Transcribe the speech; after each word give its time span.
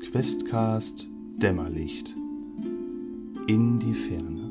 Questcast 0.00 1.08
Dämmerlicht 1.36 2.16
in 3.46 3.78
die 3.78 3.92
Ferne. 3.92 4.50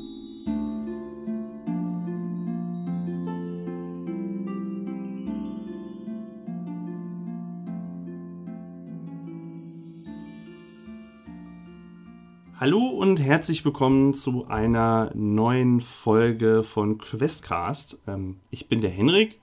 Hallo 12.58 12.80
und 12.80 13.20
herzlich 13.20 13.66
willkommen 13.66 14.14
zu 14.14 14.46
einer 14.48 15.12
neuen 15.16 15.82
Folge 15.82 16.64
von 16.64 17.00
Questcast. 17.00 17.98
Ähm, 18.08 18.38
ich 18.52 18.70
bin 18.70 18.82
der 18.82 18.92
Henrik, 18.92 19.40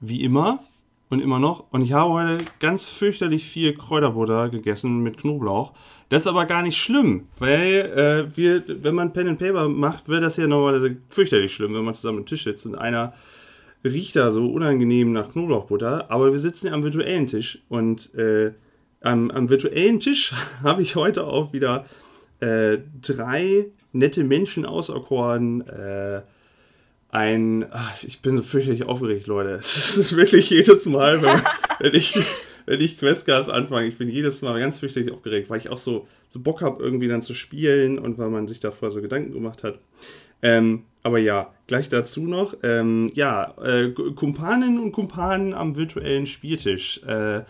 wie 0.00 0.22
immer 0.22 0.62
und 1.10 1.20
immer 1.20 1.38
noch. 1.38 1.72
Und 1.72 1.82
ich 1.82 1.92
habe 1.92 2.12
heute 2.12 2.44
ganz 2.60 2.84
fürchterlich 2.84 3.44
viel 3.44 3.74
Kräuterbutter 3.74 4.48
gegessen 4.48 5.00
mit 5.00 5.18
Knoblauch. 5.18 5.72
Das 6.08 6.22
ist 6.22 6.28
aber 6.28 6.46
gar 6.46 6.62
nicht 6.62 6.76
schlimm, 6.76 7.28
weil 7.38 8.28
äh, 8.32 8.36
wir, 8.36 8.62
wenn 8.82 8.94
man 8.94 9.12
Pen 9.12 9.28
and 9.28 9.38
Paper 9.38 9.68
macht, 9.68 10.08
wird 10.08 10.22
das 10.22 10.36
ja 10.36 10.46
normalerweise 10.46 10.96
fürchterlich 11.08 11.52
schlimm, 11.52 11.74
wenn 11.74 11.84
man 11.84 11.94
zusammen 11.94 12.20
am 12.20 12.26
Tisch 12.26 12.44
sitzt 12.44 12.64
und 12.66 12.74
einer 12.74 13.12
riecht 13.84 14.16
da 14.16 14.32
so 14.32 14.46
unangenehm 14.46 15.12
nach 15.12 15.32
Knoblauchbutter. 15.32 16.10
Aber 16.10 16.32
wir 16.32 16.38
sitzen 16.38 16.68
ja 16.68 16.72
am 16.72 16.82
virtuellen 16.82 17.26
Tisch 17.26 17.62
und 17.68 18.14
äh, 18.14 18.52
am, 19.00 19.30
am 19.30 19.48
virtuellen 19.48 20.00
Tisch 20.00 20.32
habe 20.62 20.82
ich 20.82 20.96
heute 20.96 21.26
auch 21.26 21.52
wieder 21.52 21.84
äh, 22.40 22.78
drei 23.00 23.66
nette 23.92 24.24
Menschen 24.24 24.64
auserkoren. 24.64 25.66
Äh, 25.66 26.22
ein, 27.10 27.66
ach, 27.70 28.02
ich 28.02 28.20
bin 28.20 28.36
so 28.36 28.42
fürchterlich 28.42 28.84
aufgeregt, 28.84 29.26
Leute. 29.26 29.54
Es 29.58 29.96
ist 29.96 30.16
wirklich 30.16 30.50
jedes 30.50 30.86
Mal, 30.86 31.22
wenn, 31.22 31.40
wenn 31.80 31.94
ich, 31.94 32.18
wenn 32.66 32.80
ich 32.80 32.98
Questcast 32.98 33.50
anfange, 33.50 33.86
ich 33.86 33.96
bin 33.96 34.08
jedes 34.08 34.42
Mal 34.42 34.58
ganz 34.60 34.78
fürchterlich 34.78 35.12
aufgeregt, 35.12 35.48
weil 35.50 35.58
ich 35.58 35.70
auch 35.70 35.78
so, 35.78 36.06
so 36.28 36.40
Bock 36.40 36.60
habe, 36.60 36.82
irgendwie 36.82 37.08
dann 37.08 37.22
zu 37.22 37.34
spielen 37.34 37.98
und 37.98 38.18
weil 38.18 38.28
man 38.28 38.48
sich 38.48 38.60
davor 38.60 38.90
so 38.90 39.00
Gedanken 39.00 39.32
gemacht 39.32 39.64
hat. 39.64 39.78
Ähm, 40.42 40.84
aber 41.02 41.18
ja, 41.18 41.52
gleich 41.66 41.88
dazu 41.88 42.26
noch, 42.26 42.54
ähm, 42.62 43.10
ja, 43.14 43.54
äh, 43.62 43.90
Kumpaninnen 43.90 44.78
und 44.78 44.92
Kumpanen 44.92 45.54
am 45.54 45.76
virtuellen 45.76 46.26
Spieltisch. 46.26 47.02
Äh, 47.06 47.42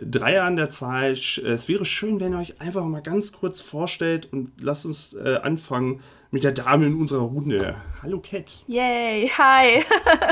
Dreier 0.00 0.44
an 0.44 0.56
der 0.56 0.68
Zeit. 0.68 1.38
Es 1.38 1.68
wäre 1.68 1.84
schön, 1.84 2.20
wenn 2.20 2.32
ihr 2.32 2.38
euch 2.38 2.60
einfach 2.60 2.84
mal 2.84 3.00
ganz 3.00 3.32
kurz 3.32 3.60
vorstellt 3.60 4.28
und 4.30 4.50
lasst 4.60 4.84
uns 4.84 5.14
äh, 5.14 5.38
anfangen 5.42 6.00
mit 6.36 6.44
der 6.44 6.52
Dame 6.52 6.84
in 6.84 7.00
unserer 7.00 7.22
Runde. 7.22 7.76
Hallo 8.02 8.20
Cat. 8.20 8.62
Yay, 8.66 9.26
hi. 9.26 9.82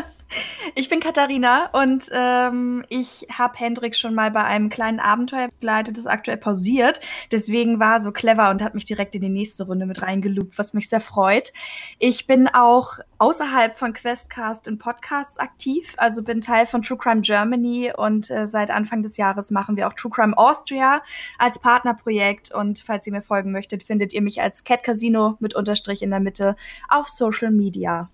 Ich 0.77 0.89
bin 0.89 1.01
Katharina 1.01 1.69
und 1.73 2.11
ähm, 2.13 2.85
ich 2.89 3.27
habe 3.31 3.57
Hendrik 3.59 3.95
schon 3.95 4.15
mal 4.15 4.31
bei 4.31 4.43
einem 4.45 4.71
kleinen 4.71 4.99
Abenteuer 4.99 5.49
begleitet, 5.49 5.97
das 5.97 6.07
aktuell 6.07 6.37
pausiert. 6.37 7.01
Deswegen 7.31 7.79
war 7.79 7.95
er 7.95 8.01
so 8.01 8.13
clever 8.13 8.51
und 8.51 8.63
hat 8.63 8.75
mich 8.75 8.85
direkt 8.85 9.15
in 9.15 9.21
die 9.21 9.29
nächste 9.29 9.65
Runde 9.65 9.87
mit 9.87 10.03
reingelugt, 10.03 10.59
was 10.59 10.75
mich 10.75 10.89
sehr 10.89 11.01
freut. 11.01 11.53
Ich 11.99 12.27
bin 12.27 12.49
auch 12.49 12.99
außerhalb 13.19 13.77
von 13.77 13.93
Questcast 13.93 14.67
in 14.67 14.79
Podcasts 14.79 15.39
aktiv, 15.39 15.95
also 15.97 16.23
bin 16.23 16.41
Teil 16.41 16.67
von 16.67 16.83
True 16.83 16.99
Crime 16.99 17.21
Germany 17.21 17.93
und 17.97 18.31
äh, 18.31 18.47
seit 18.47 18.71
Anfang 18.71 19.03
des 19.03 19.17
Jahres 19.17 19.51
machen 19.51 19.77
wir 19.77 19.87
auch 19.87 19.95
True 19.95 20.11
Crime 20.11 20.37
Austria 20.37 21.03
als 21.39 21.59
Partnerprojekt. 21.59 22.53
Und 22.53 22.81
falls 22.81 23.07
ihr 23.07 23.13
mir 23.13 23.23
folgen 23.23 23.53
möchtet, 23.53 23.83
findet 23.83 24.13
ihr 24.13 24.23
mich 24.23 24.43
als 24.43 24.65
Cat 24.65 24.83
Casino 24.83 25.37
mit 25.41 25.55
Unterstrich 25.55 26.03
in 26.03 26.11
der 26.11 26.21
Mitte 26.21 26.57
auf 26.89 27.09
Social 27.09 27.51
Media. 27.51 28.11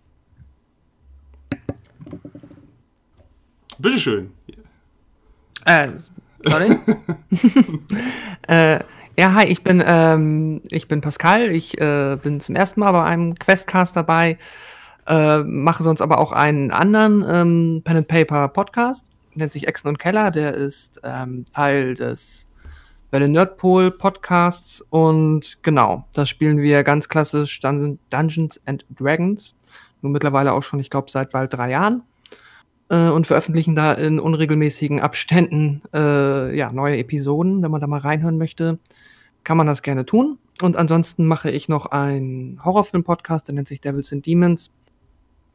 Bitteschön. 3.81 4.31
Äh, 5.65 5.89
sorry. 6.45 6.77
äh, 8.49 8.81
ja, 9.19 9.35
hi, 9.35 9.47
ich 9.47 9.63
bin, 9.63 9.83
ähm, 9.85 10.61
ich 10.71 10.87
bin 10.87 11.01
Pascal. 11.01 11.51
Ich 11.51 11.81
äh, 11.81 12.19
bin 12.23 12.41
zum 12.41 12.57
ersten 12.57 12.81
Mal 12.81 12.93
bei 12.93 13.05
einem 13.05 13.35
Questcast 13.35 13.97
dabei. 13.97 14.37
Äh, 15.07 15.39
mache 15.39 15.83
sonst 15.83 16.03
aber 16.03 16.19
auch 16.19 16.33
einen 16.33 16.71
anderen 16.71 17.25
ähm, 17.27 17.83
Pen 17.83 17.99
and 17.99 18.09
Paper 18.09 18.49
Podcast. 18.49 19.07
Nennt 19.35 19.53
sich 19.53 19.67
Exen 19.67 19.89
und 19.89 19.99
Keller. 19.99 20.31
Der 20.31 20.55
ist 20.55 21.01
ähm, 21.03 21.47
Teil 21.55 21.95
des 21.95 22.47
Welle 23.11 23.29
Nerdpol 23.29 23.91
Podcasts. 23.91 24.83
Und 24.91 25.63
genau, 25.63 26.05
das 26.13 26.29
spielen 26.29 26.59
wir 26.59 26.85
ganz 26.85 27.09
klassisch 27.09 27.61
Dun 27.61 27.99
Dungeons 28.11 28.61
and 28.67 28.85
Dragons. 28.91 29.55
Nun 30.03 30.13
mittlerweile 30.13 30.53
auch 30.53 30.63
schon, 30.63 30.81
ich 30.81 30.91
glaube, 30.91 31.11
seit 31.11 31.31
bald 31.31 31.55
drei 31.55 31.71
Jahren 31.71 32.03
äh, 32.91 33.09
und 33.09 33.27
veröffentlichen 33.27 33.75
da 33.75 33.93
in 33.93 34.21
unregelmäßigen 34.21 35.01
Abständen 35.01 35.83
äh, 35.95 36.55
ja, 36.55 36.73
neue 36.73 36.99
Episoden. 36.99 37.63
Wenn 37.63 37.71
man 37.71 37.81
da 37.81 37.87
mal 37.87 38.01
reinhören 38.01 38.37
möchte, 38.37 38.79
kann 39.45 39.57
man 39.57 39.67
das 39.67 39.83
gerne 39.83 40.05
tun. 40.05 40.39
Und 40.61 40.77
ansonsten 40.77 41.27
mache 41.27 41.51
ich 41.51 41.69
noch 41.69 41.87
einen 41.87 42.63
Horrorfilm-Podcast, 42.63 43.49
der 43.49 43.55
nennt 43.55 43.69
sich 43.69 43.81
Devils 43.81 44.13
and 44.13 44.27
Demons. 44.27 44.71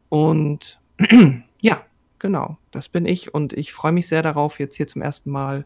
Und 0.10 0.80
ja, 1.62 1.84
genau, 2.18 2.58
das 2.72 2.90
bin 2.90 3.06
ich. 3.06 3.34
Und 3.34 3.54
ich 3.54 3.74
freue 3.74 3.92
mich 3.92 4.08
sehr 4.08 4.24
darauf, 4.24 4.60
jetzt 4.60 4.78
hier 4.78 4.88
zum 4.88 5.04
ersten 5.04 5.30
Mal 5.30 5.66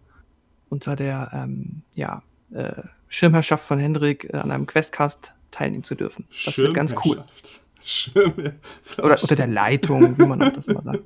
unter 0.68 0.96
der 0.96 1.31
ähm, 1.34 1.84
ja, 1.96 2.24
äh, 2.52 2.81
Schirmherrschaft 3.08 3.63
von 3.63 3.79
Hendrik 3.79 4.25
äh, 4.34 4.38
an 4.38 4.52
einem 4.52 4.66
Questcast 4.66 5.34
teilnehmen 5.52 5.84
zu 5.84 5.96
dürfen. 5.96 6.28
Das 6.46 6.58
wird 6.58 6.74
ganz 6.74 6.94
cool. 7.06 7.24
Schirme. 7.90 8.56
Oder 9.00 9.20
unter 9.20 9.36
der 9.36 9.48
Leitung, 9.48 10.18
wie 10.18 10.26
man 10.26 10.42
auch 10.42 10.54
das 10.54 10.68
immer 10.68 10.84
sagt. 10.84 11.04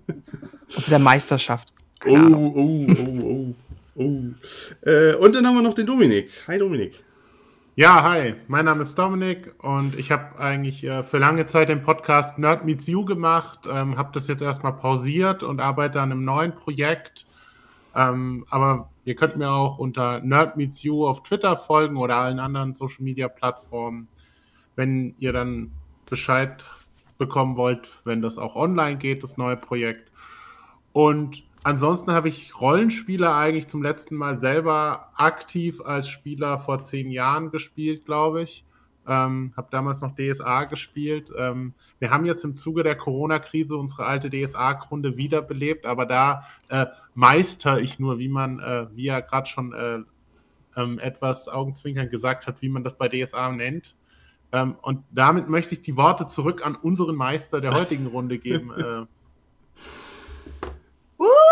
Unter 0.76 0.90
der 0.90 1.00
Meisterschaft. 1.00 1.74
Oh, 2.06 2.18
oh, 2.18 2.88
oh, 2.90 3.24
oh, 3.24 3.56
oh. 3.96 4.90
Äh, 4.90 5.16
und 5.16 5.34
dann 5.34 5.48
haben 5.48 5.56
wir 5.56 5.62
noch 5.62 5.74
den 5.74 5.86
Dominik. 5.86 6.30
Hi 6.48 6.58
Dominik. 6.58 7.02
Ja, 7.76 8.04
hi, 8.04 8.36
mein 8.48 8.66
Name 8.66 8.84
ist 8.84 9.00
Dominik 9.00 9.52
und 9.64 9.98
ich 9.98 10.12
habe 10.12 10.38
eigentlich 10.38 10.84
äh, 10.84 11.02
für 11.02 11.18
lange 11.18 11.48
Zeit 11.48 11.70
den 11.70 11.82
Podcast 11.82 12.38
Nerd 12.38 12.66
Meets 12.66 12.86
You 12.86 13.04
gemacht, 13.04 13.62
ähm, 13.68 13.98
habe 13.98 14.12
das 14.14 14.28
jetzt 14.28 14.44
erstmal 14.44 14.74
pausiert 14.74 15.42
und 15.42 15.60
arbeite 15.60 16.00
an 16.02 16.12
einem 16.12 16.24
neuen 16.24 16.54
Projekt. 16.54 17.26
Ähm, 17.96 18.46
aber 18.52 18.90
ihr 19.06 19.16
könnt 19.16 19.38
mir 19.38 19.50
auch 19.50 19.80
unter 19.80 20.20
Nerd 20.20 20.58
Meets 20.58 20.84
You 20.84 21.08
auf 21.08 21.24
Twitter 21.24 21.56
folgen 21.58 21.98
oder 21.98 22.18
allen 22.18 22.40
anderen 22.40 22.74
Social 22.74 23.04
Media 23.04 23.28
Plattformen, 23.28 24.08
wenn 24.76 25.16
ihr 25.18 25.34
dann 25.34 25.72
Bescheid 26.13 26.63
bekommen 27.18 27.57
wollt, 27.57 27.90
wenn 28.03 28.22
das 28.22 28.38
auch 28.38 28.56
online 28.56 28.97
geht, 28.97 29.24
das 29.24 29.35
neue 29.35 29.57
Projekt. 29.57 30.12
Und 30.91 31.44
ansonsten 31.63 32.12
habe 32.12 32.29
ich 32.29 32.59
Rollenspiele 32.62 33.34
eigentlich 33.34 33.66
zum 33.66 33.81
letzten 33.81 34.16
Mal 34.16 34.40
selber 34.40 35.09
aktiv 35.16 35.81
als 35.81 36.07
Spieler 36.07 36.59
vor 36.59 36.84
zehn 36.84 37.09
Jahren 37.09 37.50
gespielt, 37.50 38.06
glaube 38.06 38.44
ich. 38.44 38.63
Ähm, 39.07 39.53
habe 39.57 39.69
damals 39.72 40.02
noch 40.02 40.13
DSA 40.13 40.66
gespielt. 40.66 41.34
Ähm, 41.35 41.73
wir 41.97 42.12
haben 42.12 42.28
jetzt 42.28 42.44
im 42.44 42.56
Zuge 42.56 42.84
der 42.84 42.96
Corona-Krise 42.96 43.75
unsere 43.75 44.06
alte 44.06 44.29
DSA-Grunde 44.29 45.18
wiederbelebt, 45.18 45.88
aber 45.88 46.06
da 46.06 46.46
äh, 46.69 46.85
meister 47.16 47.79
ich 47.79 47.97
nur, 47.97 48.19
wie 48.19 48.29
man, 48.29 48.59
äh, 48.59 48.85
wie 48.96 49.07
er 49.07 49.23
gerade 49.23 49.50
schon 49.50 49.73
äh, 49.73 50.00
ähm, 50.78 51.00
etwas 51.00 51.47
augenzwinkern 51.47 52.12
gesagt 52.12 52.46
hat, 52.46 52.62
wie 52.62 52.69
man 52.69 52.84
das 52.84 52.96
bei 53.00 53.09
DSA 53.09 53.52
nennt. 53.52 53.96
Ähm, 54.53 54.75
und 54.84 55.03
damit 55.12 55.50
möchte 55.50 55.74
ich 55.74 55.81
die 55.81 55.97
Worte 55.97 56.28
zurück 56.28 56.66
an 56.66 56.75
unseren 56.75 57.16
Meister 57.16 57.59
der 57.59 57.74
heutigen 57.74 58.06
Runde 58.08 58.38
geben. 58.38 58.72
äh. 58.78 59.06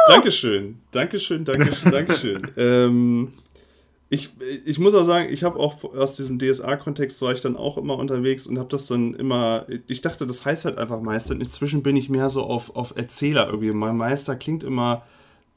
Dankeschön, 0.07 0.79
Dankeschön, 0.91 1.43
Dankeschön, 1.43 1.91
Dankeschön. 1.91 2.51
ähm, 2.57 3.33
ich, 4.09 4.31
ich 4.65 4.77
muss 4.77 4.93
auch 4.93 5.05
sagen, 5.05 5.29
ich 5.31 5.43
habe 5.43 5.57
auch 5.57 5.83
aus 5.83 6.15
diesem 6.15 6.37
DSA-Kontext 6.37 7.21
war 7.21 7.31
ich 7.31 7.41
dann 7.41 7.55
auch 7.55 7.77
immer 7.77 7.97
unterwegs 7.97 8.45
und 8.45 8.59
habe 8.59 8.67
das 8.69 8.87
dann 8.87 9.13
immer, 9.13 9.65
ich 9.87 10.01
dachte, 10.01 10.27
das 10.27 10.43
heißt 10.43 10.65
halt 10.65 10.77
einfach 10.77 11.01
Meister. 11.01 11.33
Inzwischen 11.33 11.81
bin 11.81 11.95
ich 11.95 12.09
mehr 12.09 12.29
so 12.29 12.43
auf, 12.43 12.75
auf 12.75 12.93
Erzähler 12.97 13.47
irgendwie. 13.47 13.71
Mein 13.71 13.95
Meister 13.95 14.35
klingt 14.35 14.63
immer 14.63 15.03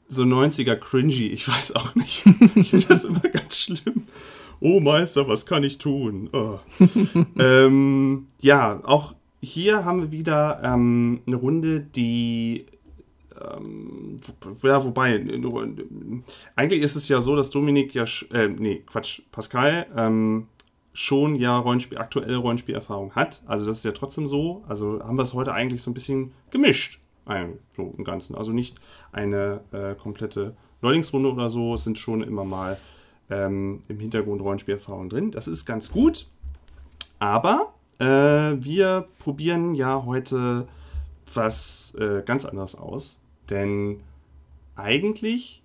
so 0.07 0.23
90er 0.23 0.77
cringy, 0.77 1.27
ich 1.27 1.47
weiß 1.47 1.75
auch 1.75 1.93
nicht. 1.95 2.23
Ich 2.55 2.69
finde 2.69 2.87
das 2.87 3.03
immer 3.03 3.19
ganz 3.19 3.57
schlimm 3.57 4.07
oh 4.59 4.79
Meister, 4.79 5.27
was 5.27 5.45
kann 5.45 5.63
ich 5.63 5.77
tun? 5.77 6.29
Oh. 6.33 6.59
ähm, 7.39 8.27
ja, 8.39 8.81
auch 8.83 9.15
hier 9.41 9.85
haben 9.85 10.01
wir 10.01 10.11
wieder 10.11 10.61
ähm, 10.63 11.21
eine 11.27 11.35
Runde, 11.35 11.81
die 11.81 12.65
ähm, 13.39 14.17
ja, 14.63 14.83
wobei, 14.83 15.23
eigentlich 16.55 16.81
ist 16.81 16.95
es 16.95 17.07
ja 17.07 17.21
so, 17.21 17.35
dass 17.35 17.49
Dominik 17.49 17.93
ja, 17.93 18.05
äh, 18.33 18.47
nee, 18.47 18.83
Quatsch, 18.85 19.21
Pascal 19.31 19.87
ähm, 19.95 20.47
schon 20.93 21.35
ja 21.35 21.57
Rollenspiel, 21.57 21.97
aktuelle 21.97 22.37
Rollenspielerfahrung 22.37 23.13
hat. 23.13 23.43
Also 23.45 23.65
das 23.65 23.77
ist 23.77 23.85
ja 23.85 23.91
trotzdem 23.91 24.27
so. 24.27 24.63
Also 24.67 25.01
haben 25.03 25.17
wir 25.17 25.23
es 25.23 25.33
heute 25.33 25.53
eigentlich 25.53 25.81
so 25.81 25.91
ein 25.91 25.93
bisschen 25.93 26.31
gemischt, 26.51 27.01
so 27.75 27.93
im 27.97 28.03
Ganzen. 28.03 28.35
Also 28.35 28.51
nicht 28.51 28.77
eine 29.11 29.61
äh, 29.71 29.95
komplette 29.95 30.55
Neulingsrunde 30.81 31.31
oder 31.31 31.49
so, 31.49 31.73
es 31.73 31.83
sind 31.83 31.97
schon 31.97 32.23
immer 32.23 32.45
mal 32.45 32.77
ähm, 33.29 33.81
im 33.87 33.99
Hintergrund 33.99 34.41
Rollenspielerfahrung 34.41 35.09
drin. 35.09 35.31
Das 35.31 35.47
ist 35.47 35.65
ganz 35.65 35.91
gut. 35.91 36.27
Aber 37.19 37.73
äh, 37.99 38.05
wir 38.05 39.07
probieren 39.19 39.73
ja 39.73 40.03
heute 40.05 40.67
was 41.33 41.95
äh, 41.99 42.21
ganz 42.25 42.45
anderes 42.45 42.75
aus. 42.75 43.19
Denn 43.49 44.01
eigentlich, 44.75 45.63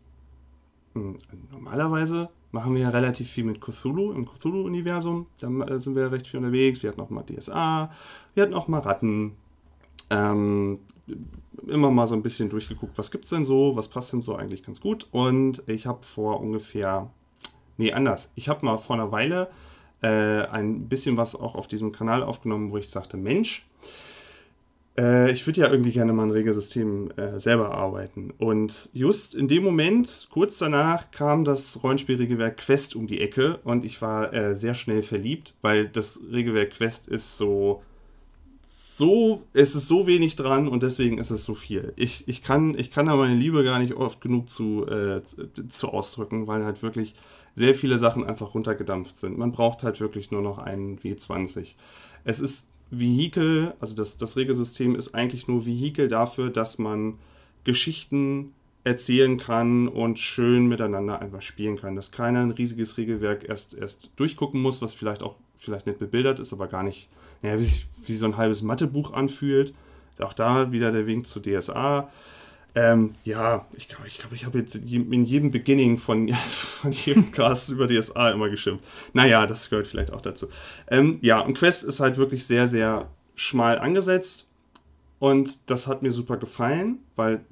mh, 0.94 1.02
hm, 1.02 1.18
normalerweise 1.50 2.30
machen 2.52 2.74
wir 2.74 2.82
ja 2.82 2.88
relativ 2.90 3.30
viel 3.30 3.44
mit 3.44 3.60
Cthulhu, 3.60 4.12
im 4.12 4.26
Cthulhu-Universum. 4.26 5.26
Da 5.40 5.48
äh, 5.48 5.78
sind 5.78 5.94
wir 5.94 6.10
recht 6.10 6.26
viel 6.26 6.38
unterwegs. 6.38 6.82
Wir 6.82 6.90
hatten 6.90 7.00
auch 7.00 7.10
mal 7.10 7.22
DSA, 7.22 7.90
wir 8.34 8.42
hatten 8.42 8.54
auch 8.54 8.68
mal 8.68 8.80
Ratten. 8.80 9.36
Ähm, 10.10 10.80
immer 11.66 11.90
mal 11.90 12.06
so 12.06 12.14
ein 12.14 12.22
bisschen 12.22 12.48
durchgeguckt, 12.48 12.96
was 12.96 13.10
gibt 13.10 13.24
es 13.24 13.30
denn 13.30 13.44
so, 13.44 13.76
was 13.76 13.88
passt 13.88 14.12
denn 14.12 14.22
so 14.22 14.34
eigentlich 14.34 14.62
ganz 14.62 14.80
gut. 14.80 15.06
Und 15.10 15.62
ich 15.66 15.86
habe 15.86 16.02
vor 16.02 16.40
ungefähr, 16.40 17.10
nee, 17.80 17.92
anders. 17.92 18.30
Ich 18.34 18.48
habe 18.48 18.64
mal 18.64 18.76
vor 18.76 18.96
einer 18.96 19.10
Weile 19.10 19.48
äh, 20.02 20.08
ein 20.08 20.88
bisschen 20.88 21.16
was 21.16 21.34
auch 21.34 21.54
auf 21.54 21.66
diesem 21.66 21.92
Kanal 21.92 22.22
aufgenommen, 22.22 22.70
wo 22.70 22.76
ich 22.76 22.90
sagte, 22.90 23.16
Mensch, 23.16 23.66
äh, 24.98 25.32
ich 25.32 25.46
würde 25.46 25.62
ja 25.62 25.70
irgendwie 25.70 25.92
gerne 25.92 26.12
mal 26.12 26.24
ein 26.24 26.30
Regelsystem 26.30 27.10
äh, 27.16 27.40
selber 27.40 27.72
arbeiten. 27.72 28.32
Und 28.38 28.90
just 28.92 29.34
in 29.34 29.48
dem 29.48 29.64
Moment, 29.64 30.28
kurz 30.30 30.58
danach, 30.58 31.10
kam 31.10 31.44
das 31.44 31.82
Rollenspielregelwerk 31.82 32.58
Quest 32.58 32.94
um 32.96 33.06
die 33.06 33.20
Ecke 33.22 33.60
und 33.64 33.84
ich 33.84 34.02
war 34.02 34.32
äh, 34.34 34.54
sehr 34.54 34.74
schnell 34.74 35.02
verliebt, 35.02 35.54
weil 35.62 35.88
das 35.88 36.20
Regelwerk 36.30 36.72
Quest 36.72 37.08
ist 37.08 37.38
so 37.38 37.82
so, 39.00 39.46
es 39.54 39.74
ist 39.74 39.88
so 39.88 40.06
wenig 40.06 40.36
dran 40.36 40.68
und 40.68 40.82
deswegen 40.82 41.16
ist 41.16 41.30
es 41.30 41.42
so 41.42 41.54
viel. 41.54 41.94
Ich, 41.96 42.28
ich, 42.28 42.42
kann, 42.42 42.78
ich 42.78 42.90
kann 42.90 43.06
da 43.06 43.16
meine 43.16 43.34
Liebe 43.34 43.64
gar 43.64 43.78
nicht 43.78 43.94
oft 43.94 44.20
genug 44.20 44.50
zu, 44.50 44.86
äh, 44.86 45.22
zu 45.70 45.88
ausdrücken, 45.88 46.46
weil 46.46 46.66
halt 46.66 46.82
wirklich 46.82 47.14
sehr 47.60 47.74
viele 47.74 47.98
Sachen 47.98 48.24
einfach 48.24 48.54
runtergedampft 48.54 49.18
sind. 49.18 49.36
Man 49.36 49.52
braucht 49.52 49.82
halt 49.82 50.00
wirklich 50.00 50.30
nur 50.30 50.40
noch 50.40 50.58
einen 50.58 50.98
W20. 50.98 51.74
Es 52.24 52.40
ist 52.40 52.68
Vehikel, 52.90 53.74
also 53.80 53.94
das, 53.94 54.16
das 54.16 54.36
Regelsystem 54.36 54.96
ist 54.96 55.14
eigentlich 55.14 55.46
nur 55.46 55.66
Vehikel 55.66 56.08
dafür, 56.08 56.50
dass 56.50 56.78
man 56.78 57.18
Geschichten 57.64 58.54
erzählen 58.82 59.36
kann 59.36 59.88
und 59.88 60.18
schön 60.18 60.68
miteinander 60.68 61.20
einfach 61.20 61.42
spielen 61.42 61.76
kann. 61.76 61.96
Dass 61.96 62.10
keiner 62.10 62.40
ein 62.40 62.50
riesiges 62.50 62.96
Regelwerk 62.96 63.46
erst, 63.46 63.74
erst 63.74 64.10
durchgucken 64.16 64.62
muss, 64.62 64.80
was 64.80 64.94
vielleicht 64.94 65.22
auch 65.22 65.36
vielleicht 65.58 65.86
nicht 65.86 65.98
bebildert 65.98 66.40
ist, 66.40 66.54
aber 66.54 66.66
gar 66.66 66.82
nicht, 66.82 67.10
naja, 67.42 67.60
wie 67.60 67.70
wie 68.06 68.16
so 68.16 68.24
ein 68.24 68.38
halbes 68.38 68.62
Mathebuch 68.62 69.12
anfühlt. 69.12 69.74
Auch 70.18 70.32
da 70.32 70.72
wieder 70.72 70.90
der 70.90 71.06
Wink 71.06 71.26
zu 71.26 71.40
DSA. 71.40 72.10
Ähm, 72.74 73.12
ja, 73.24 73.66
ich 73.76 73.88
glaube, 73.88 74.06
ich, 74.06 74.18
glaub, 74.18 74.32
ich 74.32 74.44
habe 74.46 74.58
jetzt 74.58 74.76
in 74.76 75.24
jedem 75.24 75.50
Beginning 75.50 75.98
von, 75.98 76.32
von 76.48 76.92
jedem 76.92 77.32
Cast 77.32 77.70
über 77.70 77.88
DSA 77.88 78.30
immer 78.30 78.48
geschimpft. 78.48 78.84
Naja, 79.12 79.46
das 79.46 79.70
gehört 79.70 79.86
vielleicht 79.86 80.12
auch 80.12 80.20
dazu. 80.20 80.48
Ähm, 80.88 81.18
ja, 81.20 81.40
und 81.40 81.54
Quest 81.54 81.82
ist 81.82 82.00
halt 82.00 82.16
wirklich 82.16 82.46
sehr, 82.46 82.66
sehr 82.66 83.08
schmal 83.34 83.78
angesetzt. 83.78 84.46
Und 85.18 85.70
das 85.70 85.86
hat 85.86 86.02
mir 86.02 86.12
super 86.12 86.36
gefallen, 86.36 86.98
weil 87.16 87.44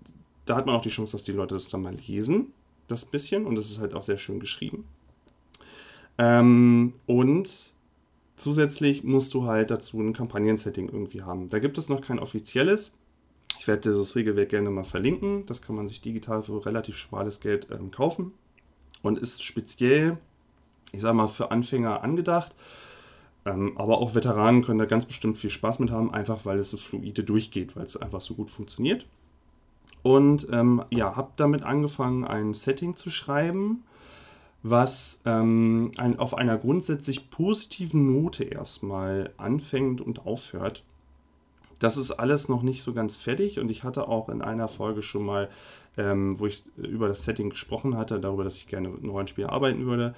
da 0.46 0.56
hat 0.56 0.66
man 0.66 0.74
auch 0.74 0.82
die 0.82 0.88
Chance, 0.88 1.12
dass 1.12 1.24
die 1.24 1.32
Leute 1.32 1.54
das 1.54 1.68
dann 1.68 1.82
mal 1.82 1.94
lesen, 2.06 2.52
das 2.86 3.04
bisschen. 3.04 3.44
Und 3.44 3.56
das 3.56 3.70
ist 3.70 3.78
halt 3.80 3.94
auch 3.94 4.02
sehr 4.02 4.16
schön 4.16 4.40
geschrieben. 4.40 4.84
Ähm, 6.16 6.94
und 7.06 7.74
zusätzlich 8.36 9.04
musst 9.04 9.34
du 9.34 9.44
halt 9.44 9.70
dazu 9.70 10.00
ein 10.00 10.12
Kampagnen-Setting 10.12 10.88
irgendwie 10.88 11.22
haben. 11.22 11.48
Da 11.48 11.58
gibt 11.58 11.76
es 11.76 11.88
noch 11.88 12.00
kein 12.00 12.18
offizielles. 12.18 12.92
Werde 13.68 13.82
dieses 13.82 14.16
Regelwerk 14.16 14.48
gerne 14.48 14.70
mal 14.70 14.84
verlinken. 14.84 15.46
Das 15.46 15.62
kann 15.62 15.76
man 15.76 15.86
sich 15.86 16.00
digital 16.00 16.42
für 16.42 16.66
relativ 16.66 16.96
schmales 16.96 17.38
Geld 17.38 17.68
ähm, 17.70 17.92
kaufen 17.92 18.32
und 19.02 19.18
ist 19.18 19.44
speziell, 19.44 20.18
ich 20.90 21.02
sage 21.02 21.14
mal, 21.14 21.28
für 21.28 21.52
Anfänger 21.52 22.02
angedacht. 22.02 22.54
Ähm, 23.44 23.78
aber 23.78 23.98
auch 23.98 24.14
Veteranen 24.14 24.64
können 24.64 24.78
da 24.78 24.84
ganz 24.84 25.06
bestimmt 25.06 25.38
viel 25.38 25.50
Spaß 25.50 25.78
mit 25.78 25.90
haben, 25.90 26.12
einfach 26.12 26.44
weil 26.44 26.58
es 26.58 26.70
so 26.70 26.76
fluide 26.76 27.22
durchgeht, 27.22 27.76
weil 27.76 27.84
es 27.84 27.96
einfach 27.96 28.20
so 28.20 28.34
gut 28.34 28.50
funktioniert. 28.50 29.06
Und 30.02 30.48
ähm, 30.52 30.84
ja, 30.90 31.16
habe 31.16 31.32
damit 31.36 31.62
angefangen, 31.62 32.24
ein 32.24 32.54
Setting 32.54 32.96
zu 32.96 33.10
schreiben, 33.10 33.84
was 34.62 35.22
ähm, 35.24 35.92
ein, 35.98 36.18
auf 36.18 36.34
einer 36.34 36.58
grundsätzlich 36.58 37.30
positiven 37.30 38.20
Note 38.20 38.44
erstmal 38.44 39.32
anfängt 39.36 40.00
und 40.00 40.26
aufhört. 40.26 40.84
Das 41.78 41.96
ist 41.96 42.10
alles 42.10 42.48
noch 42.48 42.62
nicht 42.62 42.82
so 42.82 42.92
ganz 42.92 43.16
fertig 43.16 43.60
und 43.60 43.70
ich 43.70 43.84
hatte 43.84 44.08
auch 44.08 44.28
in 44.28 44.42
einer 44.42 44.69
Folge 44.69 45.02
schon 45.02 45.25
mal, 45.25 45.48
ähm, 45.96 46.38
wo 46.38 46.46
ich 46.46 46.64
über 46.76 47.08
das 47.08 47.25
Setting 47.25 47.50
gesprochen 47.50 47.96
hatte, 47.96 48.20
darüber, 48.20 48.44
dass 48.44 48.56
ich 48.56 48.69
gerne 48.69 48.88
mit 48.88 49.02
einem 49.02 49.10
Rollenspiel 49.10 49.46
arbeiten 49.46 49.86
würde. 49.86 50.14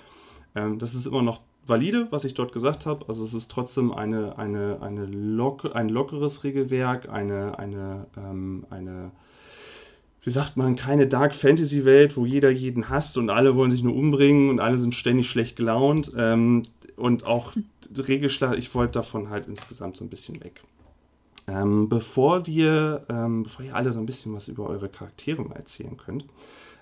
Ähm, 0.54 0.78
das 0.78 0.94
ist 0.94 1.06
immer 1.06 1.22
noch 1.22 1.40
valide, 1.66 2.08
was 2.10 2.24
ich 2.24 2.34
dort 2.34 2.52
gesagt 2.52 2.86
habe. 2.86 3.06
Also 3.08 3.24
es 3.24 3.34
ist 3.34 3.50
trotzdem 3.50 3.92
eine, 3.92 4.38
eine, 4.38 4.78
eine 4.80 5.06
lock, 5.06 5.74
ein 5.74 5.88
lockeres 5.88 6.44
Regelwerk, 6.44 7.08
eine, 7.08 7.58
eine, 7.58 8.06
ähm, 8.16 8.66
eine 8.70 9.12
wie 10.22 10.30
sagt 10.30 10.56
man, 10.56 10.76
keine 10.76 11.06
Dark 11.06 11.34
Fantasy 11.34 11.84
Welt, 11.84 12.16
wo 12.16 12.26
jeder 12.26 12.50
jeden 12.50 12.90
hasst 12.90 13.16
und 13.16 13.30
alle 13.30 13.56
wollen 13.56 13.70
sich 13.70 13.82
nur 13.82 13.96
umbringen 13.96 14.50
und 14.50 14.60
alle 14.60 14.76
sind 14.76 14.94
ständig 14.94 15.30
schlecht 15.30 15.56
gelaunt. 15.56 16.12
Ähm, 16.16 16.62
und 16.96 17.24
auch 17.24 17.54
Regelschlag, 17.96 18.58
ich 18.58 18.74
wollte 18.74 18.92
davon 18.92 19.30
halt 19.30 19.46
insgesamt 19.46 19.96
so 19.96 20.04
ein 20.04 20.10
bisschen 20.10 20.42
weg. 20.44 20.62
Ähm, 21.46 21.88
bevor 21.88 22.46
wir, 22.46 23.04
ähm, 23.08 23.42
bevor 23.42 23.64
ihr 23.64 23.74
alle 23.74 23.92
so 23.92 23.98
ein 23.98 24.06
bisschen 24.06 24.32
was 24.34 24.48
über 24.48 24.68
eure 24.68 24.88
Charaktere 24.88 25.42
mal 25.42 25.56
erzählen 25.56 25.96
könnt, 25.96 26.26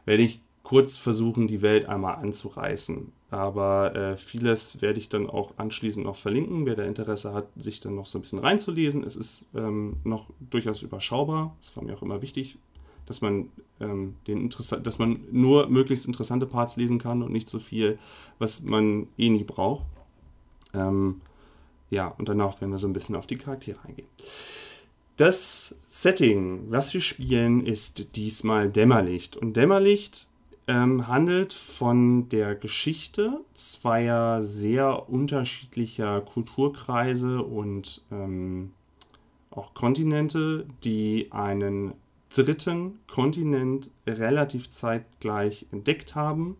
werde 0.04 0.22
ich 0.22 0.42
kurz 0.62 0.98
versuchen, 0.98 1.46
die 1.46 1.62
Welt 1.62 1.86
einmal 1.86 2.16
anzureißen. 2.16 3.10
Aber 3.30 3.94
äh, 3.94 4.16
vieles 4.16 4.80
werde 4.82 4.98
ich 4.98 5.08
dann 5.08 5.28
auch 5.28 5.52
anschließend 5.56 6.04
noch 6.04 6.16
verlinken. 6.16 6.66
Wer 6.66 6.76
da 6.76 6.84
Interesse 6.84 7.32
hat, 7.32 7.48
sich 7.56 7.80
dann 7.80 7.94
noch 7.94 8.06
so 8.06 8.18
ein 8.18 8.22
bisschen 8.22 8.38
reinzulesen. 8.38 9.04
Es 9.04 9.16
ist 9.16 9.46
ähm, 9.54 9.96
noch 10.04 10.26
durchaus 10.50 10.82
überschaubar. 10.82 11.56
Das 11.60 11.76
war 11.76 11.84
mir 11.84 11.94
auch 11.94 12.02
immer 12.02 12.22
wichtig, 12.22 12.58
dass 13.06 13.20
man 13.20 13.48
ähm, 13.80 14.16
den 14.26 14.50
dass 14.50 14.98
man 14.98 15.20
nur 15.30 15.68
möglichst 15.68 16.06
interessante 16.06 16.46
Parts 16.46 16.76
lesen 16.76 16.98
kann 16.98 17.22
und 17.22 17.32
nicht 17.32 17.48
so 17.48 17.58
viel, 17.58 17.98
was 18.38 18.62
man 18.62 19.08
eh 19.16 19.28
nie 19.30 19.44
braucht. 19.44 19.84
Ähm, 20.74 21.20
ja, 21.90 22.08
und 22.08 22.28
danach 22.28 22.60
werden 22.60 22.70
wir 22.70 22.78
so 22.78 22.86
ein 22.86 22.92
bisschen 22.92 23.16
auf 23.16 23.26
die 23.26 23.36
Charaktere 23.36 23.78
eingehen. 23.86 24.08
Das 25.16 25.74
Setting, 25.90 26.70
was 26.70 26.94
wir 26.94 27.00
spielen, 27.00 27.66
ist 27.66 28.14
diesmal 28.16 28.70
Dämmerlicht. 28.70 29.36
Und 29.36 29.56
Dämmerlicht 29.56 30.28
ähm, 30.68 31.08
handelt 31.08 31.52
von 31.52 32.28
der 32.28 32.54
Geschichte 32.54 33.40
zweier 33.54 34.42
sehr 34.42 35.08
unterschiedlicher 35.08 36.20
Kulturkreise 36.20 37.42
und 37.42 38.02
ähm, 38.12 38.72
auch 39.50 39.74
Kontinente, 39.74 40.66
die 40.84 41.28
einen 41.32 41.94
dritten 42.28 43.00
Kontinent 43.08 43.90
relativ 44.06 44.70
zeitgleich 44.70 45.66
entdeckt 45.72 46.14
haben 46.14 46.56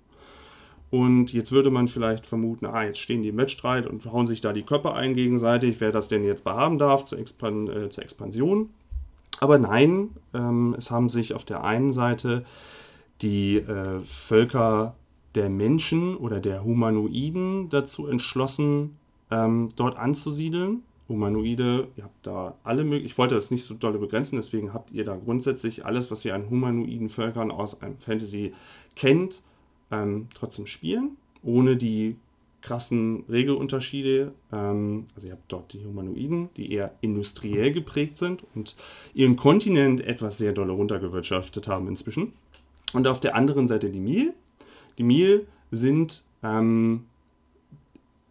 und 0.91 1.33
jetzt 1.33 1.53
würde 1.53 1.71
man 1.71 1.87
vielleicht 1.87 2.27
vermuten, 2.27 2.67
ah, 2.67 2.85
jetzt 2.85 2.99
stehen 2.99 3.23
die 3.23 3.29
im 3.29 3.37
Wettstreit 3.37 3.87
und 3.87 4.05
hauen 4.07 4.27
sich 4.27 4.41
da 4.41 4.53
die 4.53 4.63
Köpfe 4.63 4.95
ein 4.95 5.15
gegenseitig, 5.15 5.81
wer 5.81 5.93
das 5.93 6.09
denn 6.09 6.25
jetzt 6.25 6.45
behaben 6.45 6.79
darf 6.79 7.05
zur, 7.05 7.19
Expan 7.19 7.69
äh, 7.69 7.91
zur 7.91 8.05
Expansion. 8.05 8.71
Aber 9.41 9.59
nein, 9.59 10.11
ähm, 10.35 10.75
es 10.79 10.91
haben 10.91 11.09
sich 11.09 11.35
auf 11.35 11.45
der 11.45 11.63
einen 11.63 11.93
Seite 11.93 12.45
die 13.21 13.57
äh, 13.57 14.01
Völker 14.01 14.95
der 15.35 15.51
Menschen 15.51 16.17
oder 16.17 16.41
der 16.41 16.65
Humanoiden 16.65 17.69
dazu 17.69 18.07
entschlossen, 18.07 18.97
ähm, 19.31 19.69
dort 19.77 19.97
anzusiedeln. 19.97 20.83
Humanoide, 21.09 21.89
ihr 21.97 22.05
habt 22.05 22.27
da 22.27 22.55
alle 22.65 22.85
möglichen, 22.85 23.07
ich 23.07 23.19
wollte 23.19 23.35
das 23.35 23.51
nicht 23.51 23.65
so 23.65 23.75
dolle 23.75 23.99
begrenzen, 23.99 24.37
deswegen 24.37 24.75
habt 24.75 24.91
ihr 24.91 25.05
da 25.05 25.17
grundsätzlich 25.17 25.87
alles, 25.87 26.11
was 26.11 26.25
ihr 26.25 26.35
an 26.35 26.51
humanoiden 26.51 27.09
Völkern 27.09 27.51
aus 27.51 27.81
einem 27.81 27.97
Fantasy 27.97 28.53
kennt, 28.95 29.43
ähm, 29.91 30.29
trotzdem 30.35 30.67
spielen, 30.67 31.17
ohne 31.43 31.77
die 31.77 32.17
krassen 32.61 33.25
Regelunterschiede. 33.29 34.33
Ähm, 34.53 35.07
also 35.15 35.29
ihr 35.29 35.35
habt 35.35 35.51
dort 35.51 35.73
die 35.73 35.85
Humanoiden, 35.85 36.51
die 36.57 36.73
eher 36.73 36.95
industriell 37.01 37.73
geprägt 37.73 38.17
sind 38.17 38.45
und 38.55 38.77
ihren 39.15 39.37
Kontinent 39.37 40.01
etwas 40.01 40.39
sehr 40.39 40.53
dolle 40.53 40.73
runtergewirtschaftet 40.73 41.69
haben 41.69 41.89
inzwischen. 41.89 42.33
Und 42.93 43.07
auf 43.07 43.21
der 43.21 43.35
anderen 43.35 43.67
Seite 43.67 43.91
die 43.91 44.01
Mil. 44.01 44.35
Die 44.97 45.03
Mil 45.03 45.47
sind 45.71 46.25
ähm, 46.43 47.05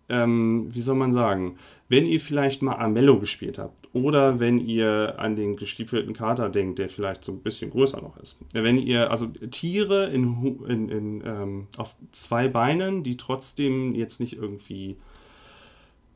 ähm, 0.10 0.68
wie 0.74 0.82
soll 0.82 0.96
man 0.96 1.12
sagen, 1.12 1.58
wenn 1.90 2.06
ihr 2.06 2.20
vielleicht 2.20 2.62
mal 2.62 2.76
Amello 2.76 3.20
gespielt 3.20 3.58
habt 3.58 3.87
oder 4.04 4.40
wenn 4.40 4.60
ihr 4.60 5.16
an 5.18 5.36
den 5.36 5.56
gestiefelten 5.56 6.14
Kater 6.14 6.50
denkt, 6.50 6.80
der 6.80 6.90
vielleicht 6.90 7.24
so 7.24 7.32
ein 7.32 7.42
bisschen 7.42 7.72
größer 7.72 8.02
noch 8.02 8.18
ist. 8.18 8.38
Wenn 8.54 8.78
ihr, 8.78 9.12
also 9.12 9.28
Tiere 9.28 10.06
in, 10.08 10.58
in, 10.68 10.90
in 10.90 11.24
ähm, 11.26 11.68
auf 11.78 11.96
zwei 12.12 12.48
Beinen, 12.48 13.04
die 13.04 13.18
trotzdem 13.18 13.96
jetzt 13.96 14.20
nicht 14.20 14.38
irgendwie, 14.38 14.98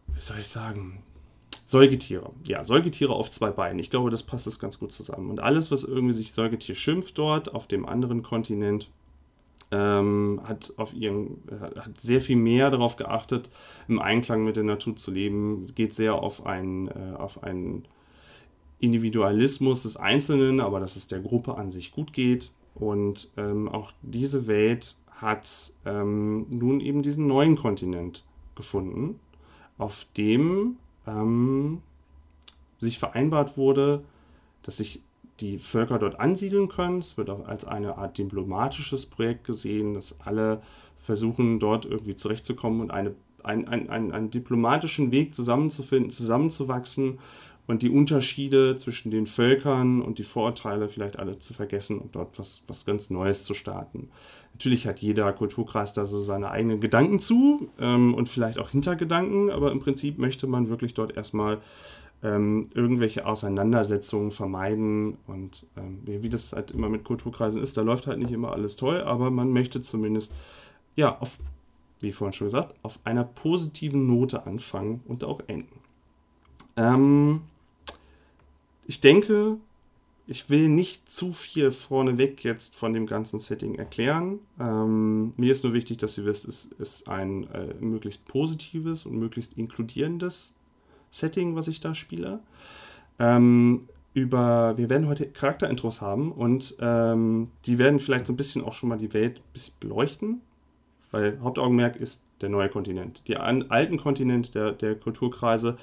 wie 0.08 0.20
soll 0.20 0.40
ich 0.40 0.48
sagen, 0.48 1.04
Säugetiere. 1.66 2.32
Ja, 2.46 2.64
Säugetiere 2.64 3.14
auf 3.14 3.32
zwei 3.32 3.50
Beinen. 3.50 3.80
Ich 3.80 3.90
glaube, 3.90 4.10
das 4.10 4.24
passt 4.24 4.46
es 4.46 4.60
ganz 4.60 4.78
gut 4.78 4.92
zusammen. 4.92 5.30
Und 5.30 5.40
alles, 5.40 5.72
was 5.72 5.84
irgendwie 5.84 6.14
sich 6.14 6.34
Säugetier 6.34 6.76
schimpft 6.76 7.18
dort 7.18 7.56
auf 7.56 7.66
dem 7.66 7.86
anderen 7.86 8.24
Kontinent, 8.24 8.90
ähm, 9.72 10.42
hat 10.44 10.74
auf 10.78 10.94
ihren, 10.94 11.44
hat 11.60 12.00
sehr 12.00 12.22
viel 12.22 12.36
mehr 12.36 12.70
darauf 12.70 12.98
geachtet, 12.98 13.50
im 13.88 14.00
Einklang 14.00 14.44
mit 14.44 14.58
der 14.58 14.64
Natur 14.64 14.96
zu 14.96 15.12
leben, 15.12 15.66
geht 15.76 15.94
sehr 15.94 16.16
auf 16.16 16.46
einen, 16.46 16.90
äh, 16.90 17.16
auf 17.18 17.44
einen 17.44 17.86
Individualismus 18.80 19.84
des 19.84 19.96
Einzelnen, 19.96 20.60
aber 20.60 20.80
dass 20.80 20.96
es 20.96 21.08
der 21.08 21.20
Gruppe 21.20 21.56
an 21.56 21.72
sich 21.72 21.92
gut 21.92 22.14
geht. 22.14 22.52
Und 22.74 23.30
ähm, 23.38 23.70
auch 23.70 23.92
diese 24.02 24.48
Welt 24.48 24.98
hat 25.10 25.74
ähm, 25.86 26.48
nun 26.50 26.80
eben 26.80 27.04
diesen 27.04 27.28
neuen 27.28 27.56
Kontinent 27.56 28.26
gefunden, 28.56 29.20
auf 29.78 30.08
dem 30.18 30.78
ähm, 31.06 31.82
sich 32.78 32.98
vereinbart 32.98 33.58
wurde, 33.58 34.04
dass 34.64 34.78
sich 34.78 35.04
die 35.40 35.58
Völker 35.58 35.98
dort 35.98 36.20
ansiedeln 36.20 36.68
können. 36.68 37.00
Es 37.00 37.18
wird 37.18 37.30
auch 37.30 37.48
als 37.48 37.66
eine 37.66 37.98
Art 37.98 38.18
diplomatisches 38.18 39.06
Projekt 39.06 39.46
gesehen, 39.46 39.94
dass 39.94 40.20
alle 40.22 40.62
versuchen, 40.98 41.60
dort 41.60 41.86
irgendwie 41.86 42.16
zurechtzukommen 42.16 42.82
und 42.82 42.92
eine, 42.92 43.16
ein, 43.44 43.68
ein, 43.68 43.90
ein, 43.90 44.12
einen 44.12 44.30
diplomatischen 44.30 45.12
Weg 45.12 45.34
zusammenzufinden, 45.34 46.12
zusammenzuwachsen 46.12 47.20
und 47.68 47.82
die 47.82 47.90
Unterschiede 47.90 48.78
zwischen 48.78 49.12
den 49.12 49.26
Völkern 49.26 50.02
und 50.02 50.20
die 50.20 50.24
Vorurteile 50.24 50.90
vielleicht 50.90 51.18
alle 51.18 51.40
zu 51.40 51.54
vergessen 51.54 52.00
und 52.00 52.16
dort 52.16 52.38
was, 52.38 52.64
was 52.68 52.86
ganz 52.86 53.10
Neues 53.10 53.44
zu 53.44 53.54
starten. 53.54 54.10
Natürlich 54.54 54.86
hat 54.88 55.00
jeder 55.00 55.32
Kulturkreis 55.34 55.94
da 55.94 56.06
so 56.06 56.20
seine 56.20 56.52
eigenen 56.52 56.82
Gedanken 56.82 57.20
zu 57.20 57.70
ähm, 57.80 58.14
und 58.14 58.30
vielleicht 58.30 58.60
auch 58.60 58.70
Hintergedanken, 58.70 59.50
aber 59.50 59.72
im 59.72 59.80
Prinzip 59.80 60.18
möchte 60.20 60.48
man 60.48 60.70
wirklich 60.70 60.94
dort 60.94 61.16
erstmal 61.16 61.60
ähm, 62.24 62.68
irgendwelche 62.74 63.26
Auseinandersetzungen 63.26 64.32
vermeiden. 64.32 65.18
Und 65.28 65.66
ähm, 65.78 66.00
wie 66.06 66.30
das 66.30 66.54
halt 66.54 66.72
immer 66.72 66.90
mit 66.90 67.04
Kulturkreisen 67.04 67.62
ist, 67.62 67.78
da 67.78 67.82
läuft 67.82 68.08
halt 68.08 68.20
nicht 68.20 68.32
immer 68.32 68.52
alles 68.52 68.76
toll, 68.76 69.02
aber 69.02 69.32
man 69.32 69.52
möchte 69.52 69.82
zumindest, 69.82 70.32
ja, 70.96 71.18
auf, 71.20 71.40
wie 72.00 72.12
vorhin 72.12 72.34
schon 72.34 72.48
gesagt, 72.48 72.76
auf 72.84 73.00
einer 73.04 73.24
positiven 73.24 74.08
Note 74.08 74.46
anfangen 74.46 75.02
und 75.08 75.24
auch 75.24 75.42
enden. 75.48 75.80
Ähm, 76.78 77.42
ich 78.88 79.00
denke, 79.02 79.58
ich 80.28 80.50
will 80.50 80.70
nicht 80.70 81.10
zu 81.10 81.34
viel 81.34 81.72
vorneweg 81.72 82.44
jetzt 82.44 82.76
von 82.76 82.94
dem 82.94 83.06
ganzen 83.06 83.40
Setting 83.40 83.76
erklären. 83.76 84.40
Ähm, 84.60 85.34
mir 85.36 85.52
ist 85.52 85.64
nur 85.64 85.74
wichtig, 85.74 85.98
dass 85.98 86.18
ihr 86.18 86.26
wisst, 86.26 86.48
es 86.48 86.66
ist 86.66 87.10
ein 87.10 87.50
äh, 87.52 87.74
möglichst 87.80 88.26
positives 88.26 89.06
und 89.06 89.18
möglichst 89.18 89.58
inkludierendes 89.58 90.54
Setting, 91.12 91.56
was 91.56 91.68
ich 91.68 91.80
da 91.80 91.94
spiele. 91.94 92.40
Ähm, 93.20 93.88
über, 94.14 94.78
wir 94.78 94.90
werden 94.90 95.08
heute 95.08 95.28
Charakterintros 95.28 96.02
haben 96.02 96.32
und 96.32 96.76
ähm, 96.80 97.50
die 97.66 97.78
werden 97.78 98.00
vielleicht 98.00 98.28
so 98.28 98.34
ein 98.34 98.38
bisschen 98.38 98.64
auch 98.64 98.74
schon 98.74 98.90
mal 98.90 98.98
die 98.98 99.14
Welt 99.14 99.42
beleuchten, 99.80 100.42
weil 101.12 101.40
Hauptaugenmerk 101.42 101.96
ist 101.96 102.22
der 102.42 102.50
neue 102.50 102.70
Kontinent. 102.70 103.22
Die 103.28 103.38
alten 103.38 103.98
Kontinent 103.98 104.56
der, 104.56 104.72
der 104.72 104.96
Kulturkreise 104.96 105.78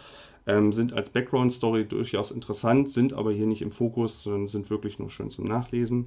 ähm, 0.47 0.73
sind 0.73 0.93
als 0.93 1.11
Background-Story 1.11 1.87
durchaus 1.87 2.31
interessant, 2.31 2.91
sind 2.91 3.13
aber 3.13 3.33
hier 3.33 3.47
nicht 3.47 3.63
im 3.63 3.71
Fokus, 3.71 4.23
sondern 4.25 4.47
sind 4.47 4.69
wirklich 4.71 4.99
nur 4.99 5.11
schön 5.11 5.31
zum 5.31 5.45
Nachlesen. 5.45 6.07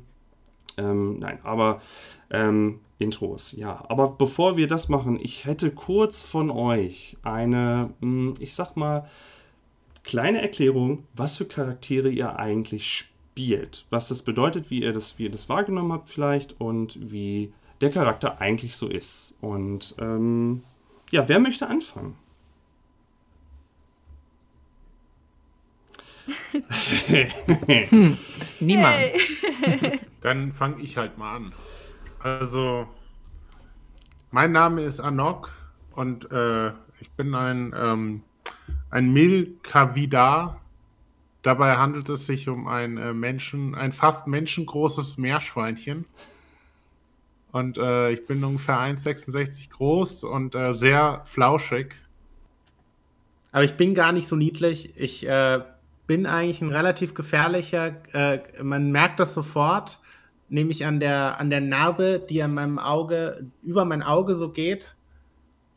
Ähm, 0.77 1.19
nein, 1.19 1.39
aber 1.43 1.81
ähm, 2.29 2.79
Intros, 3.01 3.51
ja. 3.53 3.83
Aber 3.89 4.09
bevor 4.09 4.57
wir 4.57 4.67
das 4.67 4.89
machen, 4.89 5.19
ich 5.21 5.45
hätte 5.45 5.71
kurz 5.71 6.23
von 6.23 6.49
euch 6.49 7.17
eine, 7.23 7.93
hm, 8.01 8.35
ich 8.39 8.55
sag 8.55 8.75
mal, 8.75 9.09
kleine 10.03 10.41
Erklärung, 10.41 11.05
was 11.13 11.37
für 11.37 11.45
Charaktere 11.45 12.09
ihr 12.09 12.37
eigentlich 12.37 12.87
spielt. 12.87 13.85
Was 13.89 14.07
das 14.07 14.21
bedeutet, 14.21 14.69
wie 14.69 14.83
ihr 14.83 14.93
das, 14.93 15.17
wie 15.17 15.23
ihr 15.23 15.31
das 15.31 15.49
wahrgenommen 15.49 15.91
habt 15.91 16.09
vielleicht 16.09 16.59
und 16.59 16.97
wie 17.11 17.53
der 17.81 17.91
Charakter 17.91 18.39
eigentlich 18.39 18.75
so 18.75 18.87
ist. 18.87 19.37
Und 19.41 19.95
ähm, 19.99 20.63
ja, 21.11 21.27
wer 21.27 21.39
möchte 21.39 21.67
anfangen? 21.67 22.15
hm, 27.89 28.17
niemand. 28.59 28.97
Dann 30.21 30.51
fange 30.53 30.81
ich 30.81 30.97
halt 30.97 31.17
mal 31.17 31.35
an. 31.35 31.53
Also, 32.23 32.87
mein 34.29 34.51
Name 34.51 34.83
ist 34.83 34.99
Anok 34.99 35.49
und 35.95 36.31
äh, 36.31 36.69
ich 36.99 37.09
bin 37.17 37.33
ein, 37.33 37.73
ähm, 37.75 38.21
ein 38.91 39.11
Milkavidar. 39.11 40.61
Dabei 41.41 41.77
handelt 41.77 42.09
es 42.09 42.27
sich 42.27 42.47
um 42.47 42.67
ein 42.67 42.97
äh, 42.97 43.13
Menschen, 43.13 43.73
ein 43.73 43.91
fast 43.91 44.27
menschengroßes 44.27 45.17
Meerschweinchen. 45.17 46.05
Und 47.51 47.79
äh, 47.79 48.11
ich 48.11 48.27
bin 48.27 48.43
ungefähr 48.43 48.77
1,66 48.77 49.71
groß 49.71 50.23
und 50.23 50.53
äh, 50.53 50.73
sehr 50.73 51.23
flauschig. 51.25 51.95
Aber 53.51 53.63
ich 53.63 53.77
bin 53.77 53.95
gar 53.95 54.11
nicht 54.11 54.27
so 54.27 54.35
niedlich. 54.35 54.93
Ich 54.95 55.27
äh, 55.27 55.61
bin 56.05 56.27
eigentlich 56.27 56.61
ein 56.61 56.71
relativ 56.71 57.15
gefährlicher, 57.15 57.95
äh, 58.13 58.61
man 58.61 58.91
merkt 58.91 59.19
das 59.19 59.33
sofort 59.33 59.99
nämlich 60.51 60.85
an 60.85 60.99
der, 60.99 61.39
an 61.39 61.49
der 61.49 61.61
Narbe, 61.61 62.21
die 62.29 62.43
an 62.43 62.53
meinem 62.53 62.77
Auge, 62.77 63.47
über 63.63 63.85
mein 63.85 64.03
Auge 64.03 64.35
so 64.35 64.49
geht. 64.49 64.95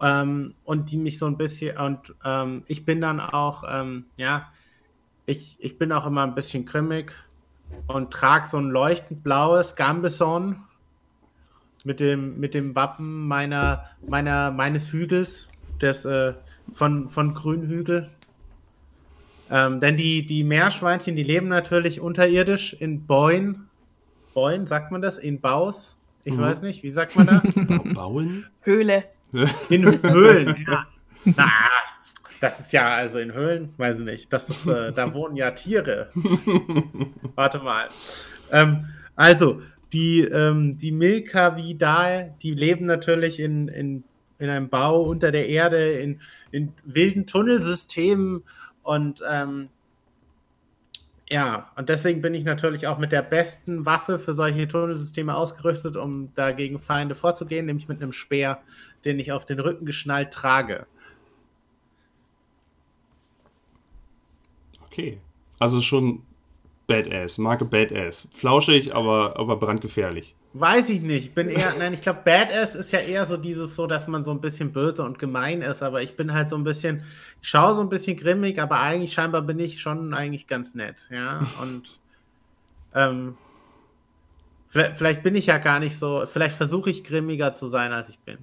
Ähm, 0.00 0.54
und 0.64 0.90
die 0.90 0.98
mich 0.98 1.18
so 1.18 1.26
ein 1.26 1.36
bisschen, 1.36 1.78
und 1.78 2.14
ähm, 2.24 2.64
ich 2.66 2.84
bin 2.84 3.00
dann 3.00 3.20
auch, 3.20 3.62
ähm, 3.66 4.06
ja, 4.16 4.48
ich, 5.24 5.56
ich 5.60 5.78
bin 5.78 5.92
auch 5.92 6.04
immer 6.04 6.24
ein 6.24 6.34
bisschen 6.34 6.66
grimmig 6.66 7.12
und 7.86 8.12
trage 8.12 8.48
so 8.48 8.58
ein 8.58 8.70
leuchtend 8.70 9.22
blaues 9.22 9.76
Gambison 9.76 10.64
mit 11.84 12.00
dem, 12.00 12.40
mit 12.40 12.54
dem 12.54 12.74
Wappen 12.74 13.28
meiner, 13.28 13.84
meiner, 14.06 14.50
meines 14.50 14.92
Hügels, 14.92 15.48
des, 15.80 16.04
äh, 16.04 16.34
von, 16.72 17.08
von 17.08 17.32
Grünhügel. 17.32 18.10
Ähm, 19.50 19.80
denn 19.80 19.96
die, 19.96 20.26
die 20.26 20.42
Meerschweinchen, 20.42 21.14
die 21.14 21.22
leben 21.22 21.48
natürlich 21.48 22.00
unterirdisch 22.00 22.74
in 22.74 23.06
Bäumen 23.06 23.68
Bäuen, 24.34 24.66
sagt 24.66 24.90
man 24.92 25.00
das? 25.00 25.16
In 25.18 25.40
Baus? 25.40 25.96
Ich 26.24 26.34
mhm. 26.34 26.40
weiß 26.40 26.62
nicht, 26.62 26.82
wie 26.82 26.90
sagt 26.90 27.16
man 27.16 27.26
da? 27.26 27.42
Bauen? 27.94 28.46
Höhle. 28.62 29.04
In 29.68 29.84
Höhlen, 30.02 30.64
ja. 30.68 30.86
Na, 31.24 31.50
das 32.40 32.60
ist 32.60 32.72
ja, 32.72 32.94
also 32.94 33.18
in 33.18 33.32
Höhlen, 33.32 33.72
weiß 33.78 33.98
ich 33.98 34.04
nicht. 34.04 34.32
Das 34.32 34.48
ist, 34.48 34.66
äh, 34.66 34.92
da 34.92 35.12
wohnen 35.14 35.36
ja 35.36 35.50
Tiere. 35.52 36.10
Warte 37.34 37.58
mal. 37.60 37.86
Ähm, 38.52 38.84
also, 39.16 39.62
die, 39.92 40.20
ähm, 40.20 40.76
die 40.76 40.92
Milkavidae, 40.92 42.34
die 42.42 42.52
leben 42.52 42.86
natürlich 42.86 43.40
in, 43.40 43.68
in, 43.68 44.04
in 44.38 44.50
einem 44.50 44.68
Bau 44.68 45.02
unter 45.02 45.32
der 45.32 45.48
Erde, 45.48 45.92
in, 45.92 46.20
in 46.50 46.72
wilden 46.84 47.26
Tunnelsystemen 47.26 48.42
und 48.82 49.22
ähm, 49.28 49.68
ja, 51.30 51.70
und 51.76 51.88
deswegen 51.88 52.20
bin 52.20 52.34
ich 52.34 52.44
natürlich 52.44 52.86
auch 52.86 52.98
mit 52.98 53.10
der 53.10 53.22
besten 53.22 53.86
Waffe 53.86 54.18
für 54.18 54.34
solche 54.34 54.68
Tunnelsysteme 54.68 55.34
ausgerüstet, 55.34 55.96
um 55.96 56.34
dagegen 56.34 56.78
Feinde 56.78 57.14
vorzugehen, 57.14 57.66
nämlich 57.66 57.88
mit 57.88 58.02
einem 58.02 58.12
Speer, 58.12 58.60
den 59.04 59.18
ich 59.18 59.32
auf 59.32 59.46
den 59.46 59.58
Rücken 59.58 59.86
geschnallt 59.86 60.32
trage. 60.32 60.86
Okay. 64.86 65.18
Also 65.58 65.80
schon 65.80 66.22
Badass, 66.86 67.38
Marke 67.38 67.64
Badass. 67.64 68.28
Flauschig, 68.30 68.94
aber, 68.94 69.38
aber 69.38 69.56
brandgefährlich. 69.56 70.34
Weiß 70.56 70.88
ich 70.88 71.02
nicht. 71.02 71.24
Ich 71.24 71.34
bin 71.34 71.48
eher, 71.48 71.74
nein, 71.80 71.94
ich 71.94 72.00
glaube, 72.00 72.20
Badass 72.24 72.76
ist 72.76 72.92
ja 72.92 73.00
eher 73.00 73.26
so 73.26 73.36
dieses 73.36 73.74
so, 73.74 73.88
dass 73.88 74.06
man 74.06 74.22
so 74.22 74.30
ein 74.30 74.40
bisschen 74.40 74.70
böse 74.70 75.02
und 75.02 75.18
gemein 75.18 75.62
ist, 75.62 75.82
aber 75.82 76.00
ich 76.00 76.16
bin 76.16 76.32
halt 76.32 76.48
so 76.48 76.54
ein 76.54 76.62
bisschen, 76.62 77.02
ich 77.42 77.48
schaue 77.48 77.74
so 77.74 77.80
ein 77.80 77.88
bisschen 77.88 78.16
grimmig, 78.16 78.62
aber 78.62 78.78
eigentlich 78.78 79.12
scheinbar 79.12 79.42
bin 79.42 79.58
ich 79.58 79.80
schon 79.80 80.14
eigentlich 80.14 80.46
ganz 80.46 80.76
nett, 80.76 81.08
ja. 81.10 81.44
Und 81.60 81.98
ähm, 82.94 83.36
vielleicht, 84.68 84.96
vielleicht 84.96 85.22
bin 85.24 85.34
ich 85.34 85.46
ja 85.46 85.58
gar 85.58 85.80
nicht 85.80 85.98
so, 85.98 86.24
vielleicht 86.24 86.56
versuche 86.56 86.88
ich 86.88 87.02
grimmiger 87.02 87.52
zu 87.52 87.66
sein, 87.66 87.92
als 87.92 88.08
ich 88.08 88.20
bin. 88.20 88.38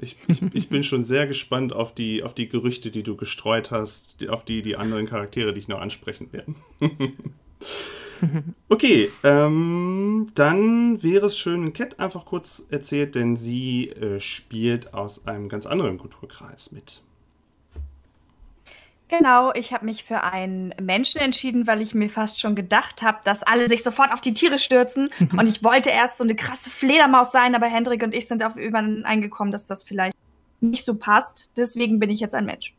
Ich, 0.00 0.18
ich, 0.28 0.42
ich, 0.52 0.68
bin 0.68 0.84
schon 0.84 1.02
sehr 1.02 1.26
gespannt 1.26 1.72
auf 1.72 1.94
die, 1.94 2.22
auf 2.22 2.34
die 2.34 2.50
Gerüchte, 2.50 2.90
die 2.90 3.02
du 3.02 3.16
gestreut 3.16 3.70
hast, 3.70 4.28
auf 4.28 4.44
die, 4.44 4.60
die 4.60 4.76
anderen 4.76 5.06
Charaktere, 5.06 5.54
die 5.54 5.60
ich 5.60 5.68
noch 5.68 5.80
ansprechen 5.80 6.30
werde. 6.30 6.54
Okay, 8.68 9.10
ähm, 9.24 10.26
dann 10.34 11.02
wäre 11.02 11.26
es 11.26 11.38
schön, 11.38 11.62
wenn 11.64 11.72
Cat 11.72 11.98
einfach 11.98 12.24
kurz 12.26 12.64
erzählt, 12.70 13.14
denn 13.14 13.36
sie 13.36 13.88
äh, 13.88 14.20
spielt 14.20 14.94
aus 14.94 15.26
einem 15.26 15.48
ganz 15.48 15.66
anderen 15.66 15.98
Kulturkreis 15.98 16.70
mit. 16.70 17.02
Genau, 19.08 19.52
ich 19.54 19.72
habe 19.72 19.86
mich 19.86 20.04
für 20.04 20.22
einen 20.22 20.74
Menschen 20.80 21.20
entschieden, 21.20 21.66
weil 21.66 21.80
ich 21.80 21.94
mir 21.94 22.10
fast 22.10 22.40
schon 22.40 22.54
gedacht 22.54 23.00
habe, 23.00 23.18
dass 23.24 23.42
alle 23.42 23.66
sich 23.68 23.82
sofort 23.82 24.12
auf 24.12 24.20
die 24.20 24.34
Tiere 24.34 24.58
stürzen. 24.58 25.08
und 25.36 25.46
ich 25.46 25.64
wollte 25.64 25.90
erst 25.90 26.18
so 26.18 26.24
eine 26.24 26.36
krasse 26.36 26.68
Fledermaus 26.68 27.32
sein, 27.32 27.54
aber 27.54 27.66
Hendrik 27.66 28.02
und 28.02 28.14
ich 28.14 28.28
sind 28.28 28.42
auf 28.42 28.56
übereingekommen, 28.56 29.50
dass 29.50 29.66
das 29.66 29.82
vielleicht 29.82 30.14
nicht 30.60 30.84
so 30.84 30.98
passt. 30.98 31.50
Deswegen 31.56 31.98
bin 31.98 32.10
ich 32.10 32.20
jetzt 32.20 32.34
ein 32.34 32.44
Mensch. 32.44 32.74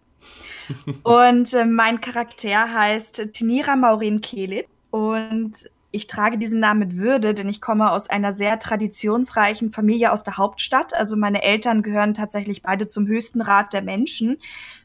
und 1.03 1.53
äh, 1.53 1.65
mein 1.65 2.00
Charakter 2.00 2.72
heißt 2.72 3.34
Tinira 3.34 3.75
Maurin 3.75 4.22
Kelit. 4.22 4.67
Und 4.91 5.69
ich 5.91 6.08
trage 6.08 6.38
diesen 6.38 6.60
Namen 6.60 6.79
mit 6.79 6.98
Würde, 6.98 7.34
denn 7.34 7.50
ich 7.50 7.62
komme 7.62 7.91
aus 7.91 8.10
einer 8.10 8.31
sehr 8.31 8.60
traditionsreichen 8.60 9.72
Familie 9.72 10.12
aus 10.12 10.24
der 10.24 10.38
Hauptstadt. 10.38 10.93
Also 10.93 11.15
meine 11.15 11.41
Eltern 11.41 11.81
gehören 11.81 12.13
tatsächlich 12.13 12.62
beide 12.62 12.88
zum 12.88 13.08
höchsten 13.08 13.41
Rat 13.41 13.74
der 13.74 13.81
Menschen. 13.81 14.38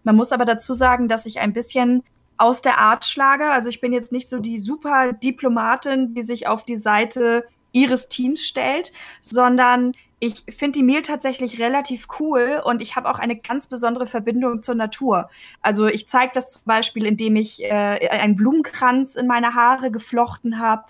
Man 0.02 0.16
muss 0.16 0.32
aber 0.32 0.46
dazu 0.46 0.72
sagen, 0.72 1.08
dass 1.08 1.26
ich 1.26 1.40
ein 1.40 1.52
bisschen 1.52 2.02
aus 2.36 2.62
der 2.62 2.78
Art 2.78 3.04
schlage. 3.04 3.50
Also 3.50 3.68
ich 3.68 3.80
bin 3.80 3.92
jetzt 3.92 4.12
nicht 4.12 4.28
so 4.28 4.38
die 4.38 4.58
super 4.58 5.12
Diplomatin, 5.12 6.14
die 6.14 6.22
sich 6.22 6.46
auf 6.46 6.64
die 6.64 6.76
Seite 6.76 7.44
ihres 7.72 8.08
Teams 8.08 8.42
stellt, 8.42 8.92
sondern 9.20 9.92
ich 10.24 10.44
finde 10.54 10.78
die 10.78 10.82
Mehl 10.82 11.02
tatsächlich 11.02 11.60
relativ 11.60 12.06
cool 12.18 12.62
und 12.64 12.80
ich 12.80 12.96
habe 12.96 13.10
auch 13.10 13.18
eine 13.18 13.36
ganz 13.36 13.66
besondere 13.66 14.06
Verbindung 14.06 14.62
zur 14.62 14.74
Natur. 14.74 15.28
Also 15.60 15.86
ich 15.86 16.08
zeige 16.08 16.32
das 16.34 16.52
zum 16.52 16.62
Beispiel, 16.64 17.04
indem 17.04 17.36
ich 17.36 17.62
äh, 17.62 18.08
einen 18.08 18.34
Blumenkranz 18.34 19.16
in 19.16 19.26
meine 19.26 19.54
Haare 19.54 19.90
geflochten 19.90 20.58
habe. 20.58 20.84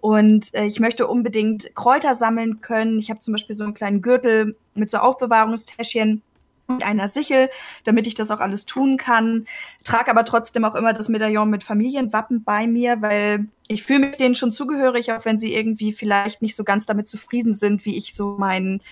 Und 0.00 0.54
äh, 0.54 0.66
ich 0.66 0.78
möchte 0.78 1.08
unbedingt 1.08 1.74
Kräuter 1.74 2.14
sammeln 2.14 2.60
können. 2.60 2.98
Ich 3.00 3.10
habe 3.10 3.18
zum 3.18 3.32
Beispiel 3.32 3.56
so 3.56 3.64
einen 3.64 3.74
kleinen 3.74 4.02
Gürtel 4.02 4.56
mit 4.74 4.88
so 4.88 4.98
Aufbewahrungstäschchen 4.98 6.22
und 6.66 6.82
einer 6.82 7.08
Sichel, 7.08 7.48
damit 7.84 8.06
ich 8.06 8.14
das 8.14 8.30
auch 8.30 8.40
alles 8.40 8.66
tun 8.66 8.96
kann. 8.96 9.46
Trage 9.84 10.10
aber 10.10 10.24
trotzdem 10.24 10.64
auch 10.64 10.74
immer 10.74 10.92
das 10.92 11.08
Medaillon 11.08 11.50
mit 11.50 11.64
Familienwappen 11.64 12.44
bei 12.44 12.66
mir, 12.66 13.02
weil 13.02 13.46
ich 13.68 13.82
fühle 13.82 14.00
mich 14.00 14.16
denen 14.16 14.34
schon 14.34 14.52
zugehörig, 14.52 15.12
auch 15.12 15.24
wenn 15.24 15.38
sie 15.38 15.54
irgendwie 15.54 15.92
vielleicht 15.92 16.42
nicht 16.42 16.56
so 16.56 16.64
ganz 16.64 16.86
damit 16.86 17.08
zufrieden 17.08 17.52
sind, 17.52 17.84
wie 17.84 17.96
ich 17.96 18.14
so 18.14 18.36
meinen 18.38 18.82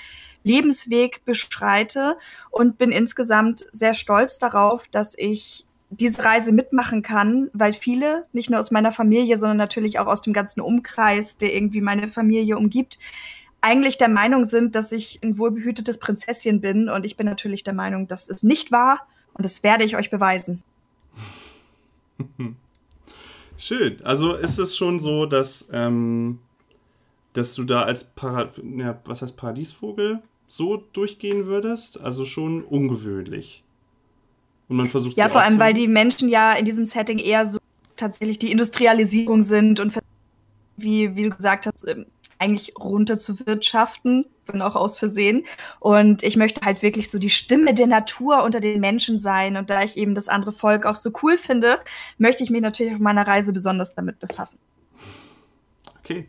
Lebensweg 0.44 1.24
beschreite 1.24 2.16
und 2.50 2.78
bin 2.78 2.92
insgesamt 2.92 3.66
sehr 3.72 3.94
stolz 3.94 4.38
darauf, 4.38 4.88
dass 4.88 5.14
ich 5.16 5.66
diese 5.90 6.24
Reise 6.24 6.52
mitmachen 6.52 7.02
kann, 7.02 7.50
weil 7.52 7.72
viele, 7.72 8.26
nicht 8.32 8.50
nur 8.50 8.58
aus 8.60 8.70
meiner 8.70 8.92
Familie, 8.92 9.36
sondern 9.36 9.58
natürlich 9.58 9.98
auch 9.98 10.06
aus 10.06 10.20
dem 10.20 10.32
ganzen 10.32 10.60
Umkreis, 10.60 11.36
der 11.36 11.54
irgendwie 11.54 11.80
meine 11.80 12.08
Familie 12.08 12.56
umgibt, 12.56 12.98
eigentlich 13.64 13.96
der 13.96 14.10
Meinung 14.10 14.44
sind, 14.44 14.74
dass 14.74 14.92
ich 14.92 15.20
ein 15.22 15.38
wohlbehütetes 15.38 15.98
Prinzesschen 15.98 16.60
bin. 16.60 16.88
Und 16.90 17.06
ich 17.06 17.16
bin 17.16 17.26
natürlich 17.26 17.64
der 17.64 17.72
Meinung, 17.72 18.06
dass 18.06 18.28
es 18.28 18.42
nicht 18.42 18.70
wahr. 18.70 19.06
Und 19.32 19.44
das 19.44 19.62
werde 19.62 19.84
ich 19.84 19.96
euch 19.96 20.10
beweisen. 20.10 20.62
Schön. 23.56 24.04
Also 24.04 24.34
ist 24.34 24.58
es 24.58 24.76
schon 24.76 25.00
so, 25.00 25.24
dass, 25.24 25.66
ähm, 25.72 26.40
dass 27.32 27.54
du 27.54 27.64
da 27.64 27.82
als 27.82 28.04
Para 28.04 28.50
ja, 28.76 29.00
was 29.06 29.22
heißt 29.22 29.36
Paradiesvogel 29.36 30.20
so 30.46 30.84
durchgehen 30.92 31.46
würdest? 31.46 31.98
Also 32.00 32.26
schon 32.26 32.62
ungewöhnlich. 32.62 33.64
Und 34.68 34.76
man 34.76 34.88
versucht 34.88 35.16
Ja, 35.16 35.30
vor 35.30 35.40
allem, 35.40 35.58
weil 35.58 35.72
die 35.72 35.88
Menschen 35.88 36.28
ja 36.28 36.52
in 36.52 36.66
diesem 36.66 36.84
Setting 36.84 37.18
eher 37.18 37.46
so 37.46 37.58
tatsächlich 37.96 38.38
die 38.38 38.52
Industrialisierung 38.52 39.42
sind 39.42 39.80
und 39.80 39.94
wie, 40.76 41.16
wie 41.16 41.22
du 41.24 41.30
gesagt 41.30 41.66
hast, 41.66 41.88
ähm, 41.88 42.06
eigentlich 42.38 42.74
runter 42.78 43.18
zu 43.18 43.46
wirtschaften, 43.46 44.26
wenn 44.46 44.62
auch 44.62 44.74
aus 44.74 44.98
Versehen. 44.98 45.44
Und 45.80 46.22
ich 46.22 46.36
möchte 46.36 46.62
halt 46.64 46.82
wirklich 46.82 47.10
so 47.10 47.18
die 47.18 47.30
Stimme 47.30 47.74
der 47.74 47.86
Natur 47.86 48.42
unter 48.42 48.60
den 48.60 48.80
Menschen 48.80 49.18
sein. 49.18 49.56
Und 49.56 49.70
da 49.70 49.82
ich 49.82 49.96
eben 49.96 50.14
das 50.14 50.28
andere 50.28 50.52
Volk 50.52 50.86
auch 50.86 50.96
so 50.96 51.10
cool 51.22 51.38
finde, 51.38 51.78
möchte 52.18 52.42
ich 52.42 52.50
mich 52.50 52.62
natürlich 52.62 52.94
auf 52.94 53.00
meiner 53.00 53.26
Reise 53.26 53.52
besonders 53.52 53.94
damit 53.94 54.18
befassen. 54.18 54.58
Okay. 56.00 56.28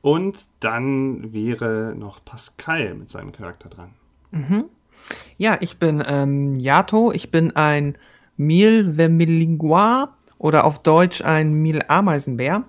Und 0.00 0.38
dann 0.60 1.32
wäre 1.32 1.94
noch 1.96 2.24
Pascal 2.24 2.94
mit 2.94 3.10
seinem 3.10 3.32
Charakter 3.32 3.68
dran. 3.68 3.94
Mhm. 4.30 4.64
Ja, 5.36 5.58
ich 5.60 5.78
bin 5.78 6.02
ähm, 6.06 6.58
Yato. 6.58 7.12
Ich 7.12 7.30
bin 7.30 7.54
ein 7.56 7.98
Mil 8.36 8.94
Vermilinguar 8.94 10.16
oder 10.38 10.64
auf 10.64 10.82
Deutsch 10.82 11.22
ein 11.22 11.52
Mil 11.54 11.82
Ameisenbär. 11.88 12.64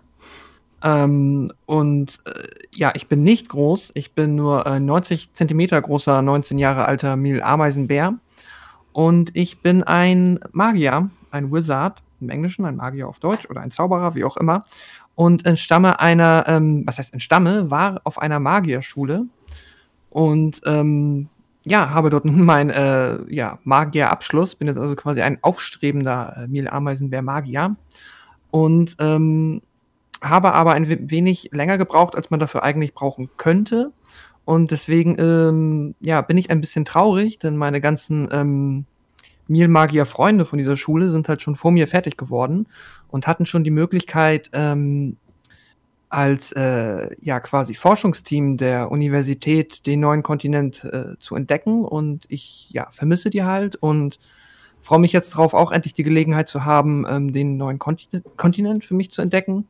Ähm, 0.84 1.52
und 1.66 2.20
äh, 2.26 2.48
ja, 2.74 2.92
ich 2.96 3.08
bin 3.08 3.24
nicht 3.24 3.50
groß. 3.50 3.92
Ich 3.96 4.14
bin 4.14 4.36
nur 4.36 4.66
äh, 4.66 4.80
90 4.80 5.34
Zentimeter 5.34 5.82
großer, 5.82 6.22
19 6.22 6.58
Jahre 6.58 6.86
alter 6.86 7.16
Mil 7.16 7.42
Ameisenbär. 7.42 8.16
Und 8.94 9.36
ich 9.36 9.62
bin 9.62 9.84
ein 9.84 10.40
Magier, 10.52 11.10
ein 11.32 11.52
Wizard 11.52 12.02
im 12.22 12.30
Englischen, 12.30 12.66
ein 12.66 12.76
Magier 12.76 13.08
auf 13.08 13.20
Deutsch 13.20 13.50
oder 13.50 13.62
ein 13.62 13.70
Zauberer, 13.70 14.16
wie 14.16 14.24
auch 14.24 14.38
immer. 14.38 14.66
Und 15.16 15.46
entstamme 15.46 16.00
einer, 16.00 16.46
ähm, 16.48 16.84
was 16.86 16.98
heißt 16.98 17.14
entstamme, 17.14 17.70
war 17.70 18.02
auf 18.04 18.22
einer 18.22 18.40
Magierschule. 18.40 19.26
Und 20.10 20.62
ähm, 20.66 21.30
ja, 21.66 21.90
habe 21.92 22.10
dort 22.10 22.26
nun 22.26 22.46
mein 22.46 22.70
äh, 22.70 23.20
ja, 23.30 23.60
Magierabschluss. 23.64 24.56
Bin 24.56 24.68
jetzt 24.68 24.80
also 24.80 24.96
quasi 24.96 25.22
ein 25.22 25.40
aufstrebender 25.42 26.38
äh, 26.38 26.48
Mil 26.48 26.68
Ameisenbär 26.68 27.22
Magier. 27.22 27.76
Und 28.52 28.96
ähm, 29.00 29.62
habe 30.22 30.54
aber 30.54 30.74
ein 30.74 31.10
wenig 31.10 31.50
länger 31.52 31.78
gebraucht, 31.78 32.16
als 32.16 32.30
man 32.30 32.40
dafür 32.40 32.64
eigentlich 32.64 32.94
brauchen 32.94 33.30
könnte. 33.38 33.92
Und 34.46 34.72
deswegen 34.72 35.16
ähm, 35.20 35.96
ja, 36.00 36.22
bin 36.22 36.38
ich 36.38 36.50
ein 36.50 36.62
bisschen 36.62 36.86
traurig, 36.86 37.40
denn 37.40 37.56
meine 37.56 37.82
ganzen 37.82 38.28
ähm, 38.32 38.86
Mielmagier-Freunde 39.48 40.46
von 40.46 40.58
dieser 40.58 40.78
Schule 40.78 41.10
sind 41.10 41.30
halt 41.30 41.42
schon 41.42 41.56
vor 41.56 41.72
mir 41.72 41.88
fertig 41.88 42.18
geworden 42.18 42.68
und 43.10 43.28
hatten 43.28 43.46
schon 43.46 43.64
die 43.64 43.72
Möglichkeit, 43.72 44.50
ähm, 44.54 45.18
als 46.10 46.52
äh, 46.54 47.16
ja 47.22 47.40
quasi 47.40 47.76
Forschungsteam 47.76 48.58
der 48.58 48.90
Universität 48.90 49.86
den 49.86 50.00
neuen 50.00 50.24
Kontinent 50.24 50.84
äh, 50.84 51.18
zu 51.20 51.36
entdecken. 51.36 51.86
Und 51.86 52.26
ich 52.30 52.70
ja 52.72 52.88
vermisse 52.90 53.30
die 53.30 53.44
halt 53.44 53.76
und 53.76 54.20
freue 54.82 55.00
mich 55.00 55.12
jetzt 55.12 55.34
darauf, 55.34 55.54
auch 55.54 55.72
endlich 55.72 55.94
die 55.94 56.04
Gelegenheit 56.04 56.50
zu 56.50 56.66
haben, 56.66 57.06
ähm, 57.08 57.32
den 57.34 57.58
neuen 57.58 57.78
Kontinent, 57.78 58.26
Kontinent 58.38 58.84
für 58.84 58.96
mich 58.96 59.12
zu 59.12 59.22
entdecken 59.22 59.68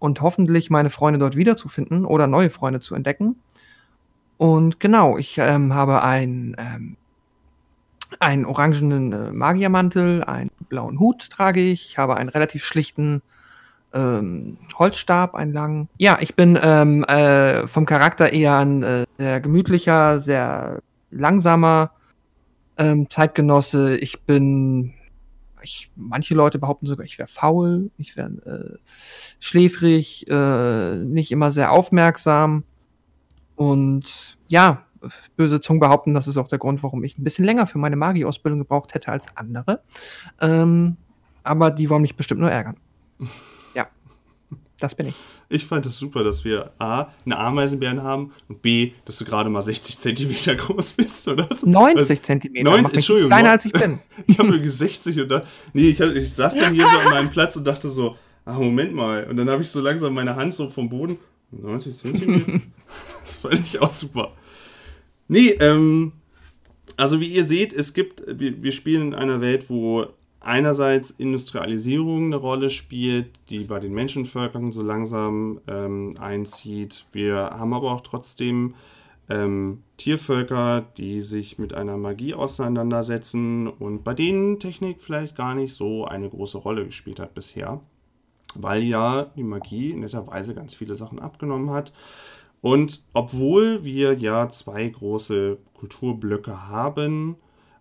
und 0.00 0.20
hoffentlich 0.20 0.70
meine 0.70 0.90
Freunde 0.90 1.20
dort 1.20 1.36
wiederzufinden 1.36 2.04
oder 2.04 2.26
neue 2.26 2.50
Freunde 2.50 2.80
zu 2.80 2.96
entdecken. 2.96 3.36
Und 4.38 4.80
genau, 4.80 5.18
ich 5.18 5.38
ähm, 5.38 5.74
habe 5.74 6.02
ein, 6.02 6.56
ähm, 6.58 6.96
einen 8.18 8.46
orangenen 8.46 9.12
äh, 9.12 9.32
Magiermantel, 9.32 10.24
einen 10.24 10.50
blauen 10.68 10.98
Hut 10.98 11.30
trage 11.30 11.60
ich, 11.60 11.90
ich 11.90 11.98
habe 11.98 12.16
einen 12.16 12.30
relativ 12.30 12.64
schlichten 12.64 13.22
ähm, 13.92 14.56
Holzstab, 14.78 15.34
einen 15.34 15.52
langen. 15.52 15.88
Ja, 15.98 16.18
ich 16.20 16.34
bin 16.34 16.58
ähm, 16.62 17.04
äh, 17.04 17.66
vom 17.66 17.84
Charakter 17.84 18.32
eher 18.32 18.56
ein 18.56 18.82
äh, 18.82 19.04
sehr 19.18 19.40
gemütlicher, 19.40 20.20
sehr 20.20 20.80
langsamer 21.10 21.90
ähm, 22.78 23.10
Zeitgenosse. 23.10 23.96
Ich 23.98 24.22
bin 24.22 24.94
ich, 25.62 25.90
manche 25.96 26.34
Leute 26.34 26.58
behaupten 26.58 26.86
sogar, 26.86 27.04
ich 27.04 27.18
wäre 27.18 27.28
faul, 27.28 27.90
ich 27.96 28.16
wäre 28.16 28.30
äh, 28.44 28.78
schläfrig, 29.38 30.28
äh, 30.28 30.96
nicht 30.96 31.30
immer 31.32 31.50
sehr 31.50 31.72
aufmerksam. 31.72 32.64
Und 33.56 34.38
ja, 34.48 34.86
böse 35.36 35.60
Zungen 35.60 35.80
behaupten, 35.80 36.14
das 36.14 36.28
ist 36.28 36.36
auch 36.36 36.48
der 36.48 36.58
Grund, 36.58 36.82
warum 36.82 37.04
ich 37.04 37.18
ein 37.18 37.24
bisschen 37.24 37.44
länger 37.44 37.66
für 37.66 37.78
meine 37.78 37.96
Magieausbildung 37.96 38.60
gebraucht 38.60 38.94
hätte 38.94 39.12
als 39.12 39.26
andere. 39.36 39.82
Ähm, 40.40 40.96
aber 41.42 41.70
die 41.70 41.88
wollen 41.90 42.02
mich 42.02 42.16
bestimmt 42.16 42.40
nur 42.40 42.50
ärgern. 42.50 42.76
Das 44.80 44.94
bin 44.94 45.08
ich. 45.08 45.14
Ich 45.50 45.66
fand 45.66 45.84
es 45.84 45.92
das 45.92 45.98
super, 45.98 46.24
dass 46.24 46.42
wir 46.42 46.72
A, 46.78 47.08
eine 47.26 47.38
Ameisenbären 47.38 48.02
haben 48.02 48.32
und 48.48 48.62
B, 48.62 48.92
dass 49.04 49.18
du 49.18 49.26
gerade 49.26 49.50
mal 49.50 49.60
60 49.60 49.98
Zentimeter 49.98 50.54
groß 50.56 50.92
bist, 50.92 51.28
oder? 51.28 51.48
90 51.62 52.22
Zentimeter. 52.22 52.70
90, 52.70 52.94
Entschuldigung. 52.94 53.30
Kleiner 53.30 53.50
als 53.50 53.66
ich 53.66 53.72
bin. 53.72 53.98
ich 54.26 54.38
habe 54.38 54.48
irgendwie 54.48 54.68
60 54.68 55.20
und 55.20 55.28
da. 55.28 55.44
Nee, 55.74 55.90
ich, 55.90 56.00
ich 56.00 56.34
saß 56.34 56.56
dann 56.56 56.74
hier 56.74 56.86
so 56.86 56.96
an 56.96 57.10
meinem 57.10 57.28
Platz 57.28 57.56
und 57.56 57.66
dachte 57.66 57.88
so, 57.88 58.16
ah, 58.46 58.58
Moment 58.58 58.94
mal. 58.94 59.24
Und 59.24 59.36
dann 59.36 59.50
habe 59.50 59.62
ich 59.62 59.70
so 59.70 59.80
langsam 59.80 60.14
meine 60.14 60.34
Hand 60.34 60.54
so 60.54 60.68
vom 60.70 60.88
Boden. 60.88 61.18
90 61.52 61.96
Zentimeter? 61.96 62.60
das 63.22 63.34
fand 63.34 63.60
ich 63.60 63.80
auch 63.80 63.90
super. 63.90 64.32
Nee, 65.28 65.50
ähm. 65.60 66.12
Also 66.96 67.18
wie 67.20 67.28
ihr 67.28 67.46
seht, 67.46 67.72
es 67.72 67.94
gibt, 67.94 68.22
wir, 68.26 68.62
wir 68.62 68.72
spielen 68.72 69.08
in 69.08 69.14
einer 69.14 69.40
Welt, 69.40 69.70
wo 69.70 70.06
einerseits 70.40 71.10
Industrialisierung 71.10 72.26
eine 72.26 72.36
Rolle 72.36 72.70
spielt, 72.70 73.30
die 73.50 73.64
bei 73.64 73.78
den 73.78 73.92
Menschenvölkern 73.92 74.72
so 74.72 74.82
langsam 74.82 75.60
ähm, 75.68 76.14
einzieht. 76.18 77.04
Wir 77.12 77.50
haben 77.50 77.74
aber 77.74 77.92
auch 77.92 78.00
trotzdem 78.00 78.74
ähm, 79.28 79.82
Tiervölker, 79.96 80.86
die 80.96 81.20
sich 81.20 81.58
mit 81.58 81.74
einer 81.74 81.96
Magie 81.96 82.34
auseinandersetzen 82.34 83.68
und 83.68 84.02
bei 84.02 84.14
denen 84.14 84.58
Technik 84.58 85.02
vielleicht 85.02 85.36
gar 85.36 85.54
nicht 85.54 85.74
so 85.74 86.06
eine 86.06 86.28
große 86.28 86.58
Rolle 86.58 86.86
gespielt 86.86 87.20
hat 87.20 87.34
bisher, 87.34 87.80
weil 88.54 88.82
ja 88.82 89.26
die 89.36 89.44
Magie 89.44 89.94
netterweise 89.94 90.54
ganz 90.54 90.74
viele 90.74 90.94
Sachen 90.94 91.20
abgenommen 91.20 91.70
hat. 91.70 91.92
Und 92.62 93.04
obwohl 93.12 93.84
wir 93.84 94.14
ja 94.14 94.48
zwei 94.48 94.88
große 94.88 95.58
Kulturblöcke 95.74 96.68
haben, 96.68 97.36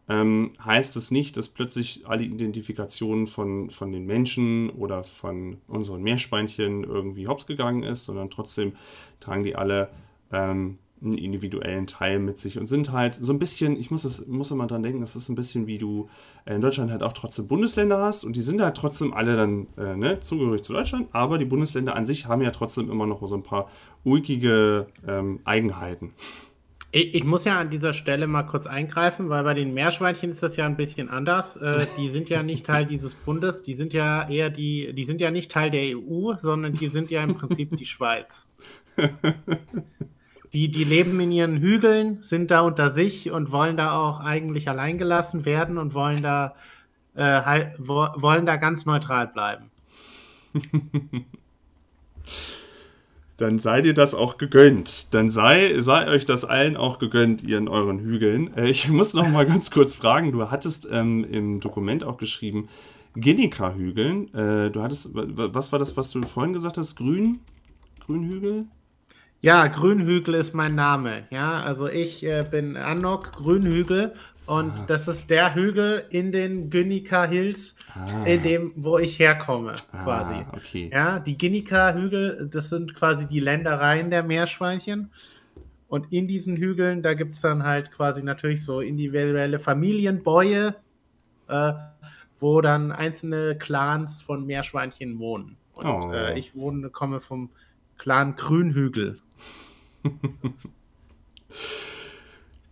ähm, 0.10 0.52
heißt 0.64 0.96
es 0.98 1.12
nicht, 1.12 1.38
dass 1.38 1.48
plötzlich 1.48 2.02
alle 2.06 2.24
Identifikationen 2.24 3.28
von, 3.28 3.70
von 3.70 3.92
den 3.92 4.06
Menschen 4.06 4.72
oder 4.72 5.04
von 5.04 5.58
unseren 5.68 6.02
Meerschweinchen 6.02 6.84
irgendwie 6.84 7.28
hops 7.28 7.46
gegangen 7.46 7.84
ist, 7.84 8.06
sondern 8.06 8.32
trotzdem 8.32 8.74
tragen 9.20 9.44
die 9.44 9.56
alle 9.56 9.90
ähm, 10.32 10.80
einen 11.02 11.14
individuellen 11.14 11.88
Teil 11.88 12.20
mit 12.20 12.40
sich 12.40 12.58
und 12.60 12.68
sind 12.68 12.92
halt 12.92 13.18
so 13.22 13.32
ein 13.32 13.40
bisschen, 13.40 13.78
ich 13.78 13.90
muss, 13.92 14.02
das, 14.02 14.26
muss 14.28 14.52
immer 14.52 14.68
dran 14.68 14.84
denken, 14.84 15.00
das 15.00 15.16
ist 15.16 15.30
ein 15.30 15.36
bisschen 15.36 15.68
wie 15.68 15.78
du 15.78 16.10
in 16.46 16.60
Deutschland 16.60 16.92
halt 16.92 17.04
auch 17.04 17.14
trotzdem 17.14 17.48
Bundesländer 17.48 18.00
hast 18.02 18.24
und 18.24 18.36
die 18.36 18.42
sind 18.42 18.62
halt 18.62 18.76
trotzdem 18.76 19.14
alle 19.14 19.38
dann 19.38 19.68
äh, 19.78 19.96
ne, 19.96 20.20
zugehörig 20.20 20.64
zu 20.64 20.74
Deutschland, 20.74 21.10
aber 21.14 21.38
die 21.38 21.46
Bundesländer 21.46 21.96
an 21.96 22.06
sich 22.06 22.26
haben 22.26 22.42
ja 22.42 22.52
trotzdem 22.52 22.90
immer 22.90 23.06
noch 23.06 23.26
so 23.28 23.36
ein 23.36 23.44
paar 23.44 23.70
ulkige 24.04 24.88
ähm, 25.08 25.40
Eigenheiten. 25.46 26.14
Ich, 26.92 27.14
ich, 27.14 27.24
muss 27.24 27.46
ja 27.46 27.60
an 27.60 27.70
dieser 27.70 27.94
Stelle 27.94 28.26
mal 28.26 28.44
kurz 28.44 28.66
eingreifen, 28.66 29.30
weil 29.30 29.44
bei 29.44 29.54
den 29.54 29.76
Meerschweinchen 29.76 30.32
ist 30.32 30.42
das 30.42 30.56
ja 30.56 30.66
ein 30.66 30.76
bisschen 30.76 31.08
anders. 31.08 31.56
Äh, 31.56 31.86
die 32.00 32.10
sind 32.10 32.30
ja 32.30 32.42
nicht 32.42 32.66
Teil 32.66 32.88
dieses 32.88 33.14
Bundes, 33.14 33.62
die 33.62 33.76
sind 33.76 33.94
ja 33.94 34.28
eher 34.28 34.50
die, 34.50 34.94
die 34.94 35.04
sind 35.04 35.22
ja 35.22 35.30
nicht 35.30 35.52
Teil 35.52 35.70
der 35.70 35.96
EU, 35.96 36.34
sondern 36.38 36.74
die 36.74 36.88
sind 36.88 37.12
ja 37.12 37.22
im 37.24 37.36
Prinzip 37.36 37.78
die 37.78 37.86
Schweiz. 37.86 38.48
die, 40.54 40.70
die 40.72 40.84
leben 40.84 41.20
in 41.20 41.32
ihren 41.32 41.58
Hügeln, 41.58 42.24
sind 42.24 42.50
da 42.50 42.62
unter 42.62 42.90
sich 42.90 43.30
und 43.30 43.52
wollen 43.52 43.78
da 43.78 43.94
auch 43.94 44.20
eigentlich 44.20 44.68
allein 44.68 44.98
gelassen 44.98 45.46
werden 45.46 45.78
und 45.78 45.94
wollen 45.94 46.24
da, 46.24 46.56
äh, 47.14 47.22
halt, 47.22 47.76
wo, 47.78 48.08
wollen 48.16 48.48
da 48.48 48.56
ganz 48.56 48.88
neutral 48.88 49.28
bleiben. 49.28 49.70
Dann 53.40 53.58
seid 53.58 53.86
ihr 53.86 53.94
das 53.94 54.14
auch 54.14 54.38
gegönnt. 54.38 55.14
Dann 55.14 55.30
sei, 55.30 55.80
sei 55.80 56.10
euch 56.10 56.26
das 56.26 56.44
allen 56.44 56.76
auch 56.76 57.00
gegönnt, 57.00 57.42
ihr 57.42 57.58
in 57.58 57.70
euren 57.70 58.00
Hügeln. 58.00 58.54
Äh, 58.56 58.70
ich 58.70 58.90
muss 58.90 59.14
noch 59.14 59.30
mal 59.30 59.46
ganz 59.46 59.72
kurz 59.72 59.96
fragen, 59.96 60.34
du 60.34 60.52
hattest 60.52 60.88
ähm, 60.92 61.24
im 61.24 61.62
Dokument 61.62 62.04
auch 62.04 62.18
geschrieben, 62.18 62.68
Genika-Hügeln. 63.16 64.34
Äh, 64.34 64.72
du 64.72 64.82
hattest, 64.84 65.12
was 65.14 65.72
war 65.72 65.80
das, 65.80 65.96
was 65.96 66.12
du 66.12 66.22
vorhin 66.24 66.52
gesagt 66.52 66.78
hast? 66.78 66.98
Grün? 66.98 67.40
Grünhügel? 68.06 68.66
Ja, 69.42 69.68
Grünhügel 69.68 70.34
ist 70.34 70.54
mein 70.54 70.76
Name. 70.76 71.24
Ja, 71.30 71.62
also 71.62 71.88
ich 71.88 72.26
äh, 72.26 72.46
bin 72.50 72.76
Anok 72.76 73.32
Grünhügel 73.32 74.14
und 74.50 74.72
ah. 74.80 74.84
das 74.88 75.08
ist 75.08 75.30
der 75.30 75.54
Hügel 75.54 76.06
in 76.10 76.32
den 76.32 76.72
Guinica 76.72 77.26
Hills, 77.26 77.76
ah. 77.94 78.24
in 78.26 78.42
dem, 78.42 78.74
wo 78.78 78.98
ich 78.98 79.20
herkomme, 79.20 79.76
ah, 79.92 80.04
quasi. 80.04 80.44
Okay. 80.54 80.90
Ja, 80.92 81.20
die 81.20 81.38
Guinica 81.38 81.94
Hügel, 81.94 82.50
das 82.52 82.70
sind 82.70 82.96
quasi 82.96 83.28
die 83.28 83.42
Ländereien 83.42 84.10
der 84.10 84.24
Meerschweinchen. 84.24 85.12
Und 85.88 86.12
in 86.12 86.26
diesen 86.28 86.58
Hügeln, 86.58 87.04
da 87.04 87.14
gibt 87.14 87.36
es 87.36 87.42
dann 87.42 87.62
halt 87.62 87.92
quasi 87.92 88.24
natürlich 88.24 88.64
so 88.64 88.82
individuelle 88.82 89.60
Familienbäue, 89.60 90.74
äh, 91.48 91.74
wo 92.40 92.62
dann 92.62 92.92
einzelne 92.92 93.56
Clans 93.56 94.20
von 94.20 94.48
Meerschweinchen 94.48 95.20
wohnen. 95.20 95.58
Und 95.74 95.86
oh. 95.86 96.12
äh, 96.12 96.40
ich 96.40 96.56
wohne, 96.56 96.90
komme 96.90 97.20
vom 97.20 97.52
Clan 98.00 98.36
Grünhügel. 98.36 99.20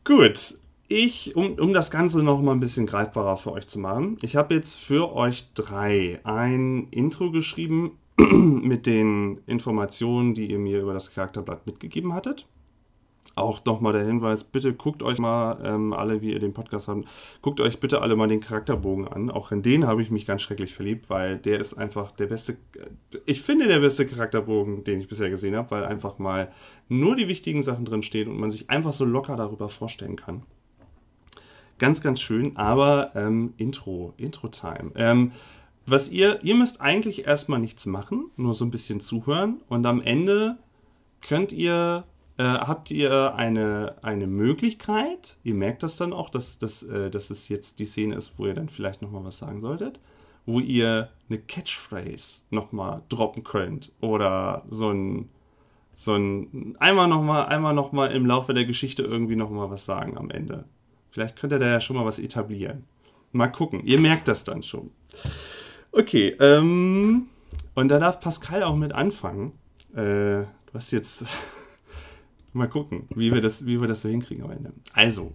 Gut, 0.03 0.57
ich, 0.87 1.35
um, 1.35 1.53
um 1.55 1.73
das 1.73 1.91
Ganze 1.91 2.23
noch 2.23 2.41
mal 2.41 2.53
ein 2.53 2.59
bisschen 2.59 2.85
greifbarer 2.85 3.37
für 3.37 3.51
euch 3.51 3.67
zu 3.67 3.79
machen, 3.79 4.17
ich 4.21 4.35
habe 4.35 4.55
jetzt 4.55 4.75
für 4.75 5.13
euch 5.13 5.53
drei 5.53 6.19
ein 6.23 6.87
Intro 6.91 7.31
geschrieben 7.31 7.97
mit 8.17 8.85
den 8.85 9.39
Informationen, 9.45 10.33
die 10.33 10.49
ihr 10.51 10.59
mir 10.59 10.81
über 10.81 10.93
das 10.93 11.11
Charakterblatt 11.11 11.65
mitgegeben 11.67 12.13
hattet 12.13 12.47
auch 13.37 13.63
nochmal 13.65 13.93
der 13.93 14.03
Hinweis, 14.03 14.43
bitte 14.43 14.73
guckt 14.73 15.03
euch 15.03 15.19
mal 15.19 15.59
ähm, 15.63 15.93
alle, 15.93 16.21
wie 16.21 16.33
ihr 16.33 16.39
den 16.39 16.53
Podcast 16.53 16.87
habt, 16.87 17.07
guckt 17.41 17.61
euch 17.61 17.79
bitte 17.79 18.01
alle 18.01 18.15
mal 18.15 18.27
den 18.27 18.39
Charakterbogen 18.39 19.07
an. 19.07 19.29
Auch 19.29 19.51
in 19.51 19.61
den 19.61 19.85
habe 19.85 20.01
ich 20.01 20.11
mich 20.11 20.25
ganz 20.25 20.41
schrecklich 20.41 20.73
verliebt, 20.73 21.09
weil 21.09 21.37
der 21.37 21.59
ist 21.59 21.75
einfach 21.75 22.11
der 22.11 22.27
beste, 22.27 22.53
äh, 22.53 23.17
ich 23.25 23.41
finde 23.41 23.67
der 23.67 23.79
beste 23.79 24.07
Charakterbogen, 24.07 24.83
den 24.83 24.99
ich 24.99 25.07
bisher 25.07 25.29
gesehen 25.29 25.55
habe, 25.55 25.71
weil 25.71 25.85
einfach 25.85 26.17
mal 26.17 26.51
nur 26.89 27.15
die 27.15 27.27
wichtigen 27.27 27.63
Sachen 27.63 27.85
drin 27.85 28.01
stehen 28.01 28.27
und 28.27 28.39
man 28.39 28.49
sich 28.49 28.69
einfach 28.69 28.93
so 28.93 29.05
locker 29.05 29.35
darüber 29.35 29.69
vorstellen 29.69 30.15
kann. 30.15 30.43
Ganz, 31.79 32.01
ganz 32.01 32.19
schön, 32.21 32.57
aber 32.57 33.11
ähm, 33.15 33.53
Intro, 33.57 34.13
Intro-Time. 34.17 34.91
Ähm, 34.95 35.31
was 35.85 36.09
ihr, 36.09 36.43
ihr 36.43 36.55
müsst 36.55 36.81
eigentlich 36.81 37.25
erstmal 37.25 37.59
nichts 37.59 37.85
machen, 37.85 38.31
nur 38.35 38.53
so 38.53 38.65
ein 38.65 38.71
bisschen 38.71 38.99
zuhören 38.99 39.61
und 39.69 39.85
am 39.85 40.01
Ende 40.01 40.57
könnt 41.21 41.51
ihr 41.51 42.03
äh, 42.37 42.43
habt 42.43 42.91
ihr 42.91 43.35
eine, 43.35 43.95
eine 44.03 44.27
Möglichkeit, 44.27 45.37
ihr 45.43 45.55
merkt 45.55 45.81
das 45.81 45.95
dann 45.95 46.13
auch, 46.13 46.29
dass, 46.29 46.59
dass, 46.59 46.83
äh, 46.83 47.09
dass 47.09 47.29
es 47.31 47.49
jetzt 47.49 47.79
die 47.79 47.85
Szene 47.85 48.15
ist, 48.15 48.37
wo 48.37 48.45
ihr 48.45 48.53
dann 48.53 48.69
vielleicht 48.69 49.01
nochmal 49.01 49.23
was 49.23 49.39
sagen 49.39 49.59
solltet, 49.59 49.99
wo 50.45 50.59
ihr 50.59 51.09
eine 51.29 51.39
Catchphrase 51.39 52.43
nochmal 52.51 53.01
droppen 53.09 53.43
könnt 53.43 53.91
oder 54.01 54.63
so 54.67 54.91
ein, 54.91 55.29
so 55.95 56.13
ein, 56.13 56.75
einmal 56.79 57.07
nochmal, 57.07 57.47
einmal 57.47 57.73
nochmal 57.73 58.11
im 58.11 58.25
Laufe 58.27 58.53
der 58.53 58.65
Geschichte 58.65 59.01
irgendwie 59.01 59.35
nochmal 59.35 59.71
was 59.71 59.85
sagen 59.85 60.15
am 60.17 60.29
Ende. 60.29 60.65
Vielleicht 61.11 61.35
könnt 61.35 61.53
ihr 61.53 61.59
da 61.59 61.67
ja 61.67 61.79
schon 61.79 61.95
mal 61.95 62.05
was 62.05 62.19
etablieren. 62.19 62.83
Mal 63.31 63.47
gucken, 63.47 63.85
ihr 63.85 63.99
merkt 63.99 64.27
das 64.27 64.43
dann 64.43 64.63
schon. 64.63 64.91
Okay, 65.91 66.35
ähm, 66.39 67.27
und 67.75 67.89
da 67.89 67.99
darf 67.99 68.19
Pascal 68.19 68.63
auch 68.63 68.75
mit 68.75 68.93
anfangen. 68.93 69.53
Äh, 69.93 70.43
du 70.43 70.73
hast 70.73 70.91
jetzt 70.91 71.25
Mal 72.57 72.67
gucken, 72.67 73.05
wie 73.13 73.31
wir 73.31 73.39
das, 73.39 73.67
wie 73.67 73.79
wir 73.79 73.87
das 73.87 74.01
so 74.01 74.09
hinkriegen 74.09 74.43
am 74.43 74.49
Ende. 74.49 74.73
Also, 74.93 75.33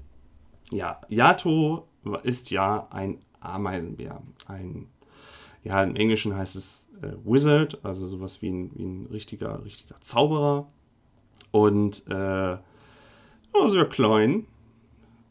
ja, 0.72 1.00
Yato 1.08 1.86
ist 2.24 2.50
ja 2.50 2.88
ein 2.90 3.18
Ameisenbär. 3.38 4.20
Ein, 4.46 4.88
ja, 5.62 5.84
im 5.84 5.94
Englischen 5.94 6.34
heißt 6.34 6.56
es 6.56 6.90
äh, 7.00 7.12
Wizard, 7.24 7.78
also 7.84 8.08
sowas 8.08 8.42
wie 8.42 8.50
ein, 8.50 8.70
wie 8.74 8.84
ein 8.84 9.06
richtiger, 9.12 9.64
richtiger 9.64 10.00
Zauberer. 10.00 10.66
Und 11.52 12.02
äh, 12.08 12.56
oh, 13.52 13.68
sehr 13.68 13.84
klein. 13.84 14.46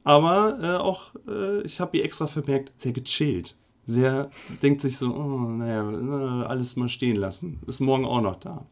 Aber 0.03 0.57
äh, 0.61 0.77
auch, 0.77 1.11
äh, 1.27 1.61
ich 1.61 1.79
habe 1.79 1.91
hier 1.93 2.05
extra 2.05 2.27
vermerkt, 2.27 2.71
sehr 2.75 2.91
gechillt. 2.91 3.55
Sehr, 3.85 4.29
denkt 4.61 4.81
sich 4.81 4.97
so, 4.97 5.13
oh, 5.13 5.39
naja, 5.39 6.45
alles 6.47 6.75
mal 6.75 6.89
stehen 6.89 7.15
lassen. 7.15 7.59
Ist 7.67 7.79
morgen 7.79 8.05
auch 8.05 8.21
noch 8.21 8.35
da. 8.37 8.65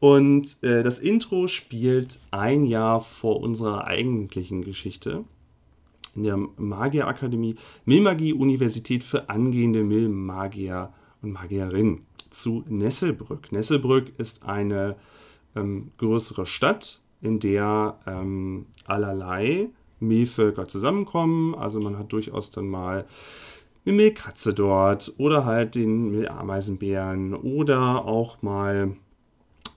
Und 0.00 0.62
äh, 0.62 0.82
das 0.82 0.98
Intro 0.98 1.48
spielt 1.48 2.20
ein 2.30 2.64
Jahr 2.64 3.00
vor 3.00 3.40
unserer 3.40 3.84
eigentlichen 3.86 4.62
Geschichte 4.62 5.24
in 6.14 6.24
der 6.24 6.36
Magierakademie 6.36 7.56
Milmagie 7.84 8.32
Universität 8.32 9.02
für 9.02 9.28
angehende 9.28 9.82
Milmagier 9.82 10.92
und 11.22 11.32
Magierinnen 11.32 12.06
zu 12.30 12.64
Nesselbrück. 12.68 13.52
Nesselbrück 13.52 14.12
ist 14.18 14.44
eine 14.44 14.96
ähm, 15.56 15.90
größere 15.98 16.46
Stadt, 16.46 17.00
in 17.20 17.40
der 17.40 17.98
ähm, 18.06 18.66
allerlei 18.84 19.70
Mehlvölker 20.00 20.66
zusammenkommen. 20.66 21.54
Also 21.54 21.80
man 21.80 21.98
hat 21.98 22.12
durchaus 22.12 22.50
dann 22.50 22.68
mal 22.68 23.06
eine 23.86 23.96
Mehlkatze 23.96 24.54
dort 24.54 25.12
oder 25.18 25.44
halt 25.44 25.74
den 25.74 26.10
Mehlameisenbären 26.10 27.34
oder 27.34 28.04
auch 28.04 28.42
mal 28.42 28.96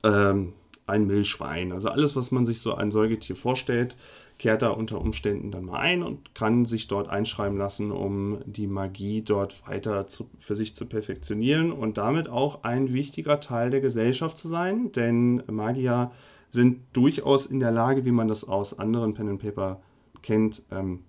ähm, 0.03 0.53
ein 0.85 1.05
Milchschwein. 1.05 1.71
Also 1.71 1.89
alles, 1.89 2.15
was 2.15 2.31
man 2.31 2.45
sich 2.45 2.61
so 2.61 2.75
ein 2.75 2.91
Säugetier 2.91 3.35
vorstellt, 3.35 3.97
kehrt 4.37 4.61
da 4.61 4.69
unter 4.69 5.01
Umständen 5.01 5.51
dann 5.51 5.65
mal 5.65 5.79
ein 5.79 6.03
und 6.03 6.35
kann 6.35 6.65
sich 6.65 6.87
dort 6.87 7.09
einschreiben 7.09 7.57
lassen, 7.57 7.91
um 7.91 8.39
die 8.45 8.67
Magie 8.67 9.21
dort 9.21 9.67
weiter 9.67 10.07
zu, 10.07 10.29
für 10.37 10.55
sich 10.55 10.75
zu 10.75 10.85
perfektionieren 10.85 11.71
und 11.71 11.97
damit 11.97 12.29
auch 12.29 12.63
ein 12.63 12.93
wichtiger 12.93 13.39
Teil 13.39 13.71
der 13.71 13.81
Gesellschaft 13.81 14.37
zu 14.37 14.47
sein, 14.47 14.91
denn 14.91 15.43
Magier 15.47 16.11
sind 16.49 16.81
durchaus 16.93 17.45
in 17.45 17.59
der 17.59 17.71
Lage, 17.71 18.05
wie 18.05 18.11
man 18.11 18.27
das 18.27 18.47
aus 18.47 18.77
anderen 18.77 19.13
Pen 19.13 19.29
and 19.29 19.41
Paper 19.41 19.81
kennt, 20.21 20.63
ähm, 20.71 21.03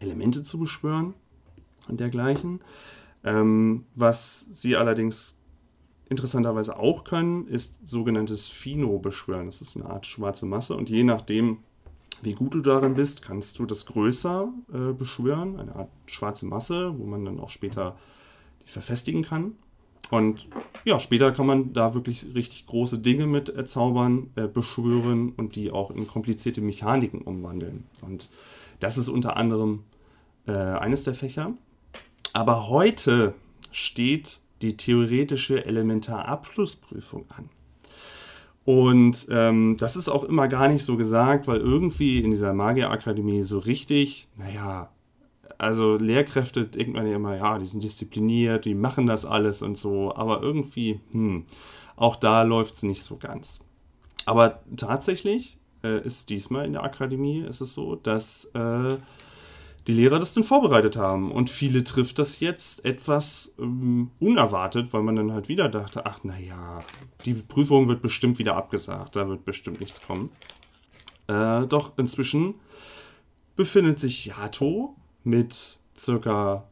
Elemente 0.00 0.42
zu 0.42 0.58
beschwören 0.58 1.14
und 1.88 2.00
dergleichen. 2.00 2.60
Ähm, 3.24 3.84
was 3.94 4.48
sie 4.52 4.76
allerdings 4.76 5.38
interessanterweise 6.08 6.76
auch 6.76 7.04
können, 7.04 7.46
ist 7.46 7.86
sogenanntes 7.86 8.48
Fino 8.48 8.98
beschwören. 8.98 9.46
Das 9.46 9.60
ist 9.60 9.76
eine 9.76 9.86
Art 9.86 10.06
schwarze 10.06 10.46
Masse 10.46 10.74
und 10.74 10.88
je 10.88 11.04
nachdem, 11.04 11.58
wie 12.22 12.34
gut 12.34 12.54
du 12.54 12.60
darin 12.60 12.94
bist, 12.94 13.22
kannst 13.22 13.58
du 13.58 13.66
das 13.66 13.86
größer 13.86 14.52
äh, 14.72 14.92
beschwören, 14.92 15.58
eine 15.58 15.74
Art 15.76 15.90
schwarze 16.06 16.46
Masse, 16.46 16.98
wo 16.98 17.04
man 17.04 17.24
dann 17.24 17.40
auch 17.40 17.50
später 17.50 17.96
die 18.64 18.70
verfestigen 18.70 19.22
kann. 19.22 19.52
Und 20.10 20.48
ja, 20.84 20.98
später 21.00 21.32
kann 21.32 21.46
man 21.46 21.72
da 21.72 21.94
wirklich 21.94 22.26
richtig 22.34 22.66
große 22.66 22.98
Dinge 22.98 23.26
mit 23.26 23.48
erzaubern, 23.48 24.30
äh, 24.36 24.46
beschwören 24.46 25.32
und 25.36 25.56
die 25.56 25.70
auch 25.70 25.90
in 25.90 26.06
komplizierte 26.06 26.60
Mechaniken 26.60 27.20
umwandeln. 27.20 27.84
Und 28.02 28.30
das 28.80 28.96
ist 28.96 29.08
unter 29.08 29.36
anderem 29.36 29.84
äh, 30.46 30.52
eines 30.52 31.04
der 31.04 31.14
Fächer. 31.14 31.52
Aber 32.32 32.68
heute 32.68 33.34
steht 33.70 34.40
die 34.62 34.76
theoretische 34.76 35.64
Elementarabschlussprüfung 35.64 37.26
an. 37.28 37.48
Und 38.64 39.28
ähm, 39.30 39.76
das 39.78 39.96
ist 39.96 40.08
auch 40.08 40.24
immer 40.24 40.46
gar 40.46 40.68
nicht 40.68 40.84
so 40.84 40.96
gesagt, 40.96 41.48
weil 41.48 41.58
irgendwie 41.58 42.18
in 42.18 42.30
dieser 42.30 42.52
Magierakademie 42.52 43.42
so 43.42 43.58
richtig, 43.58 44.28
naja, 44.36 44.90
also 45.58 45.96
Lehrkräfte 45.96 46.66
denkt 46.66 46.94
man 46.94 47.06
ja 47.06 47.16
immer, 47.16 47.36
ja, 47.36 47.58
die 47.58 47.66
sind 47.66 47.82
diszipliniert, 47.82 48.64
die 48.64 48.74
machen 48.74 49.06
das 49.06 49.24
alles 49.24 49.60
und 49.60 49.76
so, 49.76 50.14
aber 50.14 50.40
irgendwie, 50.42 51.00
hm, 51.10 51.44
auch 51.96 52.16
da 52.16 52.42
läuft 52.42 52.76
es 52.76 52.82
nicht 52.84 53.02
so 53.02 53.16
ganz. 53.16 53.60
Aber 54.24 54.62
tatsächlich 54.76 55.58
äh, 55.82 56.04
ist 56.04 56.30
diesmal 56.30 56.64
in 56.64 56.74
der 56.74 56.84
Akademie 56.84 57.40
ist 57.40 57.60
es 57.60 57.74
so, 57.74 57.96
dass 57.96 58.44
äh, 58.54 58.96
die 59.88 59.92
Lehrer 59.92 60.18
das 60.18 60.34
dann 60.34 60.44
vorbereitet 60.44 60.96
haben. 60.96 61.32
Und 61.32 61.50
viele 61.50 61.82
trifft 61.82 62.18
das 62.18 62.40
jetzt 62.40 62.84
etwas 62.84 63.54
ähm, 63.58 64.10
unerwartet, 64.20 64.92
weil 64.92 65.02
man 65.02 65.16
dann 65.16 65.32
halt 65.32 65.48
wieder 65.48 65.68
dachte, 65.68 66.06
ach 66.06 66.22
naja, 66.24 66.84
die 67.24 67.34
Prüfung 67.34 67.88
wird 67.88 68.02
bestimmt 68.02 68.38
wieder 68.38 68.54
abgesagt, 68.54 69.16
da 69.16 69.28
wird 69.28 69.44
bestimmt 69.44 69.80
nichts 69.80 70.02
kommen. 70.02 70.30
Äh, 71.26 71.66
doch 71.66 71.96
inzwischen 71.96 72.54
befindet 73.56 73.98
sich 73.98 74.26
Yato 74.26 74.94
mit 75.28 75.78
circa 75.96 76.64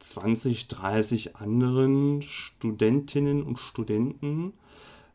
20, 0.00 0.68
30 0.68 1.36
anderen 1.36 2.22
Studentinnen 2.22 3.42
und 3.42 3.58
Studenten 3.58 4.52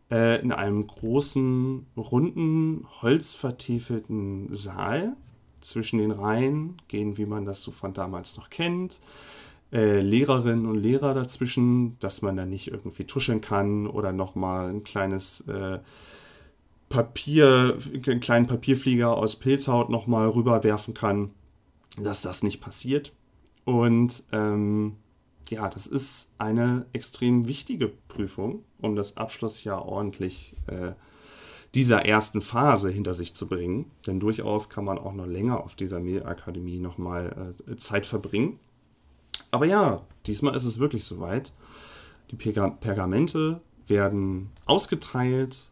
äh, 0.09 0.41
in 0.41 0.51
einem 0.51 0.87
großen, 0.87 1.85
runden, 1.97 2.87
holzvertiefelten 3.01 4.47
Saal. 4.53 5.15
Zwischen 5.61 5.97
den 5.97 6.11
Reihen 6.11 6.79
gehen, 6.89 7.17
wie 7.17 7.25
man 7.25 7.43
das 7.45 7.63
so 7.63 7.71
von 7.71 7.91
damals 7.91 8.37
noch 8.37 8.51
kennt, 8.51 8.99
äh, 9.73 9.99
Lehrerinnen 9.99 10.67
und 10.67 10.75
Lehrer 10.75 11.15
dazwischen, 11.15 11.97
dass 11.99 12.21
man 12.21 12.37
da 12.37 12.45
nicht 12.45 12.67
irgendwie 12.67 13.05
tuscheln 13.05 13.41
kann 13.41 13.87
oder 13.87 14.13
nochmal 14.13 14.69
ein 14.69 14.83
kleines 14.83 15.41
äh, 15.47 15.79
Papier, 16.89 17.79
einen 18.05 18.19
kleinen 18.19 18.45
Papierflieger 18.45 19.17
aus 19.17 19.37
Pilzhaut 19.37 19.89
nochmal 19.89 20.29
rüberwerfen 20.29 20.93
kann, 20.93 21.31
dass 21.97 22.21
das 22.21 22.43
nicht 22.43 22.61
passiert. 22.61 23.13
Und 23.63 24.23
ähm, 24.31 24.97
ja, 25.49 25.69
das 25.69 25.87
ist 25.87 26.31
eine 26.37 26.85
extrem 26.93 27.47
wichtige 27.47 27.91
Prüfung, 28.07 28.63
um 28.79 28.95
das 28.95 29.17
Abschlussjahr 29.17 29.85
ordentlich 29.85 30.55
äh, 30.67 30.93
dieser 31.73 32.05
ersten 32.05 32.41
Phase 32.41 32.89
hinter 32.89 33.13
sich 33.13 33.33
zu 33.33 33.47
bringen. 33.47 33.91
Denn 34.07 34.19
durchaus 34.19 34.69
kann 34.69 34.85
man 34.85 34.97
auch 34.97 35.13
noch 35.13 35.27
länger 35.27 35.63
auf 35.63 35.75
dieser 35.75 35.99
Mehlakademie 35.99 36.79
nochmal 36.79 37.55
äh, 37.67 37.75
Zeit 37.75 38.05
verbringen. 38.05 38.59
Aber 39.51 39.65
ja, 39.65 40.01
diesmal 40.25 40.55
ist 40.55 40.65
es 40.65 40.79
wirklich 40.79 41.03
soweit. 41.03 41.53
Die 42.31 42.35
Pergamente 42.35 43.61
werden 43.87 44.49
ausgeteilt 44.65 45.69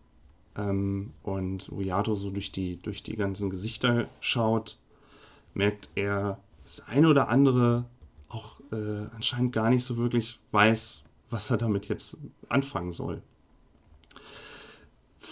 ähm, 0.55 1.11
und 1.23 1.67
wo 1.71 1.81
Yato 1.81 2.15
so 2.15 2.29
durch 2.29 2.51
die, 2.51 2.77
durch 2.77 3.01
die 3.01 3.15
ganzen 3.15 3.49
Gesichter 3.49 4.07
schaut, 4.19 4.77
merkt 5.53 5.89
er, 5.95 6.39
das 6.63 6.81
eine 6.87 7.07
oder 7.07 7.29
andere 7.29 7.85
auch 8.29 8.59
äh, 8.71 9.07
anscheinend 9.13 9.53
gar 9.53 9.69
nicht 9.69 9.83
so 9.83 9.97
wirklich 9.97 10.39
weiß, 10.51 11.03
was 11.29 11.49
er 11.49 11.57
damit 11.57 11.87
jetzt 11.87 12.17
anfangen 12.49 12.91
soll. 12.91 13.21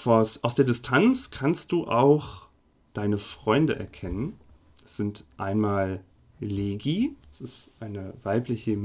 Aus, 0.06 0.44
aus 0.44 0.56
der 0.56 0.66
Distanz 0.66 1.32
kannst 1.32 1.72
du 1.72 1.88
auch 1.88 2.48
deine 2.94 3.18
Freunde 3.18 3.78
erkennen. 3.78 4.38
Das 4.82 4.98
sind 4.98 5.26
einmal 5.38 6.02
Legi, 6.40 7.16
das 7.30 7.42
ist 7.42 7.72
eine 7.80 8.14
weibliche 8.24 8.78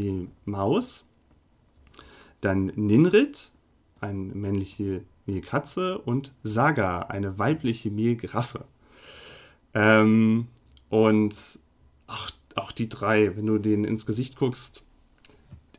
Maus. 0.45 1.07
Dann 2.41 2.67
Ninrit, 2.77 3.51
eine 4.01 4.35
männliche 4.35 5.03
Mehlkatze. 5.25 5.99
Und 5.99 6.33
Saga, 6.43 7.01
eine 7.01 7.39
weibliche 7.39 7.91
Mehlgraffe. 7.91 8.65
Ähm, 9.75 10.49
und 10.89 11.59
ach, 12.07 12.31
auch 12.55 12.73
die 12.73 12.89
drei, 12.89 13.37
wenn 13.37 13.47
du 13.47 13.59
denen 13.59 13.85
ins 13.85 14.07
Gesicht 14.07 14.37
guckst, 14.37 14.85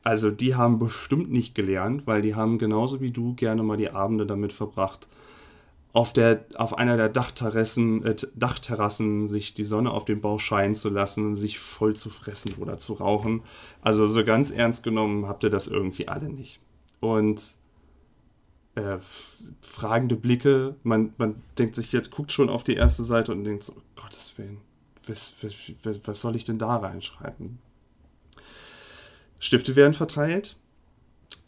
also 0.04 0.32
die 0.32 0.56
haben 0.56 0.80
bestimmt 0.80 1.32
nicht 1.32 1.56
gelernt, 1.56 2.08
weil 2.08 2.22
die 2.22 2.36
haben 2.36 2.60
genauso 2.60 3.02
wie 3.02 3.12
du 3.12 3.34
gerne 3.36 3.64
mal 3.64 3.78
die 3.78 3.90
Abende 3.90 4.26
damit 4.26 4.54
verbracht, 4.54 5.08
auf, 5.98 6.14
der, 6.14 6.46
auf 6.56 6.78
einer 6.78 6.96
der 6.96 7.10
Dachterrassen, 7.10 8.06
äh, 8.06 8.16
Dachterrassen 8.36 9.28
sich 9.28 9.54
die 9.54 9.64
Sonne 9.64 9.92
auf 9.92 10.06
den 10.06 10.22
Bauch 10.22 10.40
scheinen 10.40 10.76
zu 10.76 10.90
lassen, 10.90 11.36
sich 11.36 11.58
voll 11.58 11.96
zu 11.96 12.10
fressen 12.10 12.54
oder 12.60 12.78
zu 12.78 12.94
rauchen. 12.94 13.42
Also 13.82 14.08
so 14.08 14.24
ganz 14.24 14.52
ernst 14.52 14.84
genommen 14.84 15.28
habt 15.28 15.44
ihr 15.44 15.50
das 15.50 15.66
irgendwie 15.68 16.08
alle 16.08 16.30
nicht. 16.30 16.62
Und 17.00 17.58
äh, 18.76 19.00
fragende 19.62 20.16
Blicke, 20.16 20.76
man, 20.84 21.14
man 21.18 21.42
denkt 21.58 21.76
sich 21.76 21.92
jetzt, 21.92 22.12
guckt 22.12 22.32
schon 22.32 22.50
auf 22.50 22.64
die 22.64 22.76
erste 22.76 23.04
Seite 23.04 23.32
und 23.32 23.44
denkt 23.44 23.64
so, 23.64 23.74
oh 23.76 24.02
Gottes 24.02 24.38
Willen, 24.38 24.60
was, 25.10 25.34
was, 25.42 26.08
was 26.08 26.22
soll 26.22 26.36
ich 26.36 26.44
denn 26.44 26.60
da 26.60 26.78
reinschreiben? 26.78 27.60
Stifte 29.40 29.76
werden 29.76 29.94
verteilt 29.94 30.58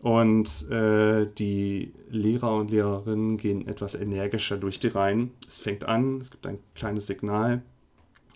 und 0.01 0.69
äh, 0.69 1.27
die 1.37 1.93
Lehrer 2.09 2.55
und 2.55 2.71
Lehrerinnen 2.71 3.37
gehen 3.37 3.67
etwas 3.67 3.95
energischer 3.95 4.57
durch 4.57 4.79
die 4.79 4.87
Reihen. 4.87 5.31
Es 5.47 5.59
fängt 5.59 5.83
an, 5.85 6.19
es 6.19 6.31
gibt 6.31 6.47
ein 6.47 6.59
kleines 6.75 7.07
Signal. 7.07 7.61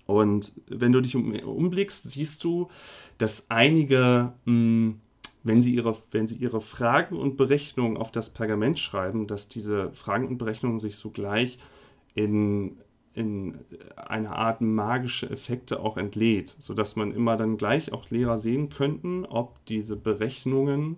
Und 0.05 0.51
wenn 0.67 0.91
du 0.91 0.99
dich 0.99 1.15
um, 1.15 1.31
umblickst, 1.31 2.03
siehst 2.09 2.43
du, 2.43 2.69
dass 3.17 3.45
einige, 3.49 4.33
mh, 4.45 4.51
hm, 4.51 4.99
wenn, 5.43 5.61
sie 5.61 5.73
ihre, 5.73 5.95
wenn 6.11 6.27
sie 6.27 6.35
ihre 6.35 6.61
Fragen 6.61 7.17
und 7.17 7.37
Berechnungen 7.37 7.97
auf 7.97 8.11
das 8.11 8.29
Pergament 8.29 8.79
schreiben, 8.79 9.27
dass 9.27 9.47
diese 9.47 9.91
Fragen 9.93 10.27
und 10.27 10.37
Berechnungen 10.37 10.79
sich 10.79 10.95
sogleich 10.95 11.59
in 12.15 12.77
in 13.15 13.59
eine 13.95 14.35
Art 14.35 14.61
magische 14.61 15.29
Effekte 15.29 15.79
auch 15.79 15.97
entlädt, 15.97 16.55
sodass 16.57 16.95
man 16.95 17.11
immer 17.11 17.37
dann 17.37 17.57
gleich 17.57 17.93
auch 17.93 18.09
Lehrer 18.09 18.37
sehen 18.37 18.69
könnten, 18.69 19.25
ob 19.25 19.63
diese 19.65 19.95
Berechnungen 19.95 20.97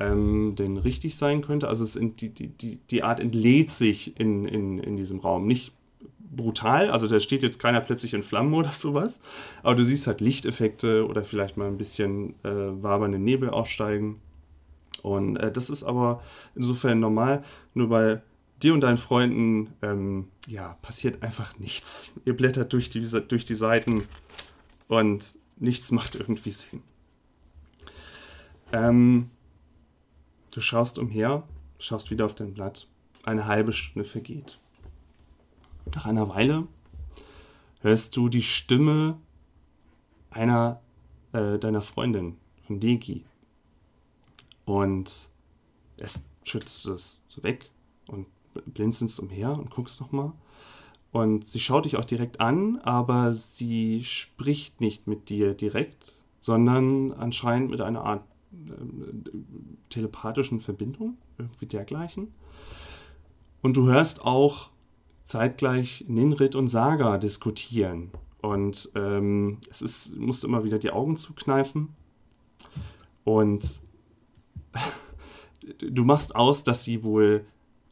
ähm, 0.00 0.54
denn 0.56 0.76
richtig 0.76 1.16
sein 1.16 1.42
könnte. 1.42 1.68
Also 1.68 1.84
es 1.84 1.96
in, 1.96 2.16
die, 2.16 2.30
die, 2.30 2.78
die 2.78 3.02
Art 3.02 3.20
entlädt 3.20 3.70
sich 3.70 4.18
in, 4.18 4.46
in, 4.46 4.78
in 4.78 4.96
diesem 4.96 5.20
Raum. 5.20 5.46
Nicht 5.46 5.72
brutal, 6.18 6.90
also 6.90 7.06
da 7.06 7.20
steht 7.20 7.42
jetzt 7.42 7.58
keiner 7.58 7.80
plötzlich 7.80 8.12
in 8.12 8.22
Flammen 8.22 8.54
oder 8.54 8.70
sowas, 8.70 9.20
aber 9.62 9.74
du 9.74 9.84
siehst 9.84 10.06
halt 10.06 10.20
Lichteffekte 10.20 11.06
oder 11.06 11.24
vielleicht 11.24 11.56
mal 11.56 11.68
ein 11.68 11.78
bisschen 11.78 12.34
äh, 12.42 12.50
wabernde 12.82 13.18
Nebel 13.18 13.50
aufsteigen. 13.50 14.20
Und 15.02 15.36
äh, 15.36 15.52
das 15.52 15.70
ist 15.70 15.84
aber 15.84 16.22
insofern 16.54 17.00
normal, 17.00 17.42
nur 17.74 17.88
bei 17.88 18.22
dir 18.62 18.74
und 18.74 18.80
deinen 18.80 18.98
Freunden, 18.98 19.74
ähm, 19.82 20.28
ja, 20.46 20.74
passiert 20.82 21.22
einfach 21.22 21.58
nichts. 21.58 22.10
Ihr 22.24 22.36
blättert 22.36 22.72
durch 22.72 22.90
die, 22.90 23.00
durch 23.00 23.44
die 23.44 23.54
Seiten 23.54 24.04
und 24.88 25.36
nichts 25.56 25.90
macht 25.90 26.14
irgendwie 26.14 26.50
Sinn. 26.50 26.82
Ähm, 28.72 29.30
du 30.52 30.60
schaust 30.60 30.98
umher, 30.98 31.46
schaust 31.78 32.10
wieder 32.10 32.26
auf 32.26 32.34
dein 32.34 32.54
Blatt. 32.54 32.88
Eine 33.24 33.46
halbe 33.46 33.72
Stunde 33.72 34.08
vergeht. 34.08 34.58
Nach 35.94 36.06
einer 36.06 36.28
Weile 36.28 36.66
hörst 37.80 38.16
du 38.16 38.28
die 38.28 38.42
Stimme 38.42 39.18
einer 40.30 40.80
äh, 41.32 41.58
deiner 41.58 41.82
Freundin, 41.82 42.36
von 42.66 42.80
Degi. 42.80 43.24
Und 44.64 45.30
es 45.98 46.24
schützt 46.42 46.86
es 46.86 47.22
weg 47.42 47.70
und 48.08 48.26
blinzelst 48.66 49.20
umher 49.20 49.56
und 49.58 49.70
guckst 49.70 50.00
nochmal. 50.00 50.32
Und 51.12 51.46
sie 51.46 51.60
schaut 51.60 51.84
dich 51.86 51.96
auch 51.96 52.04
direkt 52.04 52.40
an, 52.40 52.78
aber 52.82 53.32
sie 53.32 54.04
spricht 54.04 54.80
nicht 54.80 55.06
mit 55.06 55.28
dir 55.28 55.54
direkt, 55.54 56.12
sondern 56.40 57.12
anscheinend 57.12 57.70
mit 57.70 57.80
einer 57.80 58.04
Art 58.04 58.22
äh, 58.52 59.38
telepathischen 59.88 60.60
Verbindung, 60.60 61.16
irgendwie 61.38 61.66
dergleichen. 61.66 62.34
Und 63.62 63.76
du 63.76 63.86
hörst 63.86 64.24
auch 64.24 64.70
zeitgleich 65.24 66.04
Ninrit 66.06 66.54
und 66.54 66.68
Saga 66.68 67.18
diskutieren. 67.18 68.10
Und 68.42 68.90
ähm, 68.94 69.58
es 69.70 69.82
ist, 69.82 70.16
musst 70.16 70.44
immer 70.44 70.64
wieder 70.64 70.78
die 70.78 70.90
Augen 70.90 71.16
zukneifen. 71.16 71.88
Und 73.24 73.80
du 75.80 76.04
machst 76.04 76.36
aus, 76.36 76.62
dass 76.62 76.84
sie 76.84 77.02
wohl 77.02 77.44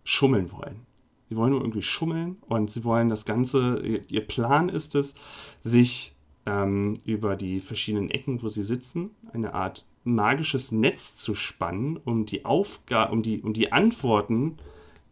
schummeln 0.04 0.52
wollen. 0.52 0.86
Sie 1.28 1.36
wollen 1.36 1.52
nur 1.52 1.60
irgendwie 1.60 1.82
schummeln 1.82 2.36
und 2.48 2.70
sie 2.70 2.84
wollen 2.84 3.08
das 3.08 3.24
Ganze, 3.24 3.80
ihr 3.80 4.26
Plan 4.26 4.68
ist 4.68 4.94
es, 4.94 5.14
sich 5.62 6.14
ähm, 6.46 6.94
über 7.04 7.36
die 7.36 7.60
verschiedenen 7.60 8.10
Ecken, 8.10 8.42
wo 8.42 8.48
sie 8.48 8.62
sitzen, 8.62 9.10
eine 9.32 9.54
Art 9.54 9.86
magisches 10.04 10.70
Netz 10.70 11.16
zu 11.16 11.34
spannen, 11.34 11.96
um 11.96 12.26
die 12.26 12.44
Aufgabe, 12.44 13.12
um 13.12 13.22
die, 13.22 13.40
um 13.40 13.54
die 13.54 13.72
Antworten 13.72 14.58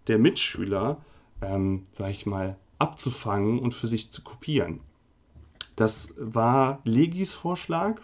der 0.07 0.19
Mitschüler, 0.19 1.03
ähm, 1.41 1.87
sag 1.93 2.11
ich 2.11 2.27
mal, 2.27 2.59
abzufangen 2.79 3.59
und 3.59 3.73
für 3.73 3.87
sich 3.87 4.11
zu 4.13 4.23
kopieren. 4.23 4.81
Das 5.77 6.15
war 6.19 6.81
Legis 6.85 7.33
Vorschlag. 7.33 8.03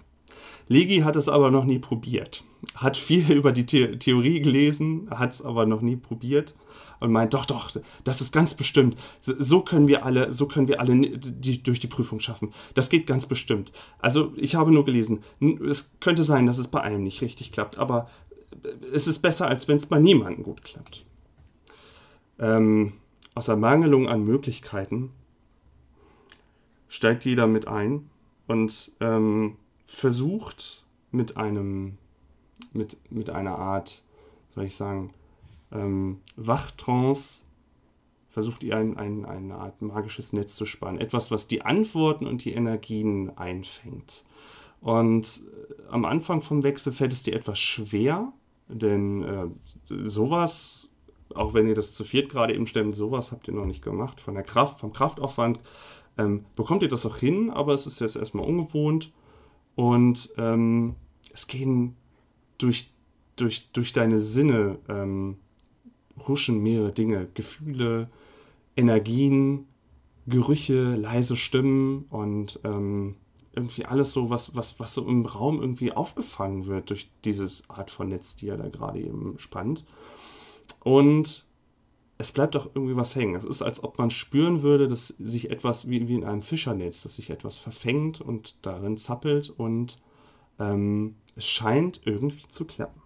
Legi 0.68 1.01
hat 1.01 1.16
es 1.16 1.29
aber 1.29 1.51
noch 1.51 1.64
nie 1.64 1.79
probiert. 1.79 2.44
Hat 2.75 2.97
viel 2.97 3.31
über 3.37 3.53
die 3.53 3.66
The 3.68 3.99
Theorie 3.99 4.40
gelesen, 4.40 5.09
hat 5.11 5.33
es 5.33 5.42
aber 5.42 5.66
noch 5.66 5.81
nie 5.81 5.97
probiert 5.97 6.55
und 7.01 7.12
meint, 7.12 7.35
doch, 7.35 7.44
doch, 7.44 7.71
das 8.05 8.21
ist 8.21 8.33
ganz 8.33 8.55
bestimmt. 8.55 8.97
So 9.21 9.61
können 9.61 9.87
wir 9.87 10.05
alle, 10.05 10.33
so 10.33 10.47
können 10.47 10.68
wir 10.68 10.81
alle 10.81 11.18
die, 11.18 11.62
durch 11.62 11.79
die 11.79 11.87
Prüfung 11.87 12.21
schaffen. 12.21 12.53
Das 12.75 12.90
geht 12.90 13.07
ganz 13.07 13.27
bestimmt. 13.27 13.73
Also 14.01 14.33
ich 14.37 14.57
habe 14.57 14.73
nur 14.73 14.85
gelesen, 14.85 15.23
es 15.68 15.92
könnte 16.01 16.25
sein, 16.25 16.47
dass 16.47 16.59
es 16.59 16.68
bei 16.68 16.81
einem 16.81 17.05
nicht 17.05 17.23
richtig 17.23 17.53
klappt, 17.53 17.79
aber 17.79 18.11
es 18.92 19.07
ist 19.07 19.21
besser, 19.21 19.47
als 19.47 19.68
wenn 19.68 19.77
es 19.77 19.87
bei 19.87 19.99
niemandem 19.99 20.42
gut 20.42 20.64
klappt. 20.64 21.05
Ähm, 22.38 22.94
aus 23.35 23.49
Ermangelung 23.49 24.09
an 24.09 24.25
Möglichkeiten 24.25 25.11
steigt 26.88 27.25
jeder 27.25 27.47
mit 27.47 27.68
ein 27.68 28.11
und 28.47 28.92
ähm, 29.01 29.57
versucht 29.87 30.85
mit 31.11 31.37
einem, 31.37 31.99
mit, 32.73 32.99
mit 33.11 33.31
einer 33.31 33.59
Art, 33.59 34.03
soll 34.55 34.64
ich 34.64 34.75
sagen, 34.75 35.12
ähm, 35.73 36.21
Wachtrance 36.37 37.42
versucht 38.31 38.62
ihr 38.62 38.77
ein, 38.77 38.97
ein, 38.97 39.25
eine 39.25 39.55
Art 39.57 39.83
magisches 39.83 40.33
Netz 40.33 40.55
zu 40.55 40.64
spannen. 40.64 41.01
Etwas, 41.01 41.31
was 41.31 41.47
die 41.47 41.62
Antworten 41.62 42.27
und 42.27 42.44
die 42.44 42.53
Energien 42.53 43.37
einfängt. 43.37 44.25
Und 44.81 45.42
äh, 45.68 45.90
am 45.90 46.05
Anfang 46.05 46.40
vom 46.40 46.62
Wechsel 46.62 46.92
fällt 46.92 47.12
es 47.12 47.25
dir 47.25 47.35
etwas 47.35 47.59
schwer, 47.59 48.33
denn 48.68 49.23
äh, 49.23 49.47
sowas 50.05 50.88
auch 51.35 51.55
wenn 51.55 51.68
ihr 51.68 51.75
das 51.75 51.92
zu 51.92 52.05
viert 52.05 52.31
gerade 52.31 52.55
eben 52.55 52.66
stemmt, 52.66 52.97
sowas 52.97 53.33
habt 53.33 53.49
ihr 53.49 53.55
noch 53.55 53.66
nicht 53.66 53.83
gemacht. 53.83 54.21
Von 54.21 54.35
der 54.35 54.42
Kraft, 54.42 54.81
vom 54.81 54.92
Kraftaufwand 54.92 55.61
ähm, 56.16 56.44
bekommt 56.57 56.83
ihr 56.83 56.88
das 56.88 57.07
auch 57.07 57.16
hin, 57.16 57.51
aber 57.51 57.75
es 57.75 57.87
ist 57.87 58.01
jetzt 58.01 58.16
erstmal 58.16 58.47
ungewohnt. 58.47 59.12
Und 59.75 60.31
ähm, 60.37 60.97
es 61.33 61.47
gehen 61.47 61.97
durch, 62.59 62.92
durch, 63.37 63.71
durch 63.73 63.92
deine 63.92 64.18
Sinne 64.18 64.79
ähm, 64.88 65.38
huschen 66.27 66.62
mehrere 66.62 66.92
Dinge. 66.92 67.29
Gefühle, 67.35 68.11
Energien, 68.77 69.66
Gerüche, 70.27 70.94
leise 70.97 71.37
Stimmen 71.37 72.05
und 72.11 72.61
ähm, 72.64 73.16
irgendwie 73.55 73.87
alles 73.87 74.12
so, 74.12 74.31
was, 74.31 74.55
was, 74.55 74.79
was 74.79 74.94
so 74.94 75.07
im 75.07 75.27
Raum 75.27 75.61
irgendwie 75.61 75.92
aufgefangen 75.92 76.66
wird 76.66 76.90
durch 76.90 77.11
diese 77.25 77.49
Art 77.68 77.90
von 77.90 78.09
Netz, 78.09 78.37
die 78.37 78.49
er 78.49 78.57
da 78.57 78.68
gerade 78.68 79.01
eben 79.01 79.38
spannt. 79.38 79.85
Und 80.85 81.47
es 82.18 82.33
bleibt 82.33 82.57
auch 82.57 82.68
irgendwie 82.75 82.97
was 82.97 83.14
hängen. 83.14 83.37
Es 83.37 83.44
ist, 83.44 83.62
als 83.62 83.83
ob 83.83 83.99
man 83.99 84.11
spüren 84.11 84.62
würde, 84.62 84.88
dass 84.88 85.09
sich 85.09 85.51
etwas 85.51 85.88
wie, 85.88 86.09
wie 86.09 86.14
in 86.14 86.25
einem 86.25 86.42
Fischernetz, 86.42 87.03
dass 87.03 87.14
sich 87.14 87.31
etwas 87.31 87.59
verfängt 87.59 88.21
und 88.21 88.57
darin 88.62 88.97
zappelt 88.97 89.51
und 89.51 89.99
ähm, 90.59 91.16
es 91.37 91.47
scheint 91.47 92.01
irgendwie 92.05 92.49
zu 92.49 92.64
klappen. 92.64 93.01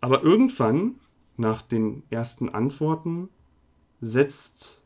Aber 0.00 0.22
irgendwann, 0.22 0.96
nach 1.36 1.62
den 1.62 2.02
ersten 2.10 2.48
Antworten, 2.48 3.28
setzt 4.00 4.80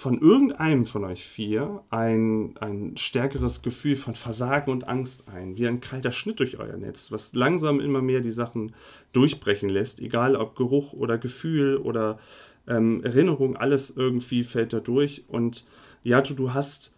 von 0.00 0.18
irgendeinem 0.18 0.86
von 0.86 1.04
euch 1.04 1.26
vier 1.26 1.82
ein, 1.90 2.56
ein 2.58 2.96
stärkeres 2.96 3.60
Gefühl 3.60 3.96
von 3.96 4.14
Versagen 4.14 4.70
und 4.70 4.88
Angst 4.88 5.28
ein, 5.28 5.58
wie 5.58 5.68
ein 5.68 5.80
kalter 5.80 6.10
Schnitt 6.10 6.40
durch 6.40 6.58
euer 6.58 6.78
Netz, 6.78 7.12
was 7.12 7.34
langsam 7.34 7.80
immer 7.80 8.00
mehr 8.00 8.20
die 8.20 8.32
Sachen 8.32 8.72
durchbrechen 9.12 9.68
lässt, 9.68 10.00
egal 10.00 10.36
ob 10.36 10.56
Geruch 10.56 10.94
oder 10.94 11.18
Gefühl 11.18 11.76
oder 11.76 12.18
ähm, 12.66 13.04
Erinnerung, 13.04 13.58
alles 13.58 13.90
irgendwie 13.90 14.42
fällt 14.42 14.72
da 14.72 14.80
durch. 14.80 15.24
Und 15.28 15.66
ja, 16.02 16.22
du, 16.22 16.32
du 16.32 16.54
hast, 16.54 16.94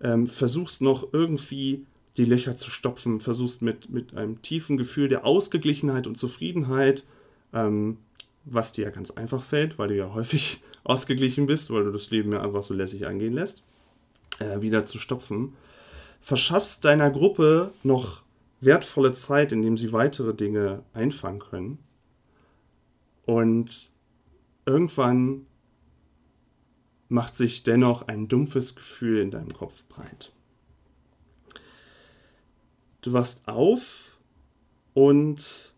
ähm, 0.00 0.26
versuchst 0.26 0.80
noch 0.80 1.12
irgendwie 1.12 1.84
die 2.16 2.24
Löcher 2.24 2.56
zu 2.56 2.70
stopfen, 2.70 3.20
versuchst 3.20 3.62
mit, 3.62 3.90
mit 3.90 4.14
einem 4.16 4.40
tiefen 4.42 4.76
Gefühl 4.76 5.08
der 5.08 5.24
Ausgeglichenheit 5.24 6.06
und 6.06 6.18
Zufriedenheit, 6.18 7.04
ähm, 7.52 7.98
was 8.44 8.72
dir 8.72 8.84
ja 8.84 8.90
ganz 8.90 9.10
einfach 9.10 9.42
fällt, 9.42 9.78
weil 9.78 9.88
du 9.88 9.96
ja 9.96 10.14
häufig 10.14 10.62
ausgeglichen 10.84 11.46
bist, 11.46 11.70
weil 11.70 11.84
du 11.84 11.92
das 11.92 12.10
Leben 12.10 12.32
ja 12.32 12.42
einfach 12.42 12.62
so 12.62 12.74
lässig 12.74 13.06
angehen 13.06 13.34
lässt, 13.34 13.62
äh, 14.38 14.62
wieder 14.62 14.86
zu 14.86 14.98
stopfen, 14.98 15.54
verschaffst 16.20 16.84
deiner 16.84 17.10
Gruppe 17.10 17.72
noch 17.82 18.22
wertvolle 18.60 19.12
Zeit, 19.12 19.52
indem 19.52 19.76
sie 19.76 19.92
weitere 19.92 20.34
Dinge 20.34 20.82
einfangen 20.94 21.40
können. 21.40 21.78
Und 23.26 23.90
irgendwann 24.64 25.46
macht 27.08 27.36
sich 27.36 27.62
dennoch 27.62 28.08
ein 28.08 28.28
dumpfes 28.28 28.74
Gefühl 28.74 29.18
in 29.18 29.30
deinem 29.30 29.52
Kopf 29.52 29.84
breit. 29.88 30.32
Du 33.06 33.12
wachst 33.12 33.46
auf 33.46 34.18
und 34.92 35.72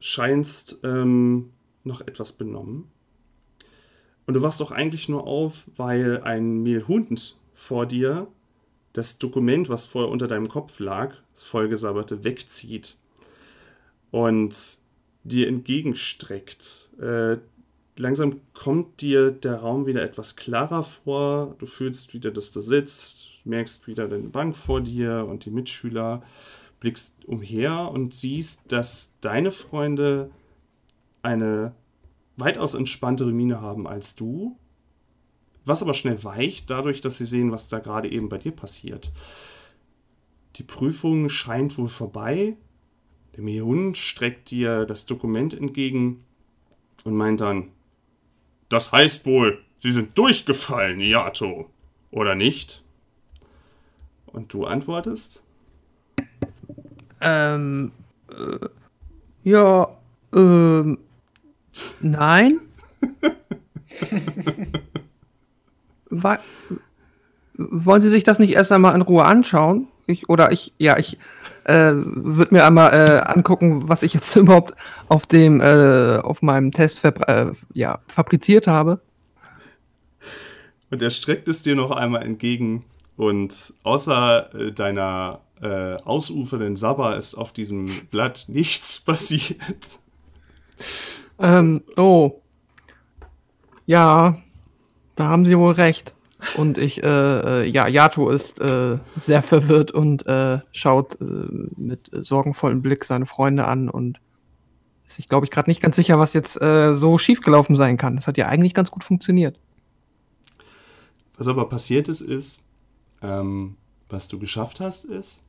scheinst 0.00 0.78
ähm, 0.82 1.50
noch 1.84 2.00
etwas 2.00 2.32
benommen. 2.32 2.90
Und 4.24 4.32
du 4.32 4.40
wachst 4.40 4.62
auch 4.62 4.70
eigentlich 4.70 5.10
nur 5.10 5.26
auf, 5.26 5.66
weil 5.76 6.22
ein 6.22 6.62
Mehlhund 6.62 7.36
vor 7.52 7.84
dir 7.84 8.26
das 8.94 9.18
Dokument, 9.18 9.68
was 9.68 9.84
vorher 9.84 10.10
unter 10.10 10.28
deinem 10.28 10.48
Kopf 10.48 10.78
lag, 10.78 11.14
das 11.34 11.42
vollgesabberte, 11.42 12.24
wegzieht 12.24 12.96
und 14.10 14.78
dir 15.24 15.46
entgegenstreckt. 15.46 16.88
Äh, 16.98 17.36
langsam 17.98 18.40
kommt 18.54 19.02
dir 19.02 19.30
der 19.30 19.56
Raum 19.56 19.84
wieder 19.84 20.02
etwas 20.02 20.36
klarer 20.36 20.84
vor. 20.84 21.54
Du 21.58 21.66
fühlst 21.66 22.14
wieder, 22.14 22.30
dass 22.30 22.50
du 22.50 22.62
sitzt, 22.62 23.27
merkst 23.48 23.86
wieder 23.86 24.08
deine 24.08 24.28
Bank 24.28 24.56
vor 24.56 24.80
dir 24.80 25.26
und 25.28 25.44
die 25.44 25.50
Mitschüler, 25.50 26.22
blickst 26.80 27.14
umher 27.26 27.90
und 27.90 28.14
siehst, 28.14 28.70
dass 28.70 29.12
deine 29.20 29.50
Freunde 29.50 30.30
eine 31.22 31.74
weitaus 32.36 32.74
entspanntere 32.74 33.32
Miene 33.32 33.60
haben 33.60 33.86
als 33.86 34.14
du, 34.14 34.56
was 35.64 35.82
aber 35.82 35.94
schnell 35.94 36.22
weicht, 36.24 36.70
dadurch, 36.70 37.00
dass 37.00 37.18
sie 37.18 37.26
sehen, 37.26 37.52
was 37.52 37.68
da 37.68 37.78
gerade 37.80 38.10
eben 38.10 38.28
bei 38.28 38.38
dir 38.38 38.52
passiert. 38.52 39.12
Die 40.56 40.62
Prüfung 40.62 41.28
scheint 41.28 41.76
wohl 41.78 41.88
vorbei. 41.88 42.56
Der 43.36 43.42
Mehun 43.42 43.94
streckt 43.94 44.50
dir 44.50 44.86
das 44.86 45.06
Dokument 45.06 45.54
entgegen 45.54 46.24
und 47.04 47.14
meint 47.14 47.40
dann, 47.40 47.70
das 48.68 48.92
heißt 48.92 49.24
wohl, 49.26 49.62
sie 49.78 49.92
sind 49.92 50.16
durchgefallen, 50.18 51.00
Yato, 51.00 51.70
oder 52.10 52.34
nicht? 52.34 52.82
Und 54.38 54.54
du 54.54 54.66
antwortest? 54.66 55.42
Ähm, 57.20 57.90
äh, 58.30 58.68
ja, 59.42 59.88
ähm, 60.32 60.98
Nein. 61.98 62.60
Wa 66.08 66.38
wollen 67.54 68.02
Sie 68.02 68.10
sich 68.10 68.22
das 68.22 68.38
nicht 68.38 68.52
erst 68.52 68.70
einmal 68.70 68.94
in 68.94 69.02
Ruhe 69.02 69.24
anschauen? 69.24 69.88
Ich, 70.06 70.28
oder 70.28 70.52
ich, 70.52 70.72
ja, 70.78 70.96
ich 70.98 71.18
äh, 71.64 71.90
würde 71.94 72.54
mir 72.54 72.64
einmal 72.64 72.92
äh, 72.94 73.18
angucken, 73.28 73.88
was 73.88 74.04
ich 74.04 74.14
jetzt 74.14 74.36
überhaupt 74.36 74.76
auf 75.08 75.26
dem, 75.26 75.60
äh, 75.60 76.18
auf 76.18 76.42
meinem 76.42 76.70
Test 76.70 77.04
äh, 77.04 77.50
ja, 77.74 77.98
fabriziert 78.06 78.68
habe. 78.68 79.00
Und 80.92 81.02
er 81.02 81.10
streckt 81.10 81.48
es 81.48 81.64
dir 81.64 81.74
noch 81.74 81.90
einmal 81.90 82.22
entgegen 82.22 82.84
und 83.18 83.74
außer 83.82 84.54
äh, 84.54 84.72
deiner 84.72 85.40
äh, 85.60 85.96
ausufernden 85.96 86.76
Sabber 86.76 87.16
ist 87.16 87.34
auf 87.34 87.52
diesem 87.52 87.86
Blatt 88.12 88.44
nichts 88.46 89.00
passiert. 89.04 89.98
Ähm, 91.40 91.82
oh. 91.96 92.40
Ja, 93.86 94.38
da 95.16 95.24
haben 95.26 95.44
Sie 95.44 95.58
wohl 95.58 95.72
recht. 95.72 96.14
Und 96.56 96.78
ich, 96.78 97.02
äh, 97.02 97.62
äh, 97.62 97.68
ja, 97.68 97.88
Yato 97.88 98.30
ist 98.30 98.60
äh, 98.60 98.98
sehr 99.16 99.42
verwirrt 99.42 99.90
und 99.90 100.24
äh, 100.28 100.60
schaut 100.70 101.20
äh, 101.20 101.24
mit 101.76 102.10
sorgenvollem 102.12 102.82
Blick 102.82 103.04
seine 103.04 103.26
Freunde 103.26 103.64
an 103.64 103.88
und 103.88 104.20
ist 105.04 105.16
sich, 105.16 105.28
glaube 105.28 105.44
ich, 105.44 105.50
gerade 105.50 105.68
nicht 105.68 105.82
ganz 105.82 105.96
sicher, 105.96 106.20
was 106.20 106.34
jetzt 106.34 106.52
so 106.52 107.16
schiefgelaufen 107.16 107.76
sein 107.76 107.96
kann. 107.96 108.16
Das 108.16 108.26
hat 108.26 108.36
ja 108.36 108.46
eigentlich 108.46 108.74
ganz 108.74 108.90
gut 108.90 109.04
funktioniert. 109.04 109.58
Was 111.38 111.48
aber 111.48 111.66
passiert 111.70 112.08
ist, 112.08 112.20
ist, 112.20 112.60
ähm, 113.22 113.76
was 114.08 114.28
du 114.28 114.38
geschafft 114.38 114.80
hast, 114.80 115.04
ist, 115.04 115.42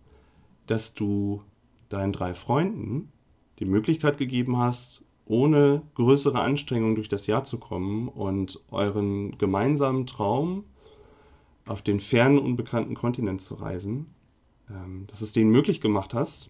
dass 0.68 0.94
du 0.94 1.42
deinen 1.90 2.14
drei 2.14 2.34
Freunden 2.34 3.12
die 3.60 3.66
Möglichkeit 3.66 4.18
gegeben 4.18 4.58
hast, 4.58 5.04
ohne 5.26 5.84
größere 5.96 6.40
Anstrengung 6.40 6.96
durch 6.96 7.10
das 7.10 7.28
Jahr 7.28 7.44
zu 7.44 7.60
kommen 7.60 8.08
und 8.08 8.60
euren 8.72 9.38
gemeinsamen 9.38 10.08
Traum 10.08 10.64
auf 11.66 11.82
den 11.82 12.00
fernen, 12.00 12.40
unbekannten 12.40 12.96
Kontinent 12.96 13.42
zu 13.42 13.56
reisen, 13.56 14.08
ähm, 14.70 15.06
dass 15.08 15.22
es 15.22 15.32
denen 15.32 15.52
möglich 15.52 15.82
gemacht 15.82 16.14
hast. 16.14 16.50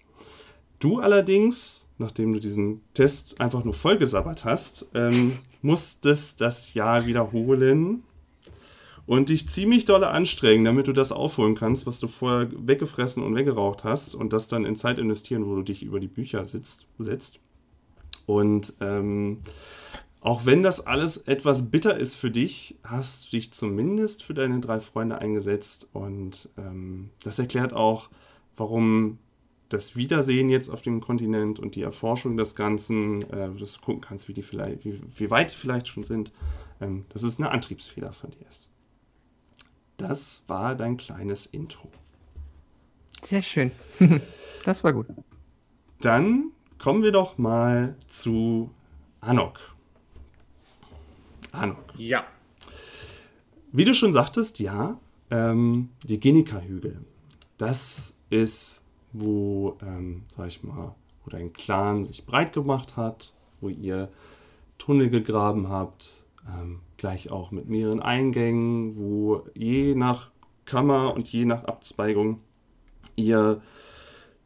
Du 0.79 0.99
allerdings, 0.99 1.87
nachdem 1.97 2.31
du 2.31 2.39
diesen 2.39 2.81
Test 2.93 3.41
einfach 3.41 3.65
nur 3.65 3.73
vollgesabbert 3.73 4.45
hast, 4.45 4.87
ähm, 4.93 5.37
musstest 5.61 6.39
das 6.39 6.73
Jahr 6.73 7.05
wiederholen 7.05 8.03
und 9.09 9.29
dich 9.29 9.49
ziemlich 9.49 9.85
dolle 9.85 10.09
anstrengen, 10.09 10.65
damit 10.65 10.85
du 10.85 10.93
das 10.93 11.11
aufholen 11.11 11.55
kannst, 11.55 11.87
was 11.87 11.99
du 11.99 12.07
vorher 12.07 12.47
weggefressen 12.55 13.23
und 13.23 13.33
weggeraucht 13.33 13.83
hast 13.83 14.13
und 14.13 14.33
das 14.33 14.47
dann 14.47 14.65
in 14.65 14.75
Zeit 14.75 14.99
investieren, 14.99 15.47
wo 15.47 15.55
du 15.55 15.63
dich 15.63 15.81
über 15.81 15.99
die 15.99 16.07
Bücher 16.07 16.45
sitzt, 16.45 16.85
setzt. 16.99 17.39
Und 18.27 18.75
ähm, 18.81 19.39
auch 20.21 20.45
wenn 20.45 20.61
das 20.61 20.85
alles 20.85 21.17
etwas 21.17 21.71
bitter 21.71 21.97
ist 21.97 22.17
für 22.17 22.29
dich, 22.29 22.77
hast 22.83 23.25
du 23.25 23.37
dich 23.37 23.51
zumindest 23.51 24.21
für 24.21 24.35
deine 24.35 24.59
drei 24.59 24.79
Freunde 24.79 25.17
eingesetzt. 25.17 25.89
Und 25.91 26.47
ähm, 26.59 27.09
das 27.23 27.39
erklärt 27.39 27.73
auch, 27.73 28.11
warum 28.57 29.17
das 29.69 29.95
Wiedersehen 29.95 30.49
jetzt 30.49 30.69
auf 30.69 30.83
dem 30.83 31.01
Kontinent 31.01 31.57
und 31.57 31.73
die 31.73 31.81
Erforschung 31.81 32.37
des 32.37 32.53
Ganzen, 32.53 33.23
äh, 33.31 33.49
dass 33.55 33.73
du 33.73 33.81
gucken 33.81 34.01
kannst, 34.01 34.27
wie, 34.27 34.33
die 34.33 34.43
vielleicht, 34.43 34.85
wie, 34.85 35.01
wie 35.17 35.31
weit 35.31 35.49
die 35.49 35.55
vielleicht 35.55 35.87
schon 35.87 36.03
sind, 36.03 36.31
ähm, 36.79 37.05
dass 37.09 37.23
es 37.23 37.39
eine 37.39 37.49
Antriebsfeder 37.49 38.13
von 38.13 38.29
dir 38.29 38.47
ist. 38.47 38.69
Das 39.99 40.43
war 40.47 40.75
dein 40.75 40.95
kleines 40.95 41.45
Intro. 41.45 41.89
Sehr 43.21 43.41
schön. 43.41 43.71
das 44.65 44.81
war 44.81 44.93
gut. 44.93 45.07
Dann 45.99 46.51
kommen 46.77 47.03
wir 47.03 47.11
doch 47.11 47.37
mal 47.37 47.97
zu 48.07 48.71
Anok. 49.19 49.59
Anok. 51.51 51.83
Ja. 51.97 52.23
Wie 53.73 53.83
du 53.83 53.93
schon 53.93 54.13
sagtest, 54.13 54.59
ja, 54.59 54.97
ähm, 55.31 55.89
die 56.05 56.17
Genika-Hügel. 56.17 57.03
Das 57.57 58.13
ist, 58.29 58.81
wo, 59.11 59.77
ähm, 59.81 60.23
sag 60.37 60.47
ich 60.47 60.63
mal, 60.63 60.95
wo 61.25 61.29
dein 61.29 61.51
Clan 61.51 62.05
sich 62.05 62.25
breit 62.25 62.53
gemacht 62.53 62.95
hat, 62.95 63.33
wo 63.59 63.67
ihr 63.67 64.09
Tunnel 64.77 65.09
gegraben 65.09 65.67
habt, 65.67 66.23
ähm, 66.47 66.79
gleich 66.99 67.31
auch 67.31 67.49
mit 67.49 67.67
mehreren 67.67 68.01
Eingängen, 68.01 68.95
wo 68.97 69.43
je 69.55 69.95
nach 69.95 70.29
Kammer 70.65 71.13
und 71.15 71.27
je 71.31 71.45
nach 71.45 71.63
Abzweigung 71.63 72.41
ihr 73.15 73.61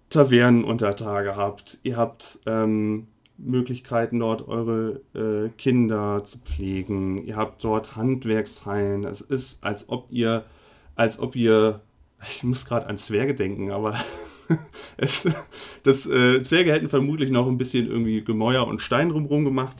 Tavernen 0.09 0.63
unter 0.63 0.95
Tage 0.95 1.35
habt. 1.35 1.79
Ihr 1.83 1.97
habt 1.97 2.39
ähm, 2.45 3.07
Möglichkeiten, 3.37 4.19
dort 4.19 4.47
eure 4.47 5.01
äh, 5.15 5.49
Kinder 5.57 6.23
zu 6.23 6.37
pflegen. 6.37 7.17
Ihr 7.25 7.35
habt 7.35 7.63
dort 7.63 7.95
Handwerkshallen. 7.95 9.03
Es 9.03 9.21
ist, 9.21 9.63
als 9.63 9.89
ob 9.89 10.07
ihr, 10.11 10.45
als 10.95 11.19
ob 11.19 11.35
ihr, 11.35 11.81
ich 12.27 12.43
muss 12.43 12.65
gerade 12.65 12.87
an 12.87 12.97
Zwerge 12.97 13.35
denken, 13.35 13.71
aber 13.71 13.95
es, 14.97 15.27
das 15.83 16.05
äh, 16.05 16.41
Zwerge 16.43 16.71
hätten 16.71 16.89
vermutlich 16.89 17.31
noch 17.31 17.47
ein 17.47 17.57
bisschen 17.57 17.87
irgendwie 17.87 18.23
Gemäuer 18.23 18.67
und 18.67 18.81
Stein 18.81 19.09
drumherum 19.09 19.45
gemacht. 19.45 19.77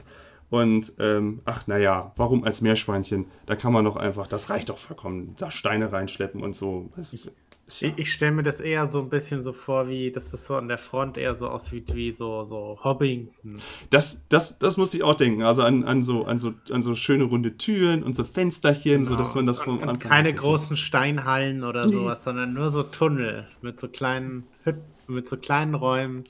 Und 0.54 0.92
ähm, 1.00 1.40
ach 1.44 1.66
naja, 1.66 2.12
warum 2.14 2.44
als 2.44 2.60
Meerschweinchen? 2.60 3.26
Da 3.46 3.56
kann 3.56 3.72
man 3.72 3.84
doch 3.84 3.96
einfach, 3.96 4.28
das 4.28 4.50
reicht 4.50 4.68
doch 4.68 4.78
vollkommen, 4.78 5.34
da 5.36 5.50
Steine 5.50 5.90
reinschleppen 5.90 6.42
und 6.42 6.54
so. 6.54 6.90
Ja 6.96 7.32
ich, 7.66 7.98
ich 7.98 8.12
stelle 8.12 8.32
mir 8.32 8.42
das 8.42 8.60
eher 8.60 8.86
so 8.86 9.00
ein 9.00 9.08
bisschen 9.08 9.42
so 9.42 9.52
vor, 9.52 9.88
wie 9.88 10.12
dass 10.12 10.30
das 10.30 10.46
so 10.46 10.54
an 10.56 10.68
der 10.68 10.78
Front 10.78 11.16
eher 11.16 11.34
so 11.34 11.48
aussieht 11.48 11.94
wie 11.94 12.12
so, 12.12 12.44
so 12.44 12.78
Hobbington. 12.84 13.60
Das, 13.90 14.26
das, 14.28 14.58
das 14.58 14.76
musste 14.76 14.98
ich 14.98 15.02
auch 15.02 15.14
denken. 15.14 15.42
Also 15.42 15.62
an, 15.62 15.82
an, 15.84 16.02
so, 16.02 16.24
an, 16.24 16.38
so, 16.38 16.52
an 16.70 16.82
so 16.82 16.94
schöne 16.94 17.24
runde 17.24 17.56
Türen 17.56 18.02
und 18.02 18.14
so 18.14 18.22
Fensterchen, 18.22 19.04
genau. 19.04 19.08
so 19.08 19.16
dass 19.16 19.34
man 19.34 19.46
das 19.46 19.58
vom 19.58 19.78
und, 19.78 19.88
und 19.88 19.98
Keine 19.98 20.32
großen 20.32 20.76
Steinhallen 20.76 21.64
oder 21.64 21.86
nee. 21.86 21.92
sowas, 21.92 22.22
sondern 22.22 22.52
nur 22.52 22.70
so 22.70 22.82
Tunnel 22.82 23.48
mit 23.62 23.80
so 23.80 23.88
kleinen 23.88 24.44
Hütten, 24.62 24.84
mit 25.08 25.28
so 25.28 25.36
kleinen 25.36 25.74
Räumen. 25.74 26.24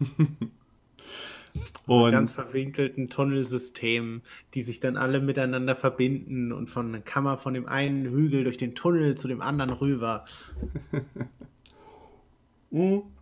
Und 1.86 2.10
ganz 2.10 2.32
verwinkelten 2.32 3.08
Tunnelsystemen, 3.08 4.22
die 4.54 4.62
sich 4.62 4.80
dann 4.80 4.96
alle 4.96 5.20
miteinander 5.20 5.76
verbinden 5.76 6.52
und 6.52 6.68
von 6.68 7.04
kann 7.04 7.24
man 7.24 7.38
von 7.38 7.54
dem 7.54 7.66
einen 7.66 8.06
Hügel 8.06 8.44
durch 8.44 8.56
den 8.56 8.74
Tunnel 8.74 9.16
zu 9.16 9.28
dem 9.28 9.40
anderen 9.40 9.70
rüber. 9.70 10.24
mhm. 12.70 13.02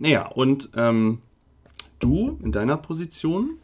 Naja, 0.00 0.28
und 0.28 0.70
ähm, 0.76 1.22
du 1.98 2.38
in 2.44 2.52
deiner 2.52 2.76
Position 2.76 3.58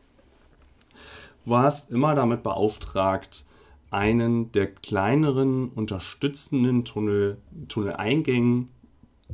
warst 1.45 1.93
immer 1.93 2.17
damit 2.17 2.43
beauftragt, 2.43 3.47
einen 3.91 4.51
der 4.51 4.67
kleineren 4.67 5.69
unterstützenden 5.69 6.85
Tunnel, 6.85 7.39
Tunneleingängen 7.69 8.69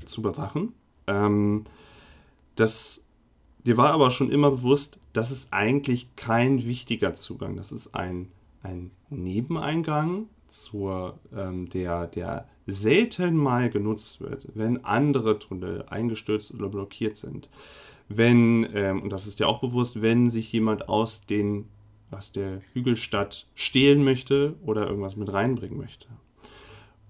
zu 0.05 0.20
bewachen. 0.20 0.74
Ähm, 1.07 1.64
das 2.57 3.03
Dir 3.66 3.76
war 3.76 3.92
aber 3.92 4.11
schon 4.11 4.30
immer 4.30 4.50
bewusst, 4.50 4.98
das 5.12 5.30
ist 5.30 5.52
eigentlich 5.52 6.16
kein 6.16 6.64
wichtiger 6.64 7.14
Zugang. 7.14 7.56
Das 7.56 7.72
ist 7.72 7.94
ein, 7.94 8.28
ein 8.62 8.90
Nebeneingang, 9.11 10.28
zur, 10.50 11.18
ähm, 11.34 11.68
der, 11.68 12.06
der 12.06 12.46
selten 12.66 13.36
mal 13.36 13.70
genutzt 13.70 14.20
wird, 14.20 14.48
wenn 14.54 14.84
andere 14.84 15.38
Tunnel 15.38 15.84
eingestürzt 15.88 16.52
oder 16.52 16.68
blockiert 16.68 17.16
sind. 17.16 17.48
Wenn, 18.08 18.68
ähm, 18.74 19.02
und 19.02 19.12
das 19.12 19.26
ist 19.26 19.40
dir 19.40 19.48
auch 19.48 19.61
bewusst, 19.61 20.02
wenn 20.02 20.30
sich 20.30 20.52
jemand 20.52 20.88
aus, 20.88 21.24
den, 21.24 21.68
aus 22.11 22.32
der 22.32 22.61
Hügelstadt 22.72 23.46
stehlen 23.54 24.04
möchte 24.04 24.56
oder 24.64 24.88
irgendwas 24.88 25.16
mit 25.16 25.32
reinbringen 25.32 25.78
möchte. 25.78 26.08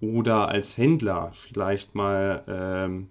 Oder 0.01 0.48
als 0.48 0.76
Händler 0.76 1.30
vielleicht 1.32 1.94
mal 1.94 2.44
ähm, 2.46 3.09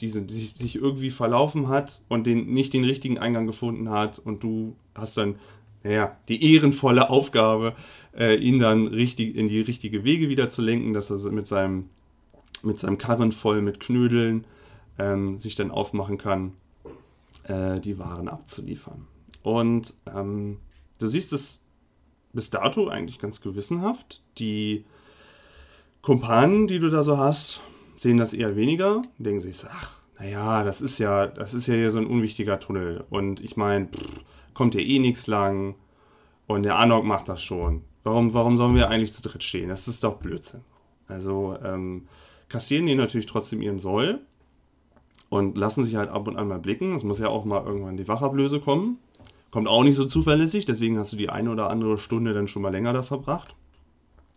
die 0.00 0.08
sich 0.08 0.76
irgendwie 0.76 1.10
verlaufen 1.10 1.68
hat 1.68 2.02
und 2.08 2.26
den, 2.26 2.52
nicht 2.52 2.72
den 2.72 2.84
richtigen 2.84 3.18
Eingang 3.18 3.46
gefunden 3.46 3.90
hat 3.90 4.18
und 4.18 4.42
du 4.42 4.76
hast 4.94 5.16
dann 5.16 5.36
naja, 5.86 6.16
die 6.28 6.54
ehrenvolle 6.54 7.10
Aufgabe, 7.10 7.76
äh, 8.16 8.34
ihn 8.36 8.58
dann 8.58 8.88
richtig 8.88 9.36
in 9.36 9.46
die 9.46 9.60
richtige 9.60 10.02
Wege 10.02 10.28
wieder 10.28 10.48
zu 10.48 10.60
lenken, 10.60 10.92
dass 10.92 11.10
er 11.10 11.30
mit 11.30 11.46
seinem, 11.46 11.90
mit 12.62 12.80
seinem 12.80 12.98
Karren 12.98 13.30
voll 13.30 13.62
mit 13.62 13.78
Knödeln 13.78 14.46
ähm, 14.98 15.38
sich 15.38 15.54
dann 15.54 15.70
aufmachen 15.70 16.18
kann, 16.18 16.54
äh, 17.44 17.78
die 17.78 18.00
Waren 18.00 18.28
abzuliefern. 18.28 19.06
Und 19.44 19.94
ähm, 20.12 20.58
du 20.98 21.06
siehst 21.06 21.32
es 21.32 21.60
bis 22.32 22.50
dato 22.50 22.88
eigentlich 22.88 23.20
ganz 23.20 23.40
gewissenhaft. 23.40 24.22
Die 24.38 24.84
Kumpanen, 26.02 26.66
die 26.66 26.80
du 26.80 26.90
da 26.90 27.04
so 27.04 27.16
hast, 27.16 27.62
sehen 27.96 28.18
das 28.18 28.32
eher 28.32 28.56
weniger 28.56 29.02
denken 29.18 29.40
sich, 29.40 29.64
ach, 29.68 30.00
naja, 30.18 30.62
das 30.62 30.80
ist 30.80 30.98
ja, 30.98 31.26
das 31.26 31.54
ist 31.54 31.66
ja 31.66 31.74
hier 31.74 31.90
so 31.90 31.98
ein 31.98 32.06
unwichtiger 32.06 32.58
Tunnel. 32.58 33.04
Und 33.10 33.40
ich 33.40 33.56
meine, 33.56 33.88
kommt 34.54 34.74
hier 34.74 34.86
eh 34.86 34.98
nichts 34.98 35.26
lang. 35.26 35.74
Und 36.46 36.62
der 36.62 36.78
Anok 36.78 37.04
macht 37.04 37.28
das 37.28 37.42
schon. 37.42 37.82
Warum, 38.04 38.32
warum 38.32 38.56
sollen 38.56 38.76
wir 38.76 38.88
eigentlich 38.88 39.12
zu 39.12 39.22
dritt 39.22 39.42
stehen? 39.42 39.68
Das 39.68 39.88
ist 39.88 40.04
doch 40.04 40.16
Blödsinn. 40.18 40.60
Also 41.08 41.56
ähm, 41.62 42.06
kassieren 42.48 42.86
die 42.86 42.94
natürlich 42.94 43.26
trotzdem 43.26 43.60
ihren 43.60 43.78
Soll 43.78 44.20
und 45.28 45.58
lassen 45.58 45.84
sich 45.84 45.96
halt 45.96 46.08
ab 46.08 46.28
und 46.28 46.36
an 46.36 46.48
mal 46.48 46.60
blicken. 46.60 46.94
Es 46.94 47.04
muss 47.04 47.18
ja 47.18 47.28
auch 47.28 47.44
mal 47.44 47.64
irgendwann 47.64 47.96
die 47.96 48.08
Wachablöse 48.08 48.60
kommen. 48.60 48.98
Kommt 49.50 49.68
auch 49.68 49.82
nicht 49.82 49.96
so 49.96 50.04
zuverlässig, 50.04 50.64
deswegen 50.64 50.98
hast 50.98 51.12
du 51.12 51.16
die 51.16 51.30
eine 51.30 51.50
oder 51.50 51.70
andere 51.70 51.98
Stunde 51.98 52.32
dann 52.32 52.48
schon 52.48 52.62
mal 52.62 52.72
länger 52.72 52.92
da 52.92 53.02
verbracht. 53.02 53.54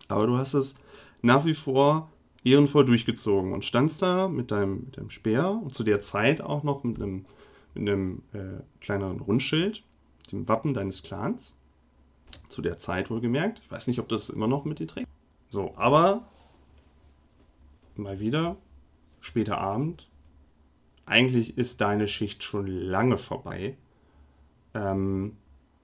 Aber 0.07 0.27
du 0.27 0.37
hast 0.37 0.53
es 0.53 0.75
nach 1.21 1.45
wie 1.45 1.53
vor 1.53 2.09
ehrenvoll 2.43 2.85
durchgezogen 2.85 3.53
und 3.53 3.65
standst 3.65 4.01
da 4.01 4.27
mit 4.27 4.51
deinem, 4.51 4.85
mit 4.85 4.97
deinem 4.97 5.09
Speer 5.09 5.51
und 5.51 5.73
zu 5.73 5.83
der 5.83 6.01
Zeit 6.01 6.41
auch 6.41 6.63
noch 6.63 6.83
mit 6.83 7.01
einem, 7.01 7.25
mit 7.73 7.89
einem 7.89 8.23
äh, 8.33 8.61
kleineren 8.81 9.19
Rundschild, 9.19 9.83
dem 10.31 10.47
Wappen 10.47 10.73
deines 10.73 11.03
Clans. 11.03 11.53
Zu 12.47 12.61
der 12.61 12.79
Zeit 12.79 13.09
wohlgemerkt. 13.09 13.59
Ich 13.63 13.71
weiß 13.71 13.87
nicht, 13.87 13.99
ob 13.99 14.09
das 14.09 14.29
immer 14.29 14.47
noch 14.47 14.65
mit 14.65 14.79
dir 14.79 14.87
trägt. 14.87 15.07
So, 15.49 15.73
aber 15.75 16.27
mal 17.95 18.19
wieder, 18.19 18.57
später 19.19 19.59
Abend. 19.59 20.09
Eigentlich 21.05 21.57
ist 21.57 21.81
deine 21.81 22.07
Schicht 22.07 22.43
schon 22.43 22.67
lange 22.67 23.17
vorbei. 23.17 23.77
Ähm, 24.73 25.37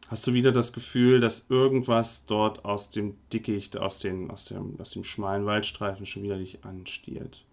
Hast 0.07 0.27
du 0.27 0.33
wieder 0.33 0.51
das 0.51 0.71
Gefühl, 0.71 1.19
dass 1.19 1.47
irgendwas 1.49 2.25
dort 2.25 2.63
aus 2.63 2.89
dem 2.91 3.15
Dickicht, 3.33 3.77
aus, 3.77 3.99
den, 3.99 4.29
aus, 4.29 4.45
dem, 4.45 4.79
aus 4.79 4.91
dem 4.91 5.03
schmalen 5.03 5.45
Waldstreifen 5.45 6.05
schon 6.05 6.21
wieder 6.21 6.37
dich 6.37 6.63
anstiert? 6.63 7.43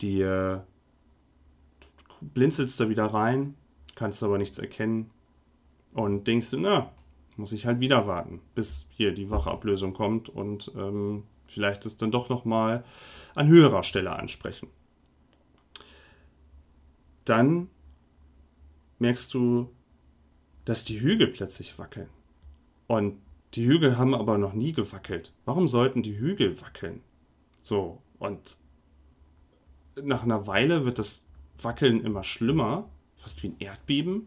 Die, 0.00 0.20
du 0.20 0.66
blinzelst 2.20 2.80
da 2.80 2.88
wieder 2.88 3.06
rein, 3.06 3.54
kannst 3.94 4.22
aber 4.22 4.38
nichts 4.38 4.58
erkennen 4.58 5.10
und 5.92 6.26
denkst 6.26 6.50
du, 6.50 6.58
na, 6.58 6.92
muss 7.36 7.52
ich 7.52 7.66
halt 7.66 7.80
wieder 7.80 8.06
warten, 8.06 8.40
bis 8.54 8.86
hier 8.88 9.12
die 9.12 9.30
Wachablösung 9.30 9.92
kommt 9.92 10.30
und 10.30 10.72
ähm, 10.76 11.24
vielleicht 11.46 11.84
es 11.84 11.98
dann 11.98 12.10
doch 12.10 12.30
nochmal 12.30 12.84
an 13.34 13.48
höherer 13.48 13.82
Stelle 13.82 14.16
ansprechen. 14.16 14.68
Dann 17.26 17.68
merkst 18.98 19.34
du, 19.34 19.70
dass 20.66 20.84
die 20.84 21.00
Hügel 21.00 21.28
plötzlich 21.28 21.78
wackeln. 21.78 22.10
Und 22.86 23.16
die 23.54 23.66
Hügel 23.66 23.96
haben 23.96 24.14
aber 24.14 24.36
noch 24.36 24.52
nie 24.52 24.72
gewackelt. 24.72 25.32
Warum 25.46 25.66
sollten 25.66 26.02
die 26.02 26.18
Hügel 26.18 26.60
wackeln? 26.60 27.00
So, 27.62 28.02
und 28.18 28.58
nach 30.02 30.24
einer 30.24 30.46
Weile 30.46 30.84
wird 30.84 30.98
das 30.98 31.24
Wackeln 31.62 32.04
immer 32.04 32.22
schlimmer, 32.22 32.90
fast 33.16 33.42
wie 33.42 33.48
ein 33.48 33.56
Erdbeben. 33.60 34.26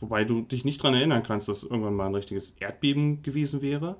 Wobei 0.00 0.24
du 0.24 0.40
dich 0.40 0.64
nicht 0.64 0.82
daran 0.82 0.94
erinnern 0.94 1.22
kannst, 1.22 1.48
dass 1.48 1.62
irgendwann 1.62 1.94
mal 1.94 2.06
ein 2.06 2.14
richtiges 2.14 2.56
Erdbeben 2.58 3.22
gewesen 3.22 3.62
wäre. 3.62 3.98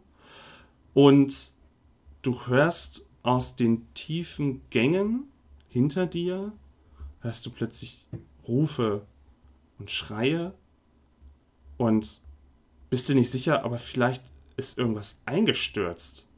Und 0.94 1.52
du 2.22 2.46
hörst 2.46 3.06
aus 3.22 3.56
den 3.56 3.92
tiefen 3.94 4.62
Gängen 4.70 5.24
hinter 5.68 6.06
dir, 6.06 6.52
hörst 7.20 7.46
du 7.46 7.50
plötzlich 7.50 8.08
Rufe 8.48 9.06
und 9.78 9.90
Schreie 9.90 10.54
und 11.82 12.20
bist 12.90 13.08
du 13.08 13.14
nicht 13.14 13.30
sicher, 13.30 13.64
aber 13.64 13.78
vielleicht 13.78 14.22
ist 14.56 14.78
irgendwas 14.78 15.20
eingestürzt. 15.26 16.28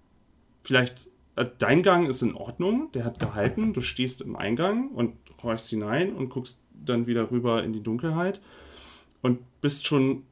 Vielleicht, 0.62 1.10
äh, 1.36 1.46
dein 1.58 1.82
Gang 1.82 2.08
ist 2.08 2.22
in 2.22 2.34
Ordnung, 2.34 2.90
der 2.92 3.04
hat 3.04 3.18
gehalten, 3.18 3.72
du 3.72 3.80
stehst 3.80 4.20
im 4.22 4.36
Eingang 4.36 4.88
und 4.88 5.16
horchst 5.42 5.68
hinein 5.68 6.14
und 6.14 6.30
guckst 6.30 6.58
dann 6.72 7.06
wieder 7.06 7.30
rüber 7.30 7.62
in 7.62 7.72
die 7.72 7.82
Dunkelheit 7.82 8.40
und 9.20 9.40
bist 9.60 9.86
schon 9.86 10.22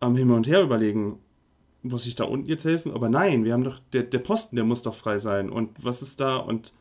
am 0.00 0.16
Himmel 0.16 0.36
und 0.36 0.48
Her 0.48 0.62
überlegen, 0.62 1.20
muss 1.82 2.06
ich 2.06 2.16
da 2.16 2.24
unten 2.24 2.48
jetzt 2.48 2.64
helfen? 2.64 2.92
Aber 2.92 3.08
nein, 3.08 3.44
wir 3.44 3.52
haben 3.52 3.62
doch, 3.62 3.78
der, 3.92 4.02
der 4.02 4.18
Posten, 4.18 4.56
der 4.56 4.64
muss 4.64 4.82
doch 4.82 4.94
frei 4.94 5.20
sein. 5.20 5.50
Und 5.50 5.84
was 5.84 6.02
ist 6.02 6.18
da? 6.20 6.36
Und 6.36 6.74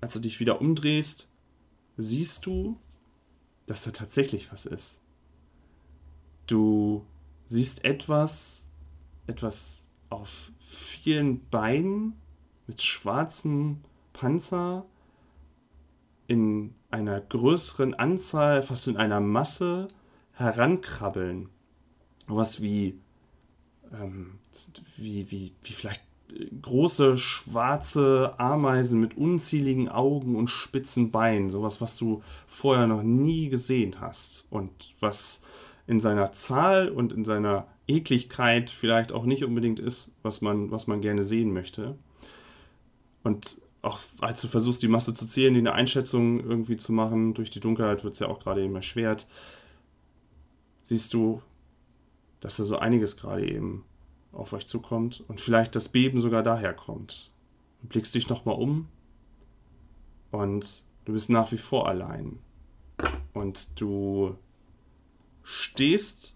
als 0.00 0.14
du 0.14 0.18
dich 0.18 0.40
wieder 0.40 0.60
umdrehst, 0.60 1.28
siehst 1.96 2.44
du, 2.46 2.76
dass 3.66 3.84
da 3.84 3.92
tatsächlich 3.92 4.50
was 4.50 4.66
ist. 4.66 5.00
Du 6.46 7.04
siehst 7.46 7.84
etwas, 7.84 8.66
etwas 9.26 9.82
auf 10.10 10.50
vielen 10.58 11.48
Beinen 11.48 12.14
mit 12.66 12.82
schwarzen 12.82 13.82
Panzer, 14.12 14.84
in 16.26 16.74
einer 16.90 17.20
größeren 17.20 17.94
Anzahl, 17.94 18.62
fast 18.62 18.88
in 18.88 18.96
einer 18.96 19.20
Masse 19.20 19.88
herankrabbeln. 20.32 21.48
Was 22.26 22.62
wie, 22.62 22.98
ähm, 23.92 24.38
wie, 24.96 25.30
wie, 25.30 25.52
wie 25.62 25.72
vielleicht 25.72 26.02
große 26.62 27.18
schwarze 27.18 28.34
Ameisen 28.38 29.00
mit 29.00 29.16
unzähligen 29.16 29.88
Augen 29.88 30.36
und 30.36 30.48
spitzen 30.48 31.10
Beinen. 31.10 31.50
Sowas, 31.50 31.80
was 31.80 31.96
du 31.98 32.22
vorher 32.46 32.86
noch 32.86 33.02
nie 33.02 33.50
gesehen 33.50 34.00
hast. 34.00 34.46
Und 34.50 34.94
was 35.00 35.42
in 35.86 36.00
seiner 36.00 36.32
Zahl 36.32 36.88
und 36.88 37.12
in 37.12 37.24
seiner 37.24 37.66
Ekligkeit 37.86 38.70
vielleicht 38.70 39.12
auch 39.12 39.24
nicht 39.24 39.44
unbedingt 39.44 39.78
ist, 39.78 40.10
was 40.22 40.40
man, 40.40 40.70
was 40.70 40.86
man 40.86 41.00
gerne 41.00 41.22
sehen 41.22 41.52
möchte. 41.52 41.98
Und 43.22 43.60
auch 43.82 44.00
als 44.20 44.40
du 44.40 44.48
versuchst, 44.48 44.82
die 44.82 44.88
Masse 44.88 45.12
zu 45.12 45.26
zählen, 45.26 45.52
die 45.52 45.60
eine 45.60 45.74
Einschätzung 45.74 46.40
irgendwie 46.40 46.76
zu 46.76 46.92
machen, 46.92 47.34
durch 47.34 47.50
die 47.50 47.60
Dunkelheit 47.60 48.02
wird 48.02 48.14
es 48.14 48.20
ja 48.20 48.28
auch 48.28 48.40
gerade 48.40 48.62
eben 48.62 48.74
erschwert, 48.74 49.26
siehst 50.84 51.12
du, 51.12 51.42
dass 52.40 52.56
da 52.56 52.64
so 52.64 52.78
einiges 52.78 53.16
gerade 53.16 53.46
eben 53.46 53.84
auf 54.32 54.52
euch 54.52 54.66
zukommt 54.66 55.22
und 55.28 55.40
vielleicht 55.40 55.76
das 55.76 55.88
Beben 55.88 56.20
sogar 56.20 56.42
daher 56.42 56.74
kommt. 56.74 57.30
Du 57.82 57.88
blickst 57.88 58.14
dich 58.14 58.28
nochmal 58.28 58.56
um 58.56 58.88
und 60.30 60.84
du 61.04 61.12
bist 61.12 61.28
nach 61.28 61.52
wie 61.52 61.58
vor 61.58 61.88
allein. 61.88 62.38
Und 63.34 63.80
du 63.80 64.36
stehst 65.44 66.34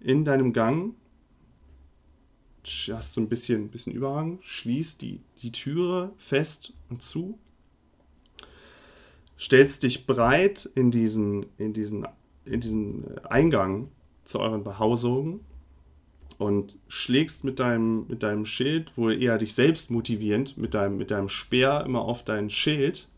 in 0.00 0.24
deinem 0.24 0.52
Gang, 0.52 0.94
hast 2.88 3.14
so 3.14 3.20
ein 3.20 3.28
bisschen, 3.28 3.70
bisschen 3.70 3.94
Überhang, 3.94 4.38
schließt 4.42 5.00
die, 5.00 5.20
die 5.42 5.52
Türe 5.52 6.12
fest 6.16 6.74
und 6.90 7.02
zu, 7.02 7.38
stellst 9.38 9.82
dich 9.82 10.06
breit 10.06 10.68
in 10.74 10.90
diesen, 10.90 11.46
in 11.56 11.72
diesen, 11.72 12.06
in 12.44 12.60
diesen 12.60 13.18
Eingang 13.26 13.90
zu 14.24 14.40
euren 14.40 14.64
Behausungen 14.64 15.40
und 16.36 16.76
schlägst 16.86 17.44
mit 17.44 17.58
deinem, 17.58 18.06
mit 18.08 18.22
deinem 18.22 18.44
Schild, 18.44 18.96
wohl 18.98 19.20
eher 19.20 19.38
dich 19.38 19.54
selbst 19.54 19.90
motivierend, 19.90 20.58
mit 20.58 20.74
deinem, 20.74 20.98
mit 20.98 21.10
deinem 21.10 21.28
Speer 21.28 21.84
immer 21.86 22.02
auf 22.02 22.22
dein 22.22 22.50
Schild 22.50 23.08